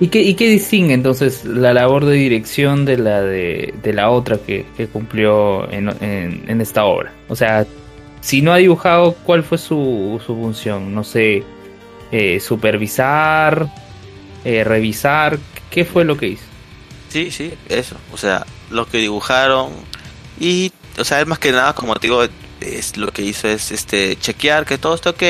¿Y 0.00 0.08
qué, 0.08 0.22
¿Y 0.22 0.34
qué 0.34 0.48
distingue 0.48 0.94
entonces 0.94 1.44
la 1.44 1.74
labor 1.74 2.06
de 2.06 2.14
dirección 2.14 2.86
de 2.86 2.96
la 2.96 3.20
de, 3.20 3.74
de 3.82 3.92
la 3.92 4.08
otra 4.10 4.38
que, 4.38 4.64
que 4.76 4.86
cumplió 4.86 5.70
en, 5.70 5.88
en, 6.02 6.44
en 6.48 6.60
esta 6.62 6.84
obra? 6.84 7.12
O 7.28 7.36
sea, 7.36 7.66
si 8.20 8.42
no 8.42 8.52
ha 8.52 8.58
dibujado, 8.58 9.12
¿cuál 9.24 9.42
fue 9.42 9.58
su, 9.58 10.20
su 10.24 10.34
función? 10.34 10.94
No 10.94 11.04
sé, 11.04 11.42
eh, 12.12 12.40
supervisar, 12.40 13.68
eh, 14.44 14.64
revisar, 14.64 15.38
¿qué 15.70 15.84
fue 15.84 16.04
lo 16.04 16.16
que 16.16 16.28
hizo? 16.28 16.44
Sí, 17.08 17.30
sí, 17.30 17.52
eso. 17.68 17.96
O 18.12 18.16
sea, 18.16 18.46
lo 18.70 18.86
que 18.86 18.98
dibujaron 18.98 19.70
y, 20.38 20.72
o 20.98 21.04
sea, 21.04 21.20
él 21.20 21.26
más 21.26 21.38
que 21.38 21.52
nada, 21.52 21.74
como 21.74 21.94
te 21.96 22.06
digo, 22.06 22.24
es 22.60 22.96
lo 22.96 23.12
que 23.12 23.22
hizo 23.22 23.48
es 23.48 23.72
este 23.72 24.16
chequear 24.16 24.66
que 24.66 24.78
todo 24.78 24.94
está 24.94 25.10
ok, 25.10 25.22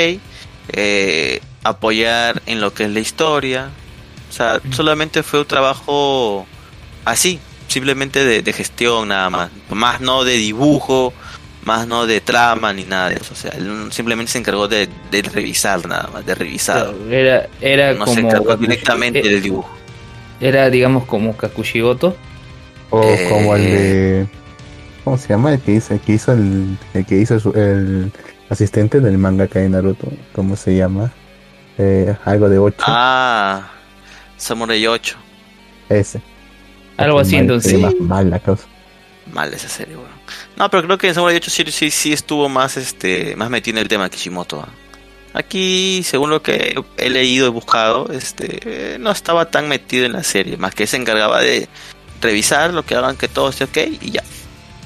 eh, 0.72 1.40
apoyar 1.62 2.42
en 2.46 2.60
lo 2.60 2.74
que 2.74 2.84
es 2.84 2.90
la 2.90 3.00
historia. 3.00 3.70
O 4.28 4.32
sea, 4.32 4.60
solamente 4.70 5.22
fue 5.22 5.40
un 5.40 5.46
trabajo 5.46 6.46
así, 7.04 7.40
simplemente 7.68 8.24
de, 8.24 8.42
de 8.42 8.52
gestión 8.52 9.08
nada 9.08 9.28
más, 9.28 9.50
más 9.70 10.00
no 10.00 10.24
de 10.24 10.34
dibujo, 10.34 11.12
más 11.64 11.86
no 11.86 12.06
de 12.06 12.20
trama 12.20 12.72
ni 12.72 12.84
nada 12.84 13.08
de 13.10 13.16
eso. 13.16 13.32
O 13.32 13.36
sea, 13.36 13.50
él 13.52 13.88
simplemente 13.92 14.32
se 14.32 14.38
encargó 14.38 14.66
de, 14.68 14.88
de 15.10 15.22
revisar 15.22 15.86
nada 15.86 16.08
más, 16.12 16.24
de 16.26 16.34
revisar. 16.34 16.92
Era, 17.10 17.48
era 17.60 17.92
No 17.94 18.06
se 18.06 18.14
como 18.16 18.28
encargó 18.28 18.46
Kakushi- 18.52 18.58
directamente 18.60 19.20
eh, 19.20 19.28
del 19.28 19.42
dibujo. 19.42 19.70
Era, 20.40 20.70
digamos, 20.70 21.04
como 21.04 21.36
Kakushigoto. 21.36 22.16
O 22.90 23.02
Eh. 23.04 23.26
como 23.30 23.54
el 23.56 23.62
de. 23.62 24.26
¿Cómo 25.04 25.16
se 25.18 25.28
llama? 25.28 25.52
El 25.54 25.60
que 25.60 25.72
hizo, 25.72 25.94
el 25.94 26.00
que 26.00 26.12
hizo 26.12 26.32
el, 26.32 26.76
el 26.94 27.06
que 27.06 27.16
hizo 27.18 27.38
su- 27.40 27.52
el 27.52 28.10
asistente 28.48 29.00
del 29.00 29.16
mangaka 29.18 29.58
de 29.60 29.68
Naruto. 29.68 30.08
¿Cómo 30.34 30.56
se 30.56 30.76
llama? 30.76 31.12
Eh, 31.78 32.14
algo 32.24 32.48
de 32.48 32.58
8. 32.58 32.76
Ah, 32.86 33.70
Samurai 34.36 34.86
8. 34.86 35.16
Ese. 35.88 36.20
Algo 36.96 37.20
así, 37.20 37.32
Mal- 37.36 37.40
entonces. 37.42 37.78
más 37.78 37.94
mal 38.00 38.30
la 38.30 38.38
cosa. 38.40 38.64
Mal 39.32 39.52
esa 39.54 39.68
serie, 39.68 39.96
weón. 39.96 40.08
No, 40.56 40.70
pero 40.70 40.84
creo 40.84 40.98
que 40.98 41.08
en 41.08 41.14
Samurai 41.14 41.36
8 41.36 41.50
sí, 41.50 41.64
sí, 41.70 41.90
sí 41.90 42.12
estuvo 42.12 42.48
más 42.48 42.76
este 42.76 43.36
más 43.36 43.50
metido 43.50 43.78
en 43.78 43.82
el 43.82 43.88
tema 43.88 44.04
de 44.04 44.10
Kishimoto. 44.10 44.66
Aquí, 45.32 46.02
según 46.04 46.30
lo 46.30 46.42
que 46.42 46.74
he 46.96 47.08
leído 47.08 47.46
y 47.46 47.50
buscado, 47.50 48.10
este 48.12 48.96
no 48.98 49.10
estaba 49.12 49.50
tan 49.50 49.68
metido 49.68 50.04
en 50.04 50.12
la 50.12 50.24
serie, 50.24 50.56
más 50.56 50.74
que 50.74 50.86
se 50.86 50.96
encargaba 50.96 51.40
de 51.40 51.68
revisar 52.20 52.74
lo 52.74 52.84
que 52.84 52.96
hagan 52.96 53.16
que 53.16 53.28
todo 53.28 53.50
esté 53.50 53.64
ok 53.64 53.76
y 54.00 54.10
ya. 54.10 54.24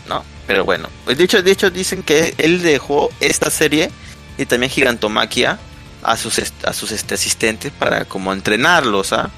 No, 0.07 0.23
pero 0.47 0.65
bueno, 0.65 0.89
pues, 1.05 1.17
de 1.17 1.25
hecho, 1.25 1.43
de 1.43 1.51
hecho 1.51 1.71
dicen 1.71 2.03
que 2.03 2.35
él 2.37 2.63
dejó 2.63 3.11
esta 3.21 3.49
serie 3.49 3.91
y 4.37 4.45
también 4.45 4.71
Gigantomaquia 4.71 5.59
a 6.03 6.17
sus 6.19 6.39
a 6.65 6.73
sus 6.75 6.93
este, 6.93 7.15
asistentes 7.15 7.73
para 7.73 8.05
como 8.05 8.33
entrenarlos, 8.33 9.15
¿ah? 9.15 9.31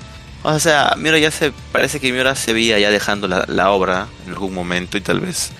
O 0.48 0.60
sea, 0.60 0.94
Miura 0.96 1.18
ya 1.18 1.32
se 1.32 1.50
parece 1.72 1.98
que 1.98 2.12
Miura 2.12 2.36
se 2.36 2.52
veía 2.52 2.78
ya 2.78 2.92
dejando 2.92 3.26
la, 3.26 3.70
obra 3.72 4.06
en 4.24 4.32
algún 4.32 4.54
momento 4.54 4.96
y 4.96 5.00
tal 5.00 5.18
vez 5.18 5.50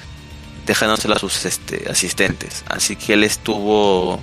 dejándosela 0.65 1.17
a 1.17 1.19
sus 1.19 1.45
este, 1.45 1.91
asistentes. 1.91 2.63
Así 2.69 2.95
que 2.95 3.15
él 3.15 3.25
estuvo 3.25 4.21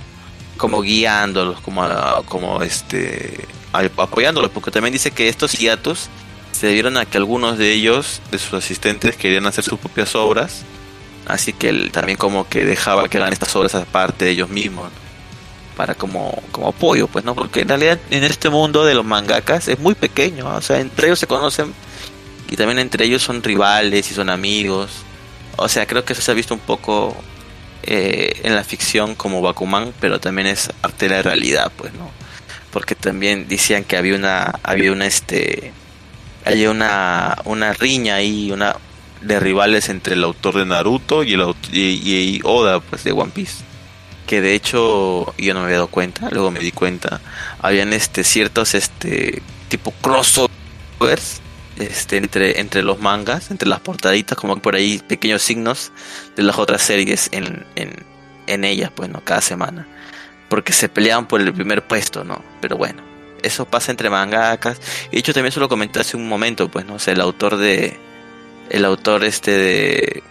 como 0.56 0.80
guiándolos, 0.80 1.60
como, 1.60 1.86
como 2.24 2.62
este 2.62 3.46
apoyándolos, 3.72 4.50
porque 4.52 4.70
también 4.70 4.94
dice 4.94 5.10
que 5.10 5.28
estos 5.28 5.52
hiatos 5.52 6.08
se 6.52 6.68
debieron 6.68 6.96
a 6.96 7.04
que 7.04 7.18
algunos 7.18 7.58
de 7.58 7.70
ellos, 7.70 8.22
de 8.30 8.38
sus 8.38 8.54
asistentes, 8.54 9.16
querían 9.16 9.46
hacer 9.46 9.64
sus 9.64 9.78
propias 9.78 10.14
obras. 10.14 10.62
Así 11.26 11.52
que 11.52 11.68
él 11.68 11.90
también 11.92 12.16
como 12.16 12.48
que 12.48 12.64
dejaba 12.64 13.10
que 13.10 13.18
hagan 13.18 13.34
estas 13.34 13.54
obras 13.54 13.74
aparte 13.74 14.24
de 14.24 14.30
ellos 14.30 14.48
mismos. 14.48 14.90
Para 15.76 15.94
como, 15.94 16.40
como 16.52 16.68
apoyo, 16.68 17.08
pues, 17.08 17.24
¿no? 17.24 17.34
Porque 17.34 17.60
en 17.60 17.68
realidad 17.68 17.98
en 18.10 18.22
este 18.24 18.48
mundo 18.48 18.84
de 18.84 18.94
los 18.94 19.04
mangakas 19.04 19.68
es 19.68 19.78
muy 19.78 19.94
pequeño. 19.94 20.54
O 20.54 20.60
sea, 20.60 20.80
entre 20.80 21.08
ellos 21.08 21.18
se 21.18 21.26
conocen 21.26 21.74
y 22.50 22.56
también 22.56 22.78
entre 22.78 23.04
ellos 23.04 23.22
son 23.22 23.42
rivales 23.42 24.10
y 24.10 24.14
son 24.14 24.30
amigos. 24.30 24.90
O 25.56 25.68
sea, 25.68 25.86
creo 25.86 26.04
que 26.04 26.12
eso 26.12 26.22
se 26.22 26.30
ha 26.30 26.34
visto 26.34 26.54
un 26.54 26.60
poco 26.60 27.16
eh, 27.82 28.40
en 28.44 28.54
la 28.54 28.64
ficción 28.64 29.14
como 29.14 29.42
Bakuman, 29.42 29.92
pero 30.00 30.20
también 30.20 30.46
es 30.46 30.70
parte 30.80 31.08
de 31.08 31.16
la 31.16 31.22
realidad, 31.22 31.72
pues, 31.76 31.92
¿no? 31.94 32.10
Porque 32.70 32.94
también 32.94 33.46
decían 33.48 33.84
que 33.84 33.96
había 33.96 34.14
una, 34.16 34.58
había 34.62 34.92
una, 34.92 35.06
este, 35.06 35.72
había 36.44 36.70
una, 36.70 37.36
una 37.44 37.72
riña 37.72 38.16
ahí, 38.16 38.50
una 38.50 38.76
de 39.20 39.40
rivales 39.40 39.88
entre 39.88 40.14
el 40.14 40.24
autor 40.24 40.56
de 40.56 40.66
Naruto 40.66 41.24
y 41.24 41.34
el 41.34 41.54
y, 41.72 41.78
y 41.78 42.40
Oda, 42.44 42.80
pues, 42.80 43.04
de 43.04 43.12
One 43.12 43.32
Piece. 43.34 43.64
Que 44.26 44.40
de 44.40 44.54
hecho 44.54 45.34
yo 45.36 45.54
no 45.54 45.60
me 45.60 45.66
había 45.66 45.76
dado 45.76 45.88
cuenta, 45.88 46.30
luego 46.30 46.50
me 46.50 46.60
di 46.60 46.72
cuenta, 46.72 47.20
habían 47.60 47.92
este 47.92 48.24
ciertos 48.24 48.74
este 48.74 49.42
tipo 49.68 49.92
crossovers 50.00 51.42
este, 51.78 52.16
entre, 52.16 52.60
entre 52.60 52.82
los 52.82 53.00
mangas, 53.00 53.50
entre 53.50 53.68
las 53.68 53.80
portaditas, 53.80 54.38
como 54.38 54.56
por 54.58 54.74
ahí 54.74 55.00
pequeños 55.06 55.42
signos 55.42 55.92
de 56.36 56.42
las 56.42 56.58
otras 56.58 56.82
series 56.82 57.28
en, 57.32 57.66
en, 57.74 58.04
en 58.46 58.64
ellas, 58.64 58.90
pues, 58.94 59.10
¿no? 59.10 59.22
Cada 59.24 59.40
semana. 59.40 59.86
Porque 60.48 60.72
se 60.72 60.88
peleaban 60.88 61.26
por 61.26 61.40
el 61.40 61.52
primer 61.52 61.86
puesto, 61.86 62.24
¿no? 62.24 62.42
Pero 62.60 62.76
bueno, 62.76 63.02
eso 63.42 63.64
pasa 63.64 63.90
entre 63.90 64.10
mangakas. 64.10 64.80
De 65.10 65.18
hecho 65.18 65.34
también 65.34 65.52
se 65.52 65.60
lo 65.60 65.68
comenté 65.68 66.00
hace 66.00 66.16
un 66.16 66.28
momento, 66.28 66.68
pues, 66.68 66.86
¿no? 66.86 66.94
O 66.94 66.98
sea, 66.98 67.12
el 67.12 67.20
autor 67.20 67.56
de... 67.56 67.98
El 68.70 68.84
autor 68.84 69.24
este 69.24 69.50
de... 69.50 70.22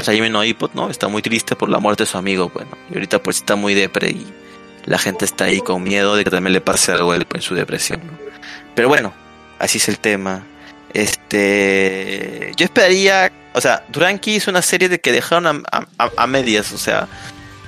De 0.00 0.10
Hajime 0.12 0.30
no 0.30 0.44
Ippo, 0.44 0.70
¿no? 0.74 0.90
Está 0.90 1.08
muy 1.08 1.22
triste 1.22 1.56
por 1.56 1.68
la 1.68 1.78
muerte 1.78 2.04
de 2.04 2.06
su 2.10 2.18
amigo, 2.18 2.48
pues, 2.48 2.66
¿no? 2.66 2.76
Y 2.90 2.94
ahorita 2.94 3.22
pues 3.22 3.36
está 3.38 3.56
muy 3.56 3.74
depre 3.74 4.10
y 4.10 4.26
la 4.86 4.98
gente 4.98 5.24
está 5.24 5.44
ahí 5.44 5.60
con 5.60 5.82
miedo 5.82 6.16
de 6.16 6.24
que 6.24 6.30
también 6.30 6.52
le 6.52 6.60
pase 6.60 6.92
algo 6.92 7.08
pues, 7.08 7.26
en 7.34 7.42
su 7.42 7.54
depresión, 7.54 8.00
¿no? 8.06 8.12
Pero 8.74 8.88
bueno, 8.88 9.12
así 9.58 9.78
es 9.78 9.88
el 9.88 9.98
tema. 9.98 10.44
Este, 10.94 12.52
yo 12.56 12.64
esperaría, 12.64 13.30
o 13.54 13.60
sea, 13.60 13.84
Duranki 13.88 14.36
es 14.36 14.48
una 14.48 14.62
serie 14.62 14.88
de 14.88 15.00
que 15.00 15.12
dejaron 15.12 15.46
a, 15.46 15.86
a- 15.98 16.10
a 16.16 16.26
medias, 16.26 16.72
o 16.72 16.78
sea, 16.78 17.08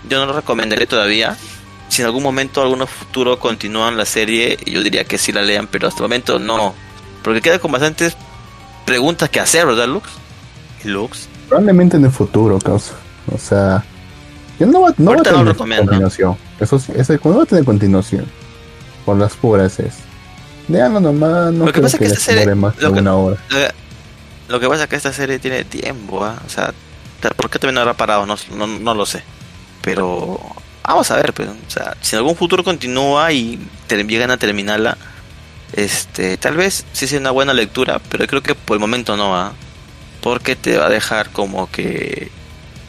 yo 0.09 0.18
no 0.18 0.26
lo 0.26 0.33
recomendaré 0.33 0.87
todavía. 0.87 1.37
Si 1.89 2.03
en 2.03 2.07
algún 2.07 2.22
momento, 2.22 2.62
alguno 2.62 2.87
futuro 2.87 3.39
continúan 3.41 3.97
la 3.97 4.05
serie, 4.07 4.57
yo 4.64 4.83
diría 4.83 5.05
que 5.05 5.18
sí 5.18 5.33
la 5.33 5.43
lean, 5.43 5.66
pero 5.66 5.89
hasta 5.89 5.99
el 5.99 6.03
momento 6.05 6.39
no, 6.39 6.74
porque 7.22 7.41
queda 7.41 7.59
con 7.59 7.72
bastantes 7.72 8.16
preguntas 8.87 9.28
que 9.28 9.41
hacer, 9.41 9.66
¿verdad, 9.66 9.89
Lux? 9.89 10.09
Lux. 10.85 11.28
Probablemente 11.51 11.96
en 11.96 12.05
el 12.05 12.12
futuro, 12.12 12.61
causa. 12.61 12.94
O 13.34 13.36
sea, 13.36 13.84
yo 14.61 14.66
no 14.66 14.82
va, 14.82 14.94
no 14.96 15.11
va 15.11 15.14
a 15.14 15.16
no 15.16 15.22
tener 15.24 15.57
continuación. 15.57 16.36
Eso 16.61 16.78
sí, 16.78 16.92
ese 16.94 17.18
no 17.24 17.38
va 17.38 17.42
a 17.42 17.46
tener 17.46 17.64
continuación. 17.64 18.24
Por 19.05 19.16
las 19.16 19.34
puras 19.34 19.80
es. 19.80 19.94
Déjalo 20.68 21.01
nomás, 21.01 21.53
no 21.53 21.66
Lo 21.66 21.72
que 21.72 21.82
pasa 21.82 21.98
que 21.98 22.05
esta 22.05 22.20
serie- 22.20 22.55
más 22.55 22.76
de 22.76 22.82
lo 22.84 22.92
que- 22.92 23.01
una 23.01 23.16
hora. 23.16 23.36
Lo 23.48 23.57
que, 23.57 23.68
lo 24.46 24.61
que 24.61 24.68
pasa 24.68 24.84
es 24.84 24.88
que 24.90 24.96
esta 24.96 25.12
serie 25.12 25.40
tiene 25.40 25.64
tiempo, 25.64 26.24
¿ah? 26.24 26.40
o 26.46 26.48
sea, 26.48 26.72
¿por 27.34 27.51
qué 27.51 27.59
también 27.59 27.78
habrá 27.78 27.94
parado? 27.94 28.26
No, 28.26 28.36
no, 28.55 28.68
no 28.68 28.94
lo 28.94 29.05
sé. 29.05 29.24
Pero 29.82 30.38
vamos 30.84 31.11
a 31.11 31.16
ver, 31.16 31.32
pues, 31.32 31.48
o 31.48 31.70
sea, 31.70 31.96
si 32.01 32.14
en 32.14 32.18
algún 32.18 32.36
futuro 32.36 32.62
continúa 32.62 33.32
y 33.32 33.59
te, 33.88 34.05
llegan 34.05 34.30
a 34.30 34.36
terminarla, 34.36 34.96
este, 35.72 36.36
tal 36.36 36.57
vez 36.57 36.86
sí 36.92 37.09
sea 37.09 37.18
una 37.18 37.32
buena 37.32 37.53
lectura, 37.53 38.01
pero 38.09 38.24
creo 38.28 38.40
que 38.40 38.55
por 38.55 38.76
el 38.76 38.80
momento 38.80 39.16
no, 39.16 39.36
¿ah? 39.36 39.53
Porque 40.21 40.57
te 40.57 40.77
va 40.77 40.87
a 40.87 40.91
dejar 40.91 41.31
como 41.31 41.71
que 41.71 42.31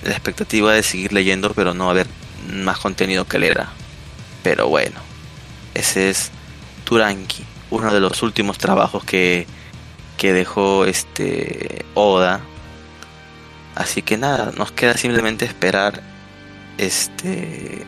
la 0.04 0.12
expectativa 0.12 0.74
de 0.74 0.84
seguir 0.84 1.14
leyendo, 1.14 1.54
pero 1.54 1.74
no 1.74 1.86
va 1.86 1.92
a 1.92 1.94
haber 1.94 2.08
más 2.52 2.80
contenido 2.80 3.26
que 3.26 3.40
leer. 3.40 3.64
Pero 4.44 4.68
bueno, 4.68 5.00
ese 5.74 6.10
es 6.10 6.32
Turanki, 6.84 7.44
uno 7.70 7.94
de 7.94 8.00
los 8.00 8.22
últimos 8.24 8.58
trabajos 8.58 9.04
que, 9.04 9.48
que 10.18 10.34
dejó 10.34 10.86
este 10.86 11.86
Oda. 11.94 12.42
Así 13.76 14.02
que 14.02 14.18
nada, 14.18 14.52
nos 14.58 14.72
queda 14.72 14.98
simplemente 14.98 15.46
esperar 15.46 16.02
este 16.78 17.86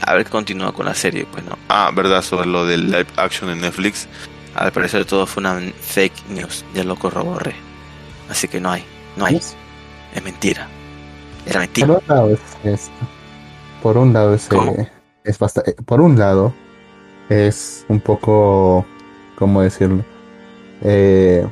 a 0.00 0.14
ver 0.14 0.24
qué 0.24 0.30
continúa 0.30 0.72
con 0.72 0.86
la 0.86 0.94
serie, 0.94 1.26
pues 1.30 1.44
no. 1.44 1.58
Ah, 1.68 1.90
verdad, 1.94 2.22
sobre 2.22 2.46
lo 2.46 2.64
del 2.64 2.86
live 2.86 3.08
action 3.16 3.50
en 3.50 3.60
Netflix. 3.60 4.06
Al 4.54 4.72
parecer 4.72 5.04
todo 5.04 5.26
fue 5.26 5.40
una 5.40 5.60
fake 5.80 6.28
news, 6.30 6.64
ya 6.74 6.84
lo 6.84 6.96
corroboré. 6.96 7.67
Así 8.28 8.48
que 8.48 8.60
no 8.60 8.70
hay, 8.70 8.84
no 9.16 9.24
hay, 9.24 9.36
es 9.36 10.22
mentira. 10.22 10.68
Era 11.46 11.60
mentira. 11.60 11.86
Por 11.86 11.96
un 11.96 12.08
lado 12.08 12.30
es 12.30 12.40
esto. 12.64 12.92
Por 13.82 13.96
un 13.96 14.12
lado 14.12 14.34
es, 14.34 14.48
eh, 14.52 14.88
es 15.24 15.38
bastante. 15.38 15.74
Por 15.74 16.00
un 16.00 16.18
lado 16.18 16.52
es 17.28 17.84
un 17.88 18.00
poco. 18.00 18.84
¿Cómo 19.36 19.62
decirlo? 19.62 20.04
Eh, 20.82 21.46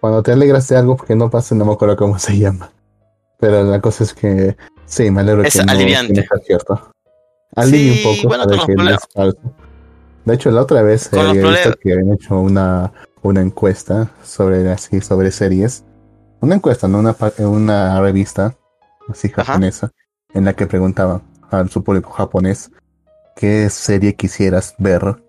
cuando 0.00 0.22
te 0.22 0.32
alegras 0.32 0.68
de 0.68 0.76
algo 0.76 0.96
porque 0.96 1.16
no 1.16 1.28
pasa, 1.30 1.54
no 1.54 1.64
me 1.64 1.72
acuerdo 1.72 1.96
cómo 1.96 2.18
se 2.18 2.38
llama. 2.38 2.70
Pero 3.40 3.64
la 3.64 3.80
cosa 3.80 4.04
es 4.04 4.14
que 4.14 4.56
sí, 4.86 5.10
me 5.10 5.20
alegro 5.20 5.42
Es 5.42 5.54
que 5.54 5.64
no, 5.64 5.72
aliviante. 5.72 6.14
que 6.14 6.28
no 6.30 6.40
cierto. 6.44 6.90
Alivia 7.54 7.94
Sí, 7.94 8.06
un 8.06 8.16
poco 8.16 8.28
bueno, 8.28 8.44
los 8.44 8.66
que 8.66 8.74
no 8.74 8.90
es 8.90 8.98
falso. 9.12 9.38
De 10.24 10.34
hecho, 10.34 10.50
la 10.50 10.62
otra 10.62 10.82
vez 10.82 11.10
los 11.12 11.24
había 11.24 11.48
visto 11.48 11.72
que 11.80 11.92
habían 11.92 12.12
hecho 12.12 12.38
una, 12.38 12.92
una 13.22 13.40
encuesta 13.40 14.10
sobre 14.22 14.70
así 14.70 15.00
sobre 15.00 15.30
series 15.30 15.84
una 16.40 16.54
encuesta, 16.54 16.86
¿no? 16.88 16.98
Una, 16.98 17.16
una 17.38 18.00
revista 18.00 18.56
así 19.08 19.28
Ajá. 19.28 19.44
japonesa 19.44 19.90
en 20.34 20.44
la 20.44 20.54
que 20.54 20.66
preguntaban 20.66 21.22
a 21.50 21.66
su 21.66 21.82
público 21.82 22.10
japonés 22.10 22.70
qué 23.34 23.68
serie 23.70 24.14
quisieras 24.14 24.74
ver 24.78 25.22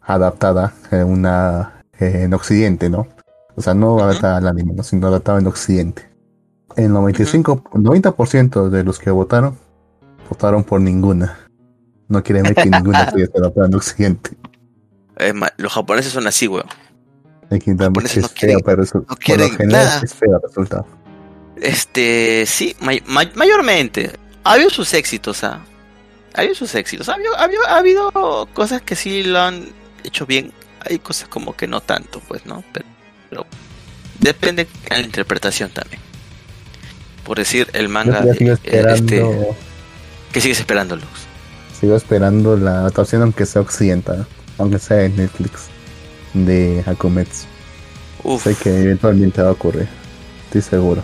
adaptada 0.00 0.72
en 0.90 1.04
una 1.04 1.82
eh, 1.98 2.22
en 2.24 2.34
Occidente, 2.34 2.88
¿no? 2.88 3.08
O 3.56 3.62
sea, 3.62 3.74
no 3.74 3.98
adaptada 3.98 4.36
al 4.36 4.46
anime, 4.46 4.74
¿no? 4.74 4.82
sino 4.82 5.06
adaptada 5.08 5.38
en 5.40 5.46
Occidente. 5.46 6.10
El 6.76 6.92
95, 6.92 7.64
90% 7.72 8.68
de 8.68 8.84
los 8.84 8.98
que 8.98 9.10
votaron 9.10 9.58
votaron 10.28 10.64
por 10.64 10.80
ninguna. 10.80 11.38
No 12.08 12.22
quieren 12.22 12.44
ver 12.44 12.54
que 12.54 12.66
ninguna 12.66 13.06
serie 13.10 13.24
esté 13.24 13.38
adaptada 13.38 13.66
en 13.66 13.74
Occidente. 13.74 14.30
Es 15.16 15.34
los 15.56 15.72
japoneses 15.72 16.12
son 16.12 16.26
así, 16.26 16.46
weón. 16.46 16.66
También 17.48 17.78
japoneses 17.78 18.16
es 18.16 18.22
no 18.22 18.28
feo, 18.28 18.36
quieren- 18.38 18.60
pero 18.64 18.82
eso, 18.82 18.98
no 18.98 19.04
por 19.06 19.38
lo 19.38 19.50
general 19.50 19.84
nada. 19.86 20.00
es 20.04 20.14
feo 20.14 20.34
el 20.36 20.42
resultado. 20.42 20.86
Este, 21.60 22.44
sí, 22.46 22.76
may- 22.80 23.02
may- 23.06 23.32
mayormente. 23.34 24.12
Ha 24.44 24.52
habido 24.54 24.70
sus 24.70 24.92
éxitos, 24.94 25.42
¿ah? 25.44 25.60
Ha 26.34 26.40
habido 26.40 26.54
sus 26.54 26.74
éxitos. 26.74 27.08
Ha 27.08 27.14
habido, 27.14 27.36
ha 27.36 27.44
habido- 27.44 27.66
ha 27.66 27.76
habido 27.78 28.48
cosas 28.52 28.82
que 28.82 28.94
sí 28.96 29.22
lo 29.22 29.40
han 29.40 29.68
hecho 30.04 30.26
bien. 30.26 30.52
Hay 30.80 30.98
cosas 30.98 31.28
como 31.28 31.56
que 31.56 31.66
no 31.66 31.80
tanto, 31.80 32.20
pues, 32.28 32.44
¿no? 32.46 32.62
Pero, 32.72 32.86
pero 33.30 33.46
depende 34.20 34.64
de 34.88 34.96
la 34.96 35.00
interpretación 35.00 35.70
también. 35.70 36.00
Por 37.24 37.38
decir, 37.38 37.68
el 37.72 37.88
manga 37.88 38.22
sigo 38.34 38.52
esperando, 38.52 38.94
este, 38.94 39.24
¿Qué 40.32 40.40
sigues 40.40 40.60
esperando, 40.60 40.94
Lux? 40.96 41.08
sigo 41.80 41.96
esperando 41.96 42.56
la 42.56 42.80
adaptación 42.80 43.22
aunque 43.22 43.44
sea 43.46 43.62
occidental, 43.62 44.26
aunque 44.58 44.78
sea 44.78 45.04
en 45.04 45.16
Netflix, 45.16 45.66
de 46.34 46.82
Akumetsu. 46.86 47.46
Uf, 48.22 48.42
Sé 48.42 48.56
que 48.56 48.82
eventualmente 48.82 49.42
va 49.42 49.48
a 49.50 49.52
ocurrir, 49.52 49.88
estoy 50.46 50.62
seguro. 50.62 51.02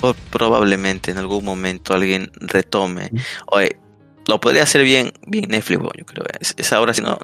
pro- 0.00 0.14
probablemente 0.30 1.10
en 1.10 1.18
algún 1.18 1.44
momento 1.44 1.94
alguien 1.94 2.30
retome. 2.40 3.10
Oye, 3.46 3.78
lo 4.26 4.40
podría 4.40 4.62
hacer 4.64 4.82
bien, 4.84 5.12
bien 5.26 5.46
Netflix, 5.50 5.80
yo 5.96 6.06
creo. 6.06 6.24
Es, 6.40 6.54
es 6.56 6.72
ahora, 6.72 6.94
si 6.94 7.02
no, 7.02 7.18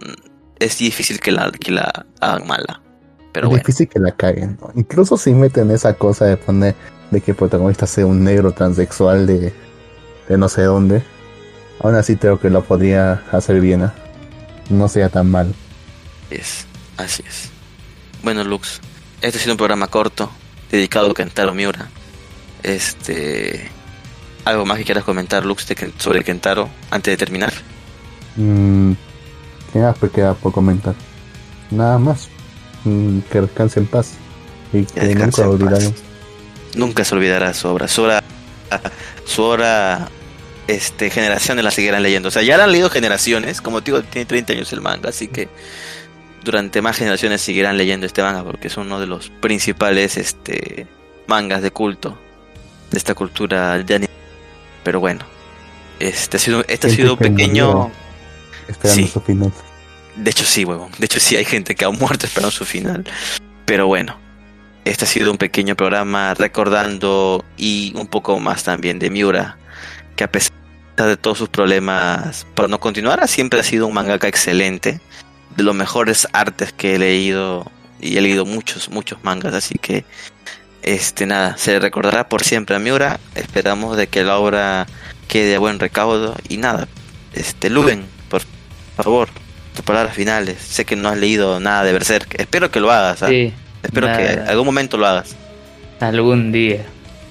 es 0.59 0.79
difícil 0.79 1.21
que 1.21 1.33
la, 1.33 1.51
que 1.53 1.73
la 1.73 2.07
hagan 2.21 2.47
mala. 2.47 2.81
Pero 3.33 3.47
es 3.47 3.51
bueno. 3.51 3.63
difícil 3.63 3.89
que 3.89 3.99
la 3.99 4.13
caguen, 4.13 4.59
¿no? 4.61 4.71
Incluso 4.75 5.17
si 5.17 5.33
meten 5.35 5.71
esa 5.71 5.95
cosa 5.95 6.27
de 6.27 6.37
poner 6.37 6.75
de 7.11 7.21
que 7.21 7.33
el 7.33 7.37
protagonista 7.37 7.87
sea 7.87 8.07
un 8.07 8.23
negro 8.25 8.53
transexual 8.53 9.27
de, 9.27 9.53
de 10.29 10.39
no 10.39 10.49
sé 10.49 10.63
dónde, 10.63 11.03
aún 11.81 11.95
así 11.97 12.17
creo 12.17 12.39
que 12.41 12.51
lo 12.51 12.63
podría 12.65 13.23
hacer 13.33 13.61
bien, 13.61 13.83
¿ah? 13.83 13.95
no 14.71 14.89
sea 14.89 15.09
tan 15.09 15.31
mal. 15.31 15.53
Es, 16.31 16.67
así 16.97 17.23
es. 17.29 17.51
Bueno, 18.23 18.45
Lux, 18.45 18.81
este 19.21 19.39
ha 19.39 19.41
sido 19.41 19.53
un 19.55 19.59
programa 19.59 19.87
corto 19.89 20.31
dedicado 20.71 21.11
a 21.11 21.15
Kentaro 21.15 21.55
Miura. 21.55 21.89
Este. 22.63 23.71
¿Algo 24.45 24.67
más 24.67 24.79
que 24.79 24.85
quieras 24.85 25.05
comentar, 25.05 25.45
Lux, 25.45 25.67
de 25.67 25.93
sobre 25.99 26.23
Kentaro 26.23 26.69
antes 26.91 27.13
de 27.13 27.17
terminar? 27.17 27.53
Mm, 28.37 28.93
¿Qué 29.73 29.79
más 29.79 30.03
me 30.03 30.11
queda 30.11 30.35
por 30.35 30.53
comentar? 30.53 30.95
Nada 31.71 31.99
más. 31.99 32.29
Mm, 32.85 33.21
que 33.31 33.41
descanse 33.41 33.81
en 33.81 33.87
paz. 33.87 34.13
Y 34.73 34.85
que 34.85 35.01
descanse 35.01 35.43
nunca 35.43 35.65
olvidamos. 35.65 35.95
Nunca 36.75 37.05
se 37.05 37.15
olvidará 37.15 37.55
su 37.55 37.69
obra. 37.69 37.89
Su 37.89 38.03
obra, 38.03 38.23
su 39.25 39.43
obra 39.43 40.09
este, 40.67 41.11
generaciones 41.11 41.65
la 41.65 41.71
seguirán 41.71 42.03
leyendo. 42.03 42.29
O 42.29 42.33
sea, 42.33 42.43
ya 42.43 42.57
la 42.57 42.65
han 42.65 42.73
leído 42.73 42.91
generaciones. 42.91 43.61
Como 43.61 43.83
te 43.83 43.93
digo, 43.93 44.03
tiene 44.03 44.27
30 44.27 44.53
años 44.53 44.73
el 44.73 44.81
manga, 44.81 45.09
así 45.09 45.29
que 45.29 45.49
durante 46.45 46.83
más 46.83 46.97
generaciones 46.99 47.41
seguirán 47.41 47.77
leyendo 47.77 48.07
este 48.07 48.23
manga 48.23 48.45
porque 48.45 48.69
es 48.69 48.77
uno 48.77 49.01
de 49.01 49.07
los 49.07 49.31
principales 49.41 50.17
este, 50.17 50.87
mangas 51.27 51.63
de 51.63 51.71
culto 51.71 52.19
de 52.91 52.99
esta 52.99 53.15
cultura 53.15 53.79
de 53.79 53.95
anime. 53.95 54.13
Pero 54.85 55.01
bueno, 55.01 55.25
este 55.99 56.37
ha 56.37 56.41
sido, 56.41 56.65
este 56.69 56.87
ha 56.87 56.91
sido 56.91 57.17
pequeño. 57.17 57.91
Esperando 58.69 59.03
Sí. 59.07 59.09
su 59.13 59.21
final. 59.21 59.53
De 60.17 60.31
hecho, 60.31 60.45
sí, 60.45 60.65
huevón. 60.65 60.91
De 60.99 61.07
hecho, 61.07 61.19
sí 61.19 61.37
hay 61.37 61.45
gente 61.45 61.75
que 61.75 61.85
ha 61.85 61.91
muerto 61.91 62.27
esperando 62.27 62.51
su 62.53 62.65
final. 62.65 63.05
Pero 63.65 63.87
bueno, 63.87 64.17
este 64.85 65.05
ha 65.05 65.09
sido 65.09 65.31
un 65.33 65.39
pequeño 65.39 65.75
programa 65.75 66.35
recordando 66.35 67.45
y 67.57 67.93
un 67.97 68.07
poco 68.07 68.39
más 68.39 68.63
también 68.63 68.99
de 68.99 69.11
Miura, 69.11 69.57
que 70.17 70.25
a 70.25 70.31
pesar 70.31 70.53
de 70.97 71.17
todos 71.17 71.39
sus 71.39 71.49
problemas 71.49 72.47
para 72.55 72.69
no 72.69 72.79
continuar, 72.79 73.27
siempre 73.27 73.59
ha 73.59 73.65
sido 73.65 73.87
un 73.89 73.95
mangaka 73.95 74.29
excelente, 74.29 75.01
de 75.57 75.63
los 75.63 75.75
mejores 75.75 76.27
artes 76.33 76.73
que 76.73 76.95
he 76.95 76.99
leído 76.99 77.71
y 78.01 78.17
he 78.17 78.21
leído 78.21 78.45
muchos, 78.45 78.89
muchos 78.91 79.19
mangas, 79.23 79.55
así 79.55 79.77
que 79.81 80.05
este 80.83 81.27
nada, 81.27 81.57
se 81.57 81.79
recordará 81.79 82.29
por 82.29 82.45
siempre 82.45 82.77
a 82.77 82.79
Miura. 82.79 83.19
Esperamos 83.35 83.97
de 83.97 84.07
que 84.09 84.23
la 84.25 84.39
obra 84.39 84.87
quede 85.29 85.55
a 85.57 85.59
buen 85.59 85.79
recaudo 85.79 86.37
y 86.49 86.59
nada, 86.59 86.89
este 87.33 87.71
Luben, 87.71 88.05
por 88.29 88.43
favor, 88.97 89.29
tus 89.75 89.85
palabras 89.85 90.15
finales. 90.15 90.59
Sé 90.61 90.85
que 90.85 90.97
no 90.97 91.09
has 91.09 91.17
leído 91.19 91.59
nada 91.61 91.85
de 91.85 91.93
Berserk. 91.93 92.35
Espero 92.39 92.71
que 92.71 92.81
lo 92.81 92.91
hagas. 92.91 93.23
¿ah? 93.23 93.29
Sí, 93.29 93.53
Espero 93.83 94.07
que 94.07 94.41
algún 94.47 94.67
momento 94.67 94.97
lo 94.97 95.07
hagas. 95.07 95.35
algún 96.01 96.53
día. 96.53 96.83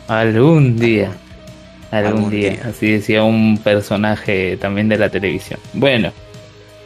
Algún 0.07 0.77
día. 0.77 1.11
Algún, 1.91 2.15
Algún 2.15 2.29
día. 2.31 2.49
día. 2.51 2.61
Así 2.69 2.91
decía 2.91 3.23
un 3.23 3.59
personaje 3.59 4.57
también 4.57 4.89
de 4.89 4.97
la 4.97 5.09
televisión. 5.09 5.59
Bueno. 5.73 6.11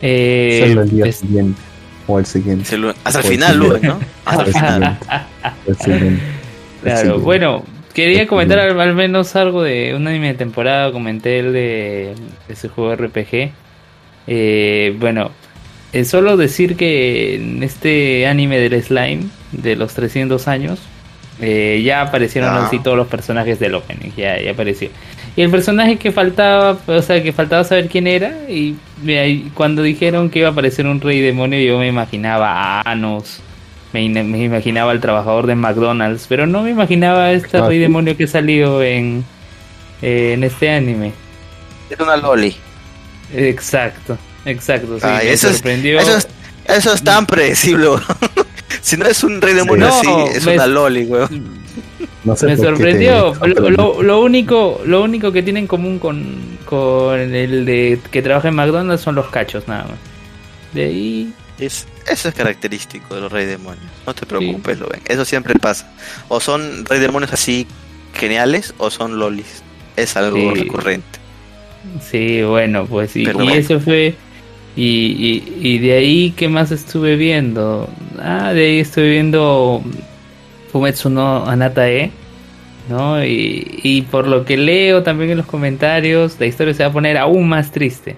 Eh, 0.02 0.66
Solo 0.70 0.82
el 0.84 0.89
día 0.89 1.06
es- 1.06 1.18
siguiente. 1.18 1.62
O 2.08 2.20
el 2.20 2.26
siguiente. 2.26 2.66
Se 2.66 2.78
lo- 2.78 2.93
Hasta 3.04 3.20
el 3.20 3.26
Pues 3.26 3.28
final. 3.36 3.60
¿no? 3.82 4.00
Hasta 4.26 4.43
el 4.43 4.54
final. 4.54 4.98
siguiente. 5.00 5.84
Siguiente. 5.84 6.24
Claro, 6.84 7.20
bueno, 7.20 7.66
quería 7.93 8.28
comentar 8.28 8.60
al 8.60 8.93
menos 8.93 9.36
algo 9.36 9.64
de 9.64 9.93
un 9.95 10.08
anime 10.08 10.28
de 10.28 10.34
temporada, 10.36 10.91
comenté 10.93 11.39
el 11.39 11.52
de 11.52 12.14
ese 12.48 12.70
juego 12.70 12.95
RPG. 12.95 13.52
Eh, 14.28 14.95
bueno, 15.00 15.32
eh, 15.91 16.06
solo 16.06 16.38
decir 16.38 16.78
que 16.78 17.36
en 17.36 17.64
este 17.64 18.28
anime 18.28 18.60
del 18.60 18.82
slime 18.84 19.24
de 19.52 19.76
los 19.76 19.93
300 19.95 20.48
años 20.48 20.80
eh, 21.41 21.82
ya 21.84 22.02
aparecieron 22.02 22.52
Ah. 22.52 22.68
así 22.68 22.80
todos 22.80 22.95
los 22.95 23.08
personajes 23.08 23.60
del 23.60 23.76
opening, 23.76 24.12
ya, 24.16 24.39
ya 24.39 24.52
apareció. 24.52 24.89
Y 25.38 25.41
el 25.43 25.51
personaje 25.51 25.95
que 25.97 26.11
faltaba, 26.11 26.77
o 26.88 27.01
sea, 27.01 27.21
que 27.23 27.31
faltaba 27.31 27.63
saber 27.63 27.88
quién 27.88 28.07
era, 28.07 28.35
y, 28.49 28.75
cuando 29.53 29.83
dijeron 29.83 30.29
que 30.31 30.39
iba 30.39 30.49
a 30.49 30.51
aparecer 30.51 30.85
un 30.88 30.99
rey 30.99 31.21
demonio, 31.21 31.59
yo 31.61 31.77
me 31.77 31.88
imaginaba 31.88 32.51
a 32.51 32.81
Anos, 32.91 33.39
me, 33.93 34.01
in- 34.01 34.31
me 34.31 34.43
imaginaba 34.43 34.91
al 34.91 34.99
trabajador 34.99 35.45
de 35.47 35.53
McDonald's, 35.55 36.25
pero 36.27 36.47
no 36.47 36.63
me 36.63 36.71
imaginaba 36.71 37.25
a 37.25 37.31
este 37.33 37.57
Ah, 37.59 37.67
rey 37.67 37.77
sí. 37.77 37.81
demonio 37.83 38.17
que 38.17 38.23
ha 38.23 38.27
salido 38.27 38.81
en, 38.83 39.23
eh, 40.01 40.31
en 40.33 40.43
este 40.43 40.71
anime. 40.71 41.13
Es 41.89 41.99
una 41.99 42.17
loli. 42.17 42.55
Exacto, 43.35 44.17
exacto, 44.45 44.95
sí, 44.99 45.05
Ay, 45.05 45.27
me 45.27 45.33
eso 45.33 45.49
es-. 45.49 45.63
Eso 45.63 46.17
es, 46.17 46.27
eso 46.65 46.93
es 46.93 47.03
tan 47.03 47.25
predecible. 47.27 47.88
Si 48.81 48.95
no 48.97 49.05
es 49.05 49.23
un 49.23 49.41
rey 49.41 49.53
demonio 49.53 49.89
Sí. 49.91 49.97
así, 49.99 50.07
No, 50.07 50.27
es 50.27 50.45
me- 50.45 50.53
una 50.55 50.67
loli, 50.67 51.03
weón. 51.05 51.66
No 52.28 52.36
sé 52.36 52.45
me 52.47 52.57
sorprendió. 52.57 53.32
te- 53.34 53.47
Lo, 53.49 53.69
lo- 53.69 54.03
lo 54.03 54.21
único, 54.21 54.82
lo 54.86 55.03
único 55.03 55.32
que 55.32 55.41
tiene 55.43 55.59
en 55.61 55.67
común 55.67 55.97
con, 55.99 56.36
con 56.65 57.19
el 57.19 57.65
de 57.65 57.99
que 58.11 58.21
trabaja 58.21 58.49
en 58.49 58.55
McDonald's 58.55 59.01
son 59.03 59.15
los 59.15 59.28
cachos, 59.28 59.67
nada 59.67 59.84
más. 59.84 59.97
De 60.73 60.86
ahí, 60.86 61.34
Es, 61.59 61.88
eso 62.07 62.30
es 62.30 62.36
característico 62.36 63.15
de 63.15 63.21
los 63.21 63.32
rey 63.32 63.45
demonios. 63.45 63.84
No 64.05 64.13
te 64.13 64.25
preocupes, 64.25 64.78
lo 64.80 64.88
ven. 64.88 65.01
Eso 65.07 65.25
siempre 65.25 65.55
pasa. 65.55 65.89
O 66.28 66.39
son 66.39 66.86
rey 66.86 66.99
demonios 66.99 67.34
así 67.34 67.65
geniales 68.13 68.73
o 68.78 68.89
son 68.91 69.17
lolis. 69.17 69.63
Es 69.95 70.15
algo 70.17 70.38
Sí. 70.53 70.61
recurrente. 70.61 71.19
sí, 72.01 72.43
bueno, 72.43 72.86
pues 72.86 73.15
y, 73.15 73.21
y 73.21 73.25
bueno. 73.32 73.51
eso 73.53 73.80
fue. 73.80 74.13
Y, 74.75 74.84
y, 74.84 75.57
y 75.67 75.78
de 75.80 75.93
ahí, 75.93 76.34
¿qué 76.38 76.47
más 76.49 76.71
estuve 76.71 77.15
viendo? 77.15 77.89
Ah, 78.21 78.53
de 78.53 78.63
ahí 78.65 78.80
estuve 78.80 79.09
viendo 79.09 79.82
Fumetsu 80.71 81.09
no 81.09 81.45
Anatae, 81.47 82.11
¿no? 82.89 83.23
Y, 83.23 83.79
y 83.83 84.01
por 84.03 84.27
lo 84.27 84.45
que 84.45 84.57
leo 84.57 85.03
también 85.03 85.31
en 85.31 85.38
los 85.38 85.45
comentarios, 85.45 86.39
la 86.39 86.45
historia 86.45 86.73
se 86.73 86.83
va 86.83 86.89
a 86.89 86.93
poner 86.93 87.17
aún 87.17 87.47
más 87.49 87.71
triste. 87.71 88.17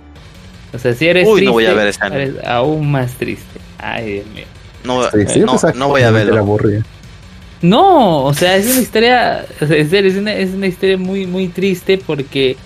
O 0.73 0.77
sea, 0.79 0.93
si 0.93 1.07
eres 1.07 1.27
Uy, 1.27 1.41
no 1.41 1.51
triste, 1.51 1.51
voy 1.51 1.65
a 1.65 1.73
ver 1.73 1.87
anime. 1.99 2.23
eres 2.23 2.43
aún 2.45 2.91
más 2.91 3.13
triste. 3.15 3.59
Ay, 3.77 4.13
Dios 4.13 4.27
mío. 4.27 4.45
No, 4.83 5.03
Sí, 5.27 5.39
no, 5.41 5.57
no 5.75 5.87
voy 5.89 6.01
a 6.03 6.09
aburrido. 6.09 6.83
No, 7.61 8.23
o 8.25 8.33
sea, 8.33 8.55
es 8.55 8.67
una 8.71 8.79
historia, 8.81 9.45
o 9.61 9.65
sea, 9.65 9.75
es, 9.77 9.91
es 9.91 10.15
una, 10.15 10.33
es 10.33 10.51
una 10.51 10.67
historia 10.67 10.97
muy, 10.97 11.25
muy 11.27 11.49
triste 11.49 11.97
porque 11.97 12.57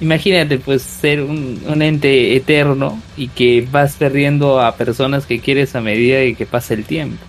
imagínate, 0.00 0.58
pues, 0.58 0.82
ser 0.82 1.22
un, 1.22 1.62
un 1.66 1.82
ente 1.82 2.36
eterno 2.36 3.02
y 3.16 3.28
que 3.28 3.66
vas 3.70 3.96
perdiendo 3.96 4.60
a 4.60 4.76
personas 4.76 5.26
que 5.26 5.40
quieres 5.40 5.74
a 5.76 5.80
medida 5.80 6.18
de 6.18 6.34
que 6.34 6.46
pasa 6.46 6.74
el 6.74 6.84
tiempo. 6.84 7.24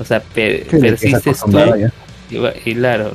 O 0.00 0.04
sea, 0.04 0.20
per- 0.22 0.66
persistes 0.80 1.44
tú 1.48 1.58
y 2.64 2.74
claro, 2.74 3.12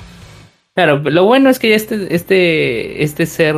claro, 0.86 0.99
lo 1.03 1.25
bueno 1.25 1.49
es 1.49 1.59
que 1.59 1.69
ya 1.69 1.75
este, 1.75 2.15
este, 2.15 3.03
este 3.03 3.25
ser, 3.25 3.55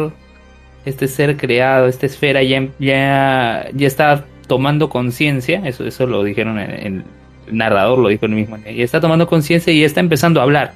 este 0.85 1.07
ser 1.07 1.37
creado, 1.37 1.87
esta 1.87 2.05
esfera 2.07 2.41
ya, 2.43 2.67
ya, 2.79 3.67
ya 3.73 3.87
está 3.87 4.25
tomando 4.47 4.89
conciencia, 4.89 5.61
eso, 5.65 5.85
eso 5.85 6.07
lo 6.07 6.23
dijeron 6.23 6.57
en, 6.59 6.71
en- 6.71 7.05
el 7.47 7.57
narrador 7.57 7.99
lo 7.99 8.09
dijo 8.09 8.25
el 8.27 8.31
mismo, 8.31 8.57
ya 8.57 8.83
está 8.83 8.99
tomando 9.01 9.27
conciencia 9.27 9.71
y 9.73 9.81
ya 9.81 9.85
está 9.85 9.99
empezando 9.99 10.39
a 10.39 10.43
hablar. 10.43 10.73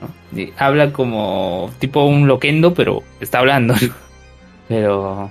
¿no? 0.00 0.40
Y 0.40 0.52
habla 0.56 0.92
como 0.92 1.70
tipo 1.80 2.04
un 2.04 2.26
loquendo, 2.26 2.72
pero 2.74 3.02
está 3.20 3.38
hablando. 3.40 3.74
Pero 4.68 5.30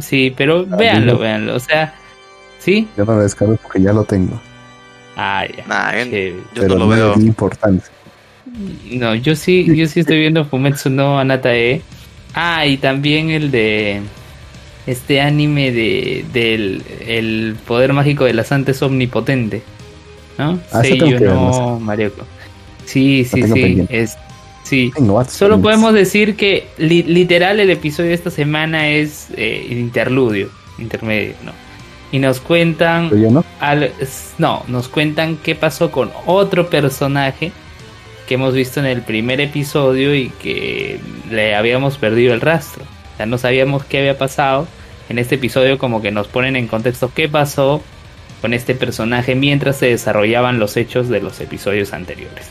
sí, 0.00 0.32
pero 0.36 0.64
Ah, 0.70 0.76
véanlo, 0.76 1.12
yo- 1.14 1.18
véanlo. 1.18 1.54
O 1.56 1.60
sea, 1.60 1.92
sí. 2.60 2.86
Yo 2.96 3.04
no 3.04 3.14
lo 3.14 3.20
descargo 3.22 3.56
porque 3.56 3.80
ya 3.82 3.92
lo 3.92 4.04
tengo. 4.04 4.40
Ah, 5.16 5.44
ya. 5.46 5.64
Nah, 5.66 5.92
yo, 6.04 6.16
yo 6.16 6.34
pero 6.54 6.68
no 6.74 6.86
lo 6.86 6.88
veo. 6.88 7.14
importancia. 7.18 7.90
No, 8.90 9.14
yo 9.14 9.36
sí, 9.36 9.66
yo 9.76 9.86
sí 9.86 10.00
estoy 10.00 10.18
viendo 10.20 10.44
Fumetsu 10.44 10.90
no 10.90 11.18
Anatae. 11.18 11.82
Ah, 12.34 12.66
y 12.66 12.76
también 12.76 13.30
el 13.30 13.50
de 13.50 14.00
este 14.86 15.20
anime 15.20 15.70
de 15.70 16.24
del 16.32 16.82
el 17.06 17.56
poder 17.66 17.92
mágico 17.92 18.24
de 18.24 18.34
las 18.34 18.52
antes 18.52 18.80
omnipotente, 18.82 19.62
¿no? 20.38 20.58
Ah, 20.72 20.82
que 20.82 20.96
ver, 20.96 21.22
no 21.22 21.78
Marioko. 21.80 22.24
Sí, 22.84 23.24
sí, 23.24 23.42
sí, 23.42 23.52
pendiente. 23.52 24.02
es 24.02 24.16
sí. 24.64 24.90
Tengo. 24.94 25.22
Solo 25.24 25.60
podemos 25.60 25.92
decir 25.92 26.36
que 26.36 26.68
li- 26.78 27.02
literal 27.02 27.60
el 27.60 27.70
episodio 27.70 28.08
de 28.10 28.14
esta 28.14 28.30
semana 28.30 28.88
es 28.88 29.28
eh, 29.36 29.66
interludio, 29.70 30.50
intermedio, 30.78 31.34
¿no? 31.44 31.52
Y 32.10 32.18
nos 32.18 32.40
cuentan 32.40 33.10
yo 33.10 33.30
no. 33.30 33.44
al- 33.60 33.92
no, 34.38 34.64
nos 34.68 34.88
cuentan 34.88 35.36
qué 35.42 35.54
pasó 35.54 35.90
con 35.90 36.10
otro 36.24 36.70
personaje 36.70 37.52
que 38.28 38.34
hemos 38.34 38.52
visto 38.54 38.78
en 38.78 38.86
el 38.86 39.00
primer 39.00 39.40
episodio 39.40 40.14
y 40.14 40.28
que 40.28 41.00
le 41.30 41.54
habíamos 41.54 41.96
perdido 41.96 42.34
el 42.34 42.42
rastro. 42.42 42.84
O 42.84 43.16
sea, 43.16 43.26
no 43.26 43.38
sabíamos 43.38 43.84
qué 43.84 44.00
había 44.00 44.18
pasado. 44.18 44.68
En 45.08 45.18
este 45.18 45.36
episodio 45.36 45.78
como 45.78 46.02
que 46.02 46.10
nos 46.12 46.28
ponen 46.28 46.54
en 46.54 46.68
contexto 46.68 47.10
qué 47.14 47.30
pasó 47.30 47.82
con 48.42 48.52
este 48.52 48.74
personaje 48.74 49.34
mientras 49.34 49.78
se 49.78 49.86
desarrollaban 49.86 50.58
los 50.58 50.76
hechos 50.76 51.08
de 51.08 51.20
los 51.20 51.40
episodios 51.40 51.94
anteriores. 51.94 52.50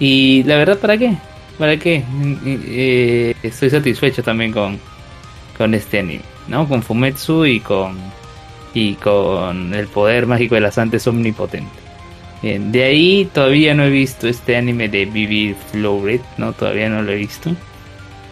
Y 0.00 0.42
la 0.44 0.56
verdad, 0.56 0.78
¿para 0.78 0.96
qué? 0.96 1.16
¿Para 1.58 1.76
qué? 1.76 2.02
Eh, 2.46 3.34
estoy 3.42 3.68
satisfecho 3.68 4.22
también 4.22 4.52
con, 4.52 4.80
con 5.58 5.74
este 5.74 5.98
anime, 5.98 6.22
¿no? 6.48 6.66
Con 6.66 6.82
Fumetsu 6.82 7.44
y 7.44 7.60
con 7.60 7.98
y 8.72 8.94
con 8.94 9.74
el 9.74 9.86
poder 9.88 10.26
mágico 10.26 10.54
de 10.54 10.62
las 10.62 10.78
antes 10.78 11.06
omnipotente. 11.06 11.81
Bien, 12.42 12.72
de 12.72 12.82
ahí 12.82 13.28
todavía 13.32 13.72
no 13.72 13.84
he 13.84 13.90
visto 13.90 14.26
este 14.26 14.56
anime 14.56 14.88
de 14.88 15.04
Vivid 15.04 15.54
Flowred, 15.70 16.20
¿no? 16.38 16.52
Todavía 16.52 16.88
no 16.88 17.02
lo 17.02 17.12
he 17.12 17.16
visto. 17.16 17.54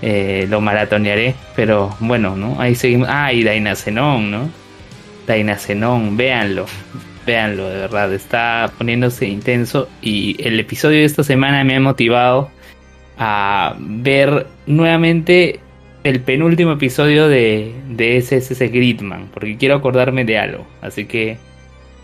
Eh, 0.03 0.47
lo 0.49 0.61
maratonearé, 0.61 1.35
pero 1.55 1.95
bueno, 2.01 2.35
¿no? 2.35 2.61
Ahí 2.61 2.75
seguimos. 2.75 3.09
Ah, 3.11 3.33
y 3.33 3.45
Daina 3.45 3.77
Zenon, 3.77 4.31
¿no? 4.31 4.51
Daina 5.27 5.57
Zenon, 5.57 6.17
véanlo. 6.17 6.67
Véanlo, 7.25 7.69
de 7.69 7.77
verdad, 7.77 8.13
está 8.13 8.73
poniéndose 8.79 9.27
intenso 9.27 9.89
y 10.03 10.37
el 10.43 10.59
episodio 10.59 10.99
de 10.99 11.05
esta 11.05 11.23
semana 11.23 11.63
me 11.63 11.77
ha 11.77 11.81
motivado 11.81 12.51
a 13.19 13.77
ver 13.79 14.47
nuevamente 14.67 15.61
el 16.03 16.21
penúltimo 16.21 16.73
episodio 16.73 17.29
de, 17.29 17.75
de 17.91 18.21
SSS 18.21 18.73
Gridman, 18.73 19.29
porque 19.33 19.57
quiero 19.59 19.77
acordarme 19.77 20.25
de 20.25 20.39
algo. 20.39 20.67
Así 20.81 21.05
que 21.05 21.37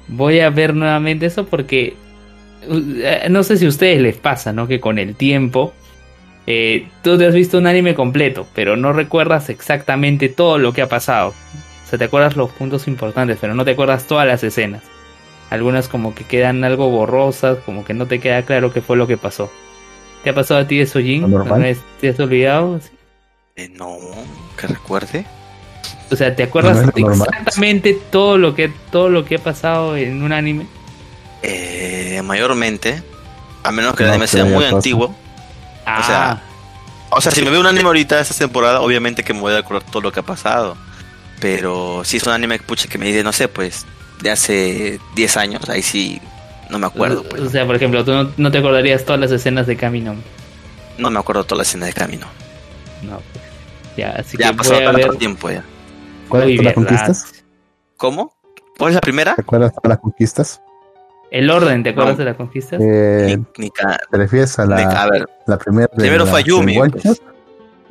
voy 0.09 0.40
a 0.40 0.50
ver 0.50 0.74
nuevamente 0.74 1.26
eso 1.26 1.46
porque 1.46 1.94
uh, 2.68 3.28
no 3.30 3.42
sé 3.42 3.57
si 3.57 3.66
a 3.66 3.68
ustedes 3.68 4.00
les 4.00 4.16
pasa, 4.16 4.52
¿no? 4.52 4.66
Que 4.66 4.80
con 4.80 4.98
el 4.98 5.14
tiempo 5.16 5.72
eh, 6.46 6.88
tú 7.02 7.18
te 7.18 7.26
has 7.26 7.34
visto 7.34 7.59
un 7.59 7.66
anime 7.66 7.94
completo, 7.94 8.46
pero 8.54 8.76
no 8.76 8.92
recuerdas 8.92 9.48
exactamente 9.48 10.28
todo 10.28 10.59
lo 10.59 10.72
que 10.72 10.82
ha 10.82 10.88
pasado. 10.88 11.30
O 11.30 11.88
sea, 11.88 11.98
te 11.98 12.04
acuerdas 12.04 12.36
los 12.36 12.50
puntos 12.50 12.88
importantes, 12.88 13.38
pero 13.40 13.54
no 13.54 13.64
te 13.64 13.72
acuerdas 13.72 14.07
todas 14.07 14.26
las 14.26 14.42
escenas. 14.42 14.82
Algunas 15.50 15.88
como 15.88 16.14
que 16.14 16.24
quedan 16.24 16.64
algo 16.64 16.90
borrosas, 16.90 17.59
como 17.59 17.84
que 17.84 17.94
no 17.94 18.07
te 18.07 18.18
queda 18.18 18.42
claro 18.42 18.72
qué 18.72 18.80
fue 18.80 18.96
lo 18.96 19.07
que 19.07 19.16
pasó. 19.16 19.50
¿Te 20.24 20.30
ha 20.30 20.34
pasado 20.34 20.61
a 20.61 20.66
ti 20.66 20.80
eso, 20.80 20.98
Jin? 20.98 21.22
Lo 21.22 21.28
normal. 21.28 21.46
¿Alguna 21.46 21.66
vez 21.66 21.80
¿Te 22.00 22.09
has 22.09 22.18
olvidado? 22.18 22.80
Eh, 23.54 23.68
no, 23.68 23.96
que 24.59 24.66
recuerde. 24.66 25.24
O 26.11 26.16
sea, 26.16 26.34
¿te 26.36 26.44
acuerdas 26.44 26.76
No, 26.84 26.92
exactamente 27.12 27.98
todo 28.11 28.38
lo 28.38 28.54
que 28.54 28.68
todo 28.90 29.09
lo 29.09 29.24
que 29.24 29.36
ha 29.36 29.38
pasado 29.38 29.96
en 29.96 30.22
un 30.22 30.32
anime? 30.32 30.66
Eh, 31.42 32.20
mayormente, 32.24 33.02
a 33.62 33.72
menos 33.72 33.94
que 33.94 34.04
el 34.04 34.11
anime 34.11 34.26
sea 34.26 34.44
ya 34.44 34.50
muy 34.50 34.64
pasa. 34.64 34.76
antiguo. 34.76 35.14
Ah, 35.84 36.02
sea, 36.02 36.42
O 37.11 37.20
sea, 37.20 37.32
si 37.32 37.42
me 37.42 37.50
veo 37.50 37.61
un 37.61 37.66
anime 37.66 37.84
ahorita 37.86 38.20
esta 38.20 38.34
temporada, 38.34 38.80
obviamente 38.80 39.22
que 39.24 39.32
me 39.34 39.40
voy 39.40 39.52
a 39.54 39.59
acordar 39.59 39.84
todo 39.90 40.02
lo 40.02 40.12
que 40.12 40.20
ha 40.20 40.24
pasado. 40.24 40.76
Pero 41.40 42.02
si 42.04 42.16
es 42.16 42.22
un 42.26 42.32
anime 42.32 42.59
pucha, 42.61 42.88
que 42.88 42.98
me 42.98 43.07
dice, 43.07 43.22
no 43.22 43.32
sé, 43.32 43.48
pues, 43.48 43.84
de 44.22 44.30
hace 44.30 44.98
10 45.14 45.36
años, 45.36 45.68
ahí 45.68 45.82
sí 45.82 46.20
no 46.70 46.78
me 46.78 46.86
acuerdo, 46.86 47.22
pues. 47.24 47.42
O 47.42 47.50
sea, 47.50 47.66
por 47.66 47.76
ejemplo, 47.76 48.04
tú 48.04 48.12
no, 48.12 48.30
no 48.36 48.50
te 48.50 48.59
acordarías 48.59 49.04
todas 49.04 49.20
las 49.20 49.30
escenas 49.30 49.66
de 49.66 49.76
Camino. 49.76 50.16
No 50.98 51.11
me 51.11 51.18
acuerdo 51.18 51.44
toda 51.44 51.59
la 51.59 51.62
escena 51.64 51.86
de 51.86 51.92
camino. 51.92 52.26
No, 53.02 53.20
pues. 53.32 53.44
Ya, 53.96 54.11
así 54.18 54.36
Ya 54.38 54.48
ha 54.48 54.50
que 54.52 54.57
pasado 54.57 54.76
voy 54.76 54.84
a 54.88 54.92
tanto 54.92 55.09
ver. 55.11 55.18
tiempo 55.18 55.50
ya. 55.50 55.62
¿Cuáles 56.29 56.57
son 56.57 56.64
las 56.64 56.74
conquistas? 56.74 57.45
¿Cómo? 57.97 58.33
¿Cuál 58.79 58.91
es 58.91 58.95
la 58.97 59.01
primera? 59.01 59.35
¿Te 59.35 59.43
acuerdas 59.43 59.72
de 59.83 59.89
las 59.89 59.99
conquistas? 59.99 60.61
El 61.31 61.51
orden, 61.51 61.83
¿te 61.83 61.91
acuerdas 61.91 62.14
No. 62.14 62.18
de 62.18 62.24
las 62.24 62.37
conquistas? 62.37 62.81
Eh, 62.81 63.37
Ni- 63.59 63.64
ni 63.64 63.70
ca- 63.70 63.99
¿Te 64.11 64.16
refieres 64.18 64.59
a 64.59 64.64
ni- 64.66 64.70
la, 64.70 65.03
a 65.03 65.11
ver, 65.11 65.27
la 65.47 65.59
primera? 65.59 65.89
de 65.93 65.97
primero 65.97 66.24
la- 66.24 66.31
fue 66.31 66.43
Yumi, 66.45 66.79
pues. 66.91 67.03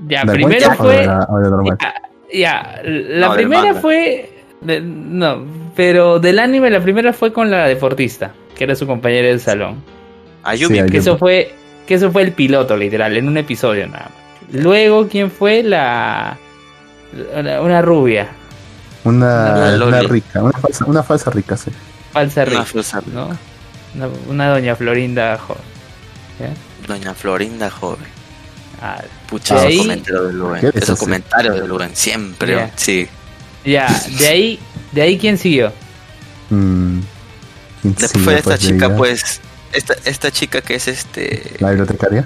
ya, 0.08 0.24
¿De 0.24 0.32
one 0.32 0.34
primero 0.34 0.72
fue. 0.76 0.96
de 0.98 1.06
la- 1.08 1.28
o 1.30 1.38
de 1.40 1.50
normal? 1.50 1.78
Ya, 1.82 1.94
ya, 2.34 2.82
la 2.84 3.28
No, 3.28 3.34
primera 3.34 3.74
fue. 3.76 4.32
de- 4.62 4.82
no, 4.82 5.44
pero 5.76 6.20
del 6.20 6.40
anime, 6.40 6.70
la 6.70 6.82
primera 6.82 7.12
fue 7.14 7.34
con 7.34 7.52
la 7.52 7.68
deportista, 7.68 8.32
que 8.56 8.64
era 8.64 8.76
su 8.76 8.88
compañera 8.88 9.28
del 9.28 9.40
salón. 9.42 9.84
Ayumi, 10.44 10.80
Sí, 10.82 10.90
Que 10.92 10.98
eso 11.00 11.18
fue. 11.18 11.54
Que 11.88 11.96
eso 11.96 12.12
fue 12.12 12.24
el 12.24 12.32
piloto, 12.32 12.76
literal, 12.78 13.16
en 13.16 13.28
un 13.28 13.38
episodio 13.38 13.86
nada 13.88 14.10
más. 14.10 14.54
Luego, 14.64 15.08
¿quién 15.08 15.30
fue? 15.30 15.62
La. 15.62 16.38
Una, 17.34 17.62
una 17.62 17.82
rubia, 17.82 18.30
Una, 19.04 19.78
una 19.86 20.02
rica, 20.02 20.42
una 20.44 20.58
falsa, 20.60 20.86
una 20.86 21.04
falsa 21.04 21.30
rica, 21.32 21.56
sí. 21.56 21.72
falsa 22.12 22.42
una 22.42 22.50
rica, 22.50 22.66
falsa- 22.66 23.02
¿no? 23.14 23.38
Una, 23.96 24.08
una 24.28 24.50
doña 24.50 24.76
Florinda 24.76 25.38
joven. 25.38 25.62
Doña 26.88 27.14
Florinda 27.14 27.70
joven. 27.72 28.06
Ah, 28.82 29.02
Pucha, 29.30 29.56
De 29.56 29.60
esos 29.62 29.70
ahí- 29.72 29.78
comentarios 29.78 30.28
de 30.28 30.34
Luen. 30.34 30.60
¿Qué 30.62 30.68
es 30.68 30.76
Esos 30.76 30.90
eso? 30.90 30.98
comentarios 30.98 31.56
de 31.56 31.68
Luen, 31.68 31.96
siempre. 31.96 32.72
Sí. 32.76 33.08
ya, 33.64 33.88
de 34.20 34.28
ahí, 34.28 34.60
de 34.92 35.02
ahí 35.02 35.18
quién 35.18 35.38
siguió. 35.38 35.72
Mm, 36.50 37.00
¿quién 37.82 37.96
Después 37.96 38.12
sigue, 38.12 38.24
fue 38.24 38.34
esta 38.36 38.50
pues, 38.50 38.60
chica, 38.60 38.96
pues. 38.96 39.42
Esta, 39.72 39.94
esta 40.06 40.32
chica 40.32 40.62
que 40.62 40.76
es 40.76 40.88
este. 40.88 41.54
La 41.60 41.70
bibliotecaria. 41.70 42.26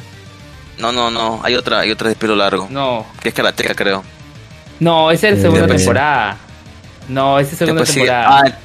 No, 0.80 0.92
no, 0.92 1.10
no. 1.12 1.40
Hay 1.44 1.56
otra, 1.56 1.80
hay 1.82 1.92
otra 1.92 2.10
de 2.10 2.16
pelo 2.16 2.36
largo. 2.36 2.68
No, 2.72 3.06
Que 3.22 3.30
es 3.30 3.36
karateca, 3.36 3.74
creo. 3.76 4.04
No, 4.80 5.12
esa 5.12 5.28
es 5.30 5.34
la 5.34 5.40
Eh, 5.40 5.42
segunda 5.42 5.62
después- 5.62 5.82
temporada. 5.84 6.38
No, 7.10 7.40
esa 7.40 7.52
es 7.54 7.58
segunda 7.58 7.82
Después 7.82 7.96
temporada. 7.96 8.40
Ah, 8.46 8.58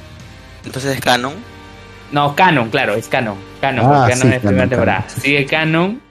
entonces 0.65 0.95
es 0.95 1.01
Canon. 1.01 1.33
No, 2.11 2.35
Canon, 2.35 2.69
claro, 2.69 2.93
es 2.93 3.07
Canon. 3.07 3.35
Canon, 3.59 3.85
Ah, 3.85 4.05
Canon 4.09 4.27
sí, 4.29 4.33
es 4.35 4.39
primera 4.39 4.41
Canon, 4.41 4.69
temporada. 4.69 4.99
Canon. 5.07 5.21
Sigue 5.21 5.45
Canon, 5.45 6.01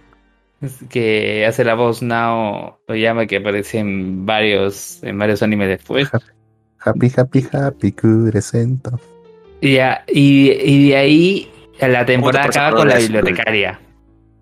que 0.91 1.47
hace 1.47 1.65
la 1.65 1.75
voz 1.75 2.03
Nao 2.03 2.81
llama 2.89 3.27
que 3.27 3.37
aparece 3.37 3.79
en 3.79 4.27
varios, 4.27 4.99
en 5.03 5.19
varios 5.19 5.43
animes 5.43 5.69
después. 5.69 6.09
Happy, 6.81 7.11
happy, 7.17 7.47
happy, 7.53 7.93
curecento. 7.93 8.99
Y, 9.61 9.75
ya, 9.75 10.05
y, 10.09 10.51
y 10.51 10.89
de 10.91 10.97
ahí 10.97 11.51
la 11.81 12.05
temporada 12.05 12.47
por 12.47 12.57
acaba 12.57 12.77
con 12.77 12.89
la 12.89 12.99
bibliotecaria. 12.99 13.81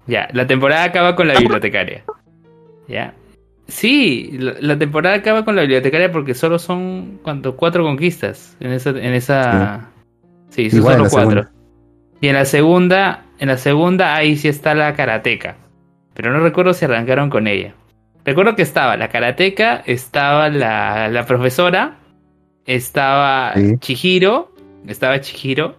Ya, 0.06 0.28
la 0.32 0.46
temporada 0.46 0.84
acaba 0.84 1.14
con 1.14 1.28
la 1.28 1.34
bibliotecaria. 1.38 2.02
Ya. 2.88 3.14
Sí, 3.72 4.36
la, 4.38 4.78
temporada 4.78 5.16
acaba 5.16 5.46
con 5.46 5.56
la 5.56 5.62
bibliotecaria 5.62 6.12
porque 6.12 6.34
solo 6.34 6.58
son 6.58 7.18
¿cuánto? 7.22 7.56
cuatro 7.56 7.82
conquistas 7.82 8.54
en 8.60 8.70
esa, 8.72 8.90
en 8.90 9.14
esa. 9.14 9.90
Sí, 10.50 10.70
son 10.70 10.82
solo 10.82 11.06
cuatro. 11.08 11.10
segunda. 11.10 11.52
Y 12.20 12.28
en 12.28 12.34
la 12.34 12.44
segunda, 12.44 13.24
en 13.38 13.48
la 13.48 13.56
segunda 13.56 14.14
ahí 14.14 14.36
sí 14.36 14.48
está 14.48 14.74
la 14.74 14.92
karateca. 14.92 15.56
Pero 16.12 16.30
no 16.32 16.40
recuerdo 16.40 16.74
si 16.74 16.84
arrancaron 16.84 17.30
con 17.30 17.46
ella. 17.46 17.74
Recuerdo 18.26 18.54
que 18.56 18.62
estaba 18.62 18.96
la 18.98 19.08
karateca, 19.08 19.82
estaba 19.86 20.50
la, 20.50 21.08
la 21.08 21.24
profesora, 21.24 21.96
estaba 22.66 23.54
Sí. 23.54 23.72
Chihiro, 23.78 24.52
estaba 24.86 25.18
Chihiro 25.22 25.76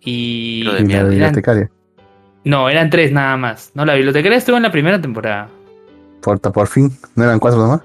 y 0.00 0.62
Y 0.62 0.64
la 0.64 1.04
bibliotecaria. 1.04 1.70
no, 2.44 2.68
eran 2.68 2.90
tres 2.90 3.12
nada 3.12 3.36
más. 3.36 3.70
No, 3.74 3.84
la 3.84 3.94
bibliotecaria 3.94 4.36
estuvo 4.36 4.56
en 4.56 4.64
la 4.64 4.72
primera 4.72 5.00
temporada. 5.00 5.48
Por, 6.22 6.40
por 6.40 6.66
fin, 6.68 6.90
¿no 7.14 7.24
eran 7.24 7.38
cuatro 7.38 7.60
nomás? 7.60 7.80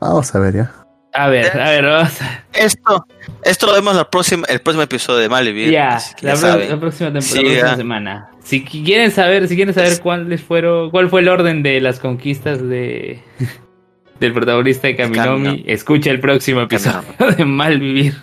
Vamos 0.00 0.34
a 0.34 0.38
ver 0.38 0.54
ya. 0.54 0.72
A 1.16 1.28
ver, 1.28 1.58
a 1.60 1.70
ver, 1.70 1.84
vamos 1.84 2.20
a- 2.22 2.44
Esto, 2.52 3.06
esto 3.44 3.66
lo 3.66 3.72
vemos 3.74 3.94
la 3.94 4.10
próxima, 4.10 4.44
el 4.48 4.60
próximo 4.60 4.82
episodio 4.82 5.20
de 5.20 5.28
Malvivir. 5.28 5.70
Ya, 5.70 5.98
la, 6.22 6.32
próxima 6.32 7.12
temporada, 7.12 7.20
Sí, 7.20 7.36
la 7.42 7.44
próxima 7.44 7.68
ya. 7.70 7.76
semana. 7.76 8.30
Si 8.42 8.64
qui- 8.64 8.84
quieren 8.84 9.10
saber, 9.12 9.46
si 9.48 9.54
quieren 9.56 9.72
saber 9.74 10.00
cuáles 10.00 10.42
fueron, 10.42 10.90
cuál 10.90 11.08
fue 11.08 11.20
el 11.20 11.28
orden 11.28 11.62
de 11.62 11.80
las 11.80 12.00
conquistas 12.00 12.60
de 12.60 13.22
del 14.20 14.32
protagonista 14.32 14.88
de 14.88 14.96
Kaminomi, 14.96 15.44
Kamino. 15.44 15.64
escucha 15.66 16.10
el 16.10 16.20
próximo 16.20 16.60
episodio 16.62 17.02
de 17.36 17.44
Malvivir. 17.44 18.16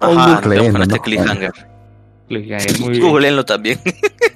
Ajá, 0.00 0.40
¿no? 0.44 0.82
este 0.82 0.98
cliffhanger. 1.00 1.52
Muy 2.28 2.38
bien. 2.42 3.00
Googleenlo 3.00 3.44
también. 3.44 3.78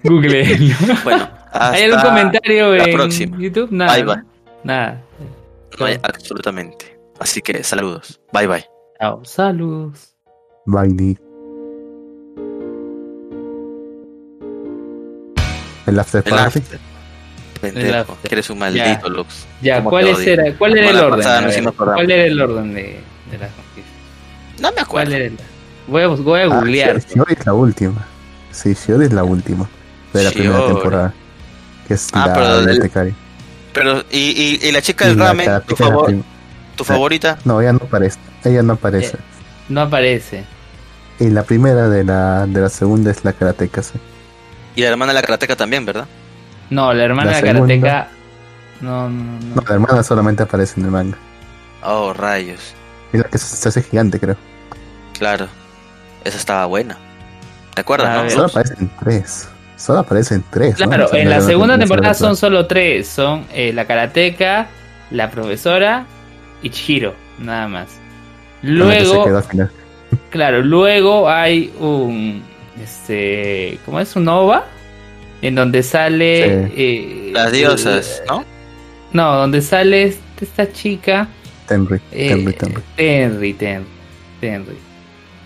Google. 0.04 0.72
bueno, 1.02 1.28
¿Hay 1.52 1.84
algún 1.84 1.98
Hasta 1.98 2.08
comentario 2.08 2.74
la 2.74 2.84
en 2.84 2.92
próxima. 2.96 3.38
YouTube? 3.38 3.68
Nada. 3.70 3.92
Bye, 3.94 4.02
¿no? 4.04 4.14
bye. 4.14 4.22
Nada. 4.64 5.02
No 5.78 5.86
hay 5.86 5.98
absolutamente. 6.02 6.98
Así 7.18 7.40
que 7.42 7.62
saludos. 7.64 8.20
Bye 8.32 8.46
bye. 8.46 8.66
Chao. 9.00 9.24
Saludos. 9.24 10.14
Bye, 10.66 10.88
Nick. 10.88 11.20
El 15.86 15.98
after 16.00 16.22
El 16.26 16.30
party. 16.34 16.58
after. 16.58 16.78
Pendejo, 17.60 18.12
after. 18.12 18.28
que 18.28 18.34
eres 18.34 18.50
un 18.50 18.58
maldito, 18.58 19.08
Lux. 19.08 19.46
Ya, 19.62 19.76
¿Cómo 19.78 19.90
¿cuál, 19.90 20.08
era, 20.08 20.54
¿cuál 20.56 20.76
era 20.76 20.90
el 20.90 20.96
orden? 20.98 21.72
¿Cuál 21.76 22.10
era 22.10 22.24
el 22.24 22.40
orden 22.42 22.74
de, 22.74 23.00
de 23.30 23.38
las 23.38 23.50
conquistas? 23.52 23.92
No 24.60 24.68
me 24.68 24.74
¿Cuál 24.74 24.84
acuerdo. 24.84 25.14
era 25.14 25.24
el- 25.26 25.38
Voy 25.86 26.02
a, 26.02 26.08
voy 26.08 26.40
a 26.40 26.44
Ah, 26.44 26.46
googlear. 26.48 26.98
Shiori 27.00 27.34
es 27.38 27.46
la 27.46 27.54
última. 27.54 28.04
Sí, 28.50 28.74
Shiori 28.74 29.04
es 29.06 29.12
la 29.12 29.22
última. 29.22 29.68
De 30.12 30.24
la 30.24 30.30
primera 30.32 30.58
Shiori. 30.58 30.74
temporada. 30.74 31.14
Que 31.86 31.94
es 31.94 32.08
Ah, 32.12 32.26
la 32.26 32.34
pero 32.34 32.58
bibliotecaria. 32.58 33.14
Pero, 33.72 34.00
¿y, 34.10 34.58
y, 34.62 34.68
y 34.68 34.72
la 34.72 34.82
chica 34.82 35.06
del 35.06 35.18
la 35.18 35.26
ramen? 35.26 35.46
¿Tu, 35.66 35.74
la 35.74 35.76
favor, 35.76 36.06
prim- 36.06 36.22
¿Tu 36.76 36.84
favorita? 36.84 37.38
No, 37.44 37.60
ella 37.60 37.72
no 37.72 37.80
aparece. 37.84 38.18
Ella 38.44 38.62
no 38.62 38.72
aparece. 38.74 39.18
No 39.68 39.80
aparece. 39.82 40.44
Y 41.18 41.30
la 41.30 41.42
primera 41.42 41.88
de 41.88 42.04
la, 42.04 42.46
de 42.46 42.60
la 42.60 42.68
segunda 42.68 43.10
es 43.10 43.24
la 43.24 43.32
karateka, 43.32 43.82
sí. 43.82 43.94
Y 44.74 44.82
la 44.82 44.88
hermana 44.88 45.12
de 45.12 45.14
la 45.20 45.22
karateca 45.22 45.56
también, 45.56 45.84
¿verdad? 45.86 46.06
No, 46.70 46.92
la 46.92 47.04
hermana 47.04 47.30
La 47.30 47.36
de 47.40 47.42
Karateka. 47.42 48.08
No, 48.80 49.08
no, 49.08 49.24
no. 49.40 49.54
No, 49.56 49.62
la 49.66 49.74
hermana 49.74 50.02
solamente 50.02 50.42
aparece 50.42 50.78
en 50.80 50.86
el 50.86 50.92
manga. 50.92 51.16
Oh, 51.82 52.12
rayos. 52.12 52.74
Es 53.12 53.20
la 53.20 53.28
que 53.28 53.38
se, 53.38 53.56
se 53.56 53.68
hace 53.68 53.82
gigante, 53.82 54.18
creo. 54.20 54.36
Claro. 55.18 55.48
Esa 56.24 56.36
estaba 56.36 56.66
buena. 56.66 56.98
¿Te 57.74 57.80
acuerdas, 57.82 58.24
no? 58.24 58.30
Solo 58.30 58.46
aparecen 58.46 58.90
tres. 59.00 59.48
Solo 59.76 60.00
aparecen 60.00 60.42
tres. 60.50 60.78
¿no? 60.80 60.86
Claro, 60.86 61.06
O 61.06 61.08
sea, 61.08 61.20
en 61.22 61.30
la 61.30 61.40
segunda 61.40 61.78
temporada 61.78 62.14
son 62.14 62.36
solo 62.36 62.66
tres. 62.66 63.06
Son 63.08 63.44
eh, 63.52 63.72
la 63.72 63.84
Karateka, 63.86 64.68
la 65.10 65.30
profesora 65.30 66.06
y 66.62 66.70
Chihiro, 66.70 67.14
nada 67.38 67.68
más. 67.68 67.88
quedó 68.62 68.72
Luego, 68.74 69.36
al 69.36 69.44
final. 69.44 69.70
claro, 70.30 70.62
luego 70.62 71.28
hay 71.28 71.72
un, 71.78 72.42
este, 72.82 73.78
¿cómo 73.84 74.00
es? 74.00 74.16
Un 74.16 74.28
OVA, 74.28 74.64
en 75.42 75.54
donde 75.54 75.82
sale... 75.82 76.70
eh, 76.74 77.30
Las 77.34 77.52
diosas, 77.52 78.22
¿no? 78.28 78.44
No, 79.12 79.36
donde 79.36 79.60
sale 79.62 80.04
este- 80.04 80.44
esta 80.44 80.72
chica... 80.72 81.28
Tenry, 81.68 82.00
Eh, 82.12 82.28
Tenry, 82.28 82.52
Tenry. 82.52 82.82
Tenry, 82.96 83.52
Tenry, 83.54 83.86
Tenry. 84.40 84.76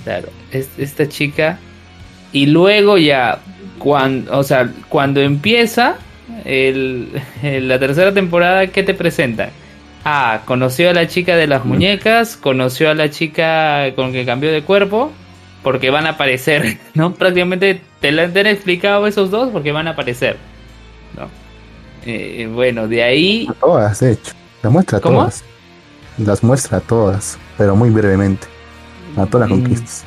Claro, 0.04 0.28
es, 0.52 0.68
esta 0.78 1.08
chica. 1.08 1.58
Y 2.32 2.46
luego 2.46 2.98
ya, 2.98 3.40
cuando, 3.80 4.38
o 4.38 4.44
sea, 4.44 4.70
cuando 4.88 5.20
empieza 5.20 5.96
el, 6.44 7.08
el- 7.42 7.66
la 7.66 7.80
tercera 7.80 8.14
temporada, 8.14 8.68
¿qué 8.68 8.84
te 8.84 8.94
presentan? 8.94 9.50
Ah, 10.04 10.42
conoció 10.44 10.90
a 10.90 10.94
la 10.94 11.08
chica 11.08 11.34
de 11.36 11.46
las 11.48 11.64
muñecas, 11.64 12.36
conoció 12.36 12.90
a 12.90 12.94
la 12.94 13.10
chica 13.10 13.92
con 13.96 14.12
que 14.12 14.24
cambió 14.24 14.52
de 14.52 14.62
cuerpo, 14.62 15.10
porque 15.64 15.90
van 15.90 16.06
a 16.06 16.10
aparecer, 16.10 16.78
¿no? 16.94 17.14
Prácticamente 17.14 17.80
te 18.00 18.12
lo 18.12 18.22
han 18.22 18.46
explicado 18.46 19.06
esos 19.08 19.30
dos 19.30 19.50
porque 19.50 19.72
van 19.72 19.88
a 19.88 19.92
aparecer, 19.92 20.36
¿no? 21.18 21.28
Eh, 22.06 22.48
bueno, 22.52 22.86
de 22.88 23.02
ahí 23.02 23.46
A 23.50 23.54
todas, 23.54 24.00
de 24.00 24.12
hecho. 24.12 24.32
Las 24.62 24.72
muestra 24.72 24.98
a 24.98 25.00
¿Cómo? 25.00 25.18
todas. 25.20 25.44
Las 26.18 26.42
muestra 26.44 26.78
a 26.78 26.80
todas, 26.80 27.38
pero 27.58 27.74
muy 27.76 27.90
brevemente. 27.90 28.46
A 29.16 29.26
todas 29.26 29.48
las 29.50 29.58
Mm. 29.58 29.62
conquistas. 29.62 30.04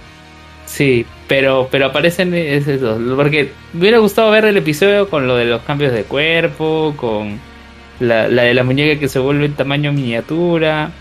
Sí, 0.65 1.05
pero, 1.27 1.67
pero 1.71 1.87
aparecen 1.87 2.33
esos 2.33 2.81
dos. 2.81 2.99
Porque 3.15 3.51
me 3.73 3.81
hubiera 3.81 3.99
gustado 3.99 4.31
ver 4.31 4.45
el 4.45 4.57
episodio 4.57 5.09
con 5.09 5.27
lo 5.27 5.35
de 5.35 5.45
los 5.45 5.61
cambios 5.61 5.93
de 5.93 6.03
cuerpo, 6.03 6.93
con 6.97 7.39
la, 7.99 8.27
la 8.27 8.43
de 8.43 8.53
la 8.53 8.63
muñeca 8.63 8.99
que 8.99 9.07
se 9.07 9.19
vuelve 9.19 9.45
en 9.45 9.53
tamaño 9.53 9.91
miniatura. 9.91 10.91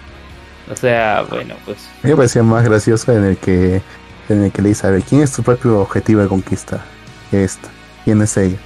O 0.70 0.76
sea, 0.76 1.24
bueno, 1.28 1.54
pues. 1.64 1.88
Me 2.02 2.14
parecía 2.14 2.42
más 2.42 2.64
gracioso 2.64 3.12
en 3.12 3.24
el 3.24 3.36
que 3.36 3.82
en 4.28 4.44
el 4.44 4.52
que 4.52 4.62
le 4.62 4.70
dice, 4.70 4.86
a 4.86 4.90
ver, 4.90 5.02
¿quién 5.02 5.22
es 5.22 5.32
tu 5.32 5.42
propio 5.42 5.80
objetivo 5.80 6.20
de 6.22 6.28
conquista? 6.28 6.84
Esta. 7.30 7.68
¿Quién 8.04 8.22
es 8.22 8.36
ella? 8.36 8.58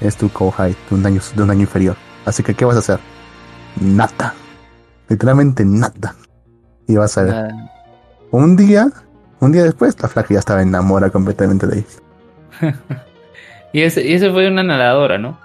Es 0.00 0.16
tu 0.16 0.28
Kouhai, 0.30 0.74
de 0.90 0.94
un 0.94 1.06
año, 1.06 1.20
de 1.34 1.42
un 1.42 1.50
año 1.50 1.60
inferior. 1.60 1.96
Así 2.24 2.42
que, 2.42 2.54
¿qué 2.54 2.64
vas 2.64 2.76
a 2.76 2.80
hacer? 2.80 2.98
Nada. 3.80 4.34
Literalmente 5.08 5.64
nada. 5.64 6.14
Y 6.88 6.96
vas 6.96 7.16
a 7.18 7.22
ver. 7.22 7.32
nada. 7.32 7.72
Un 8.30 8.56
día, 8.56 8.88
un 9.42 9.52
día 9.52 9.64
después, 9.64 10.00
la 10.00 10.08
flaca 10.08 10.32
ya 10.32 10.38
estaba 10.38 10.62
enamorada 10.62 11.10
completamente 11.12 11.66
de 11.66 11.78
ella. 11.78 12.74
Y 13.74 13.80
ese, 13.80 14.06
y 14.06 14.12
ese 14.12 14.30
fue 14.30 14.48
una 14.48 14.62
nadadora, 14.62 15.16
¿no? 15.16 15.38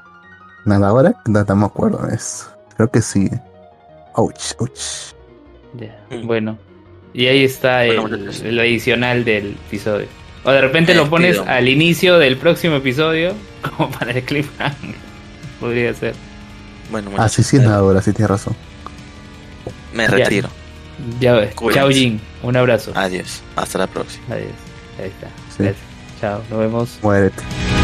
Nada, 0.66 0.90
ahora 0.90 1.14
no, 1.28 1.44
no 1.46 1.56
me 1.56 1.66
acuerdo. 1.66 2.06
Es, 2.10 2.46
creo 2.76 2.92
que 2.92 3.02
sí. 3.02 3.30
Ouch, 4.16 4.52
ouch. 4.60 5.14
Ya, 5.76 5.98
Mm. 6.10 6.28
Bueno. 6.28 6.58
Y 7.14 7.28
ahí 7.28 7.46
está 7.46 7.84
Bueno, 7.86 8.18
el, 8.44 8.60
adicional 8.60 9.24
del 9.24 9.52
episodio. 9.68 10.08
O 10.44 10.52
de 10.52 10.60
repente 10.60 10.94
lo 10.94 11.10
pones 11.10 11.36
despido. 11.36 11.54
al 11.54 11.70
inicio 11.70 12.20
del 12.20 12.36
próximo 12.36 12.76
episodio, 12.76 13.34
como 13.78 13.90
para 13.92 14.12
el 14.12 14.24
cliffhanger. 14.24 14.96
Podría 15.62 15.94
ser. 15.94 16.14
Bueno, 16.92 17.12
Ah, 17.18 17.30
sí, 17.30 17.44
sí, 17.44 17.56
es 17.56 17.64
nadadora, 17.64 18.02
sí, 18.02 18.12
tienes 18.12 18.30
razón. 18.30 18.56
me 19.94 20.06
retiro. 20.06 20.50
Ya. 21.20 21.50
Chao, 21.74 21.90
Jin. 21.90 22.20
Un 22.44 22.56
abrazo. 22.56 22.92
Adiós. 22.96 23.42
Hasta 23.56 23.78
la 23.80 23.88
próxima. 23.88 24.24
Adiós. 24.30 24.52
Ahí 25.00 25.08
está. 25.08 25.30
Sí. 25.56 25.78
Chao. 26.20 26.42
Nos 26.50 26.60
vemos. 26.60 27.00
Muérete. 27.02 27.77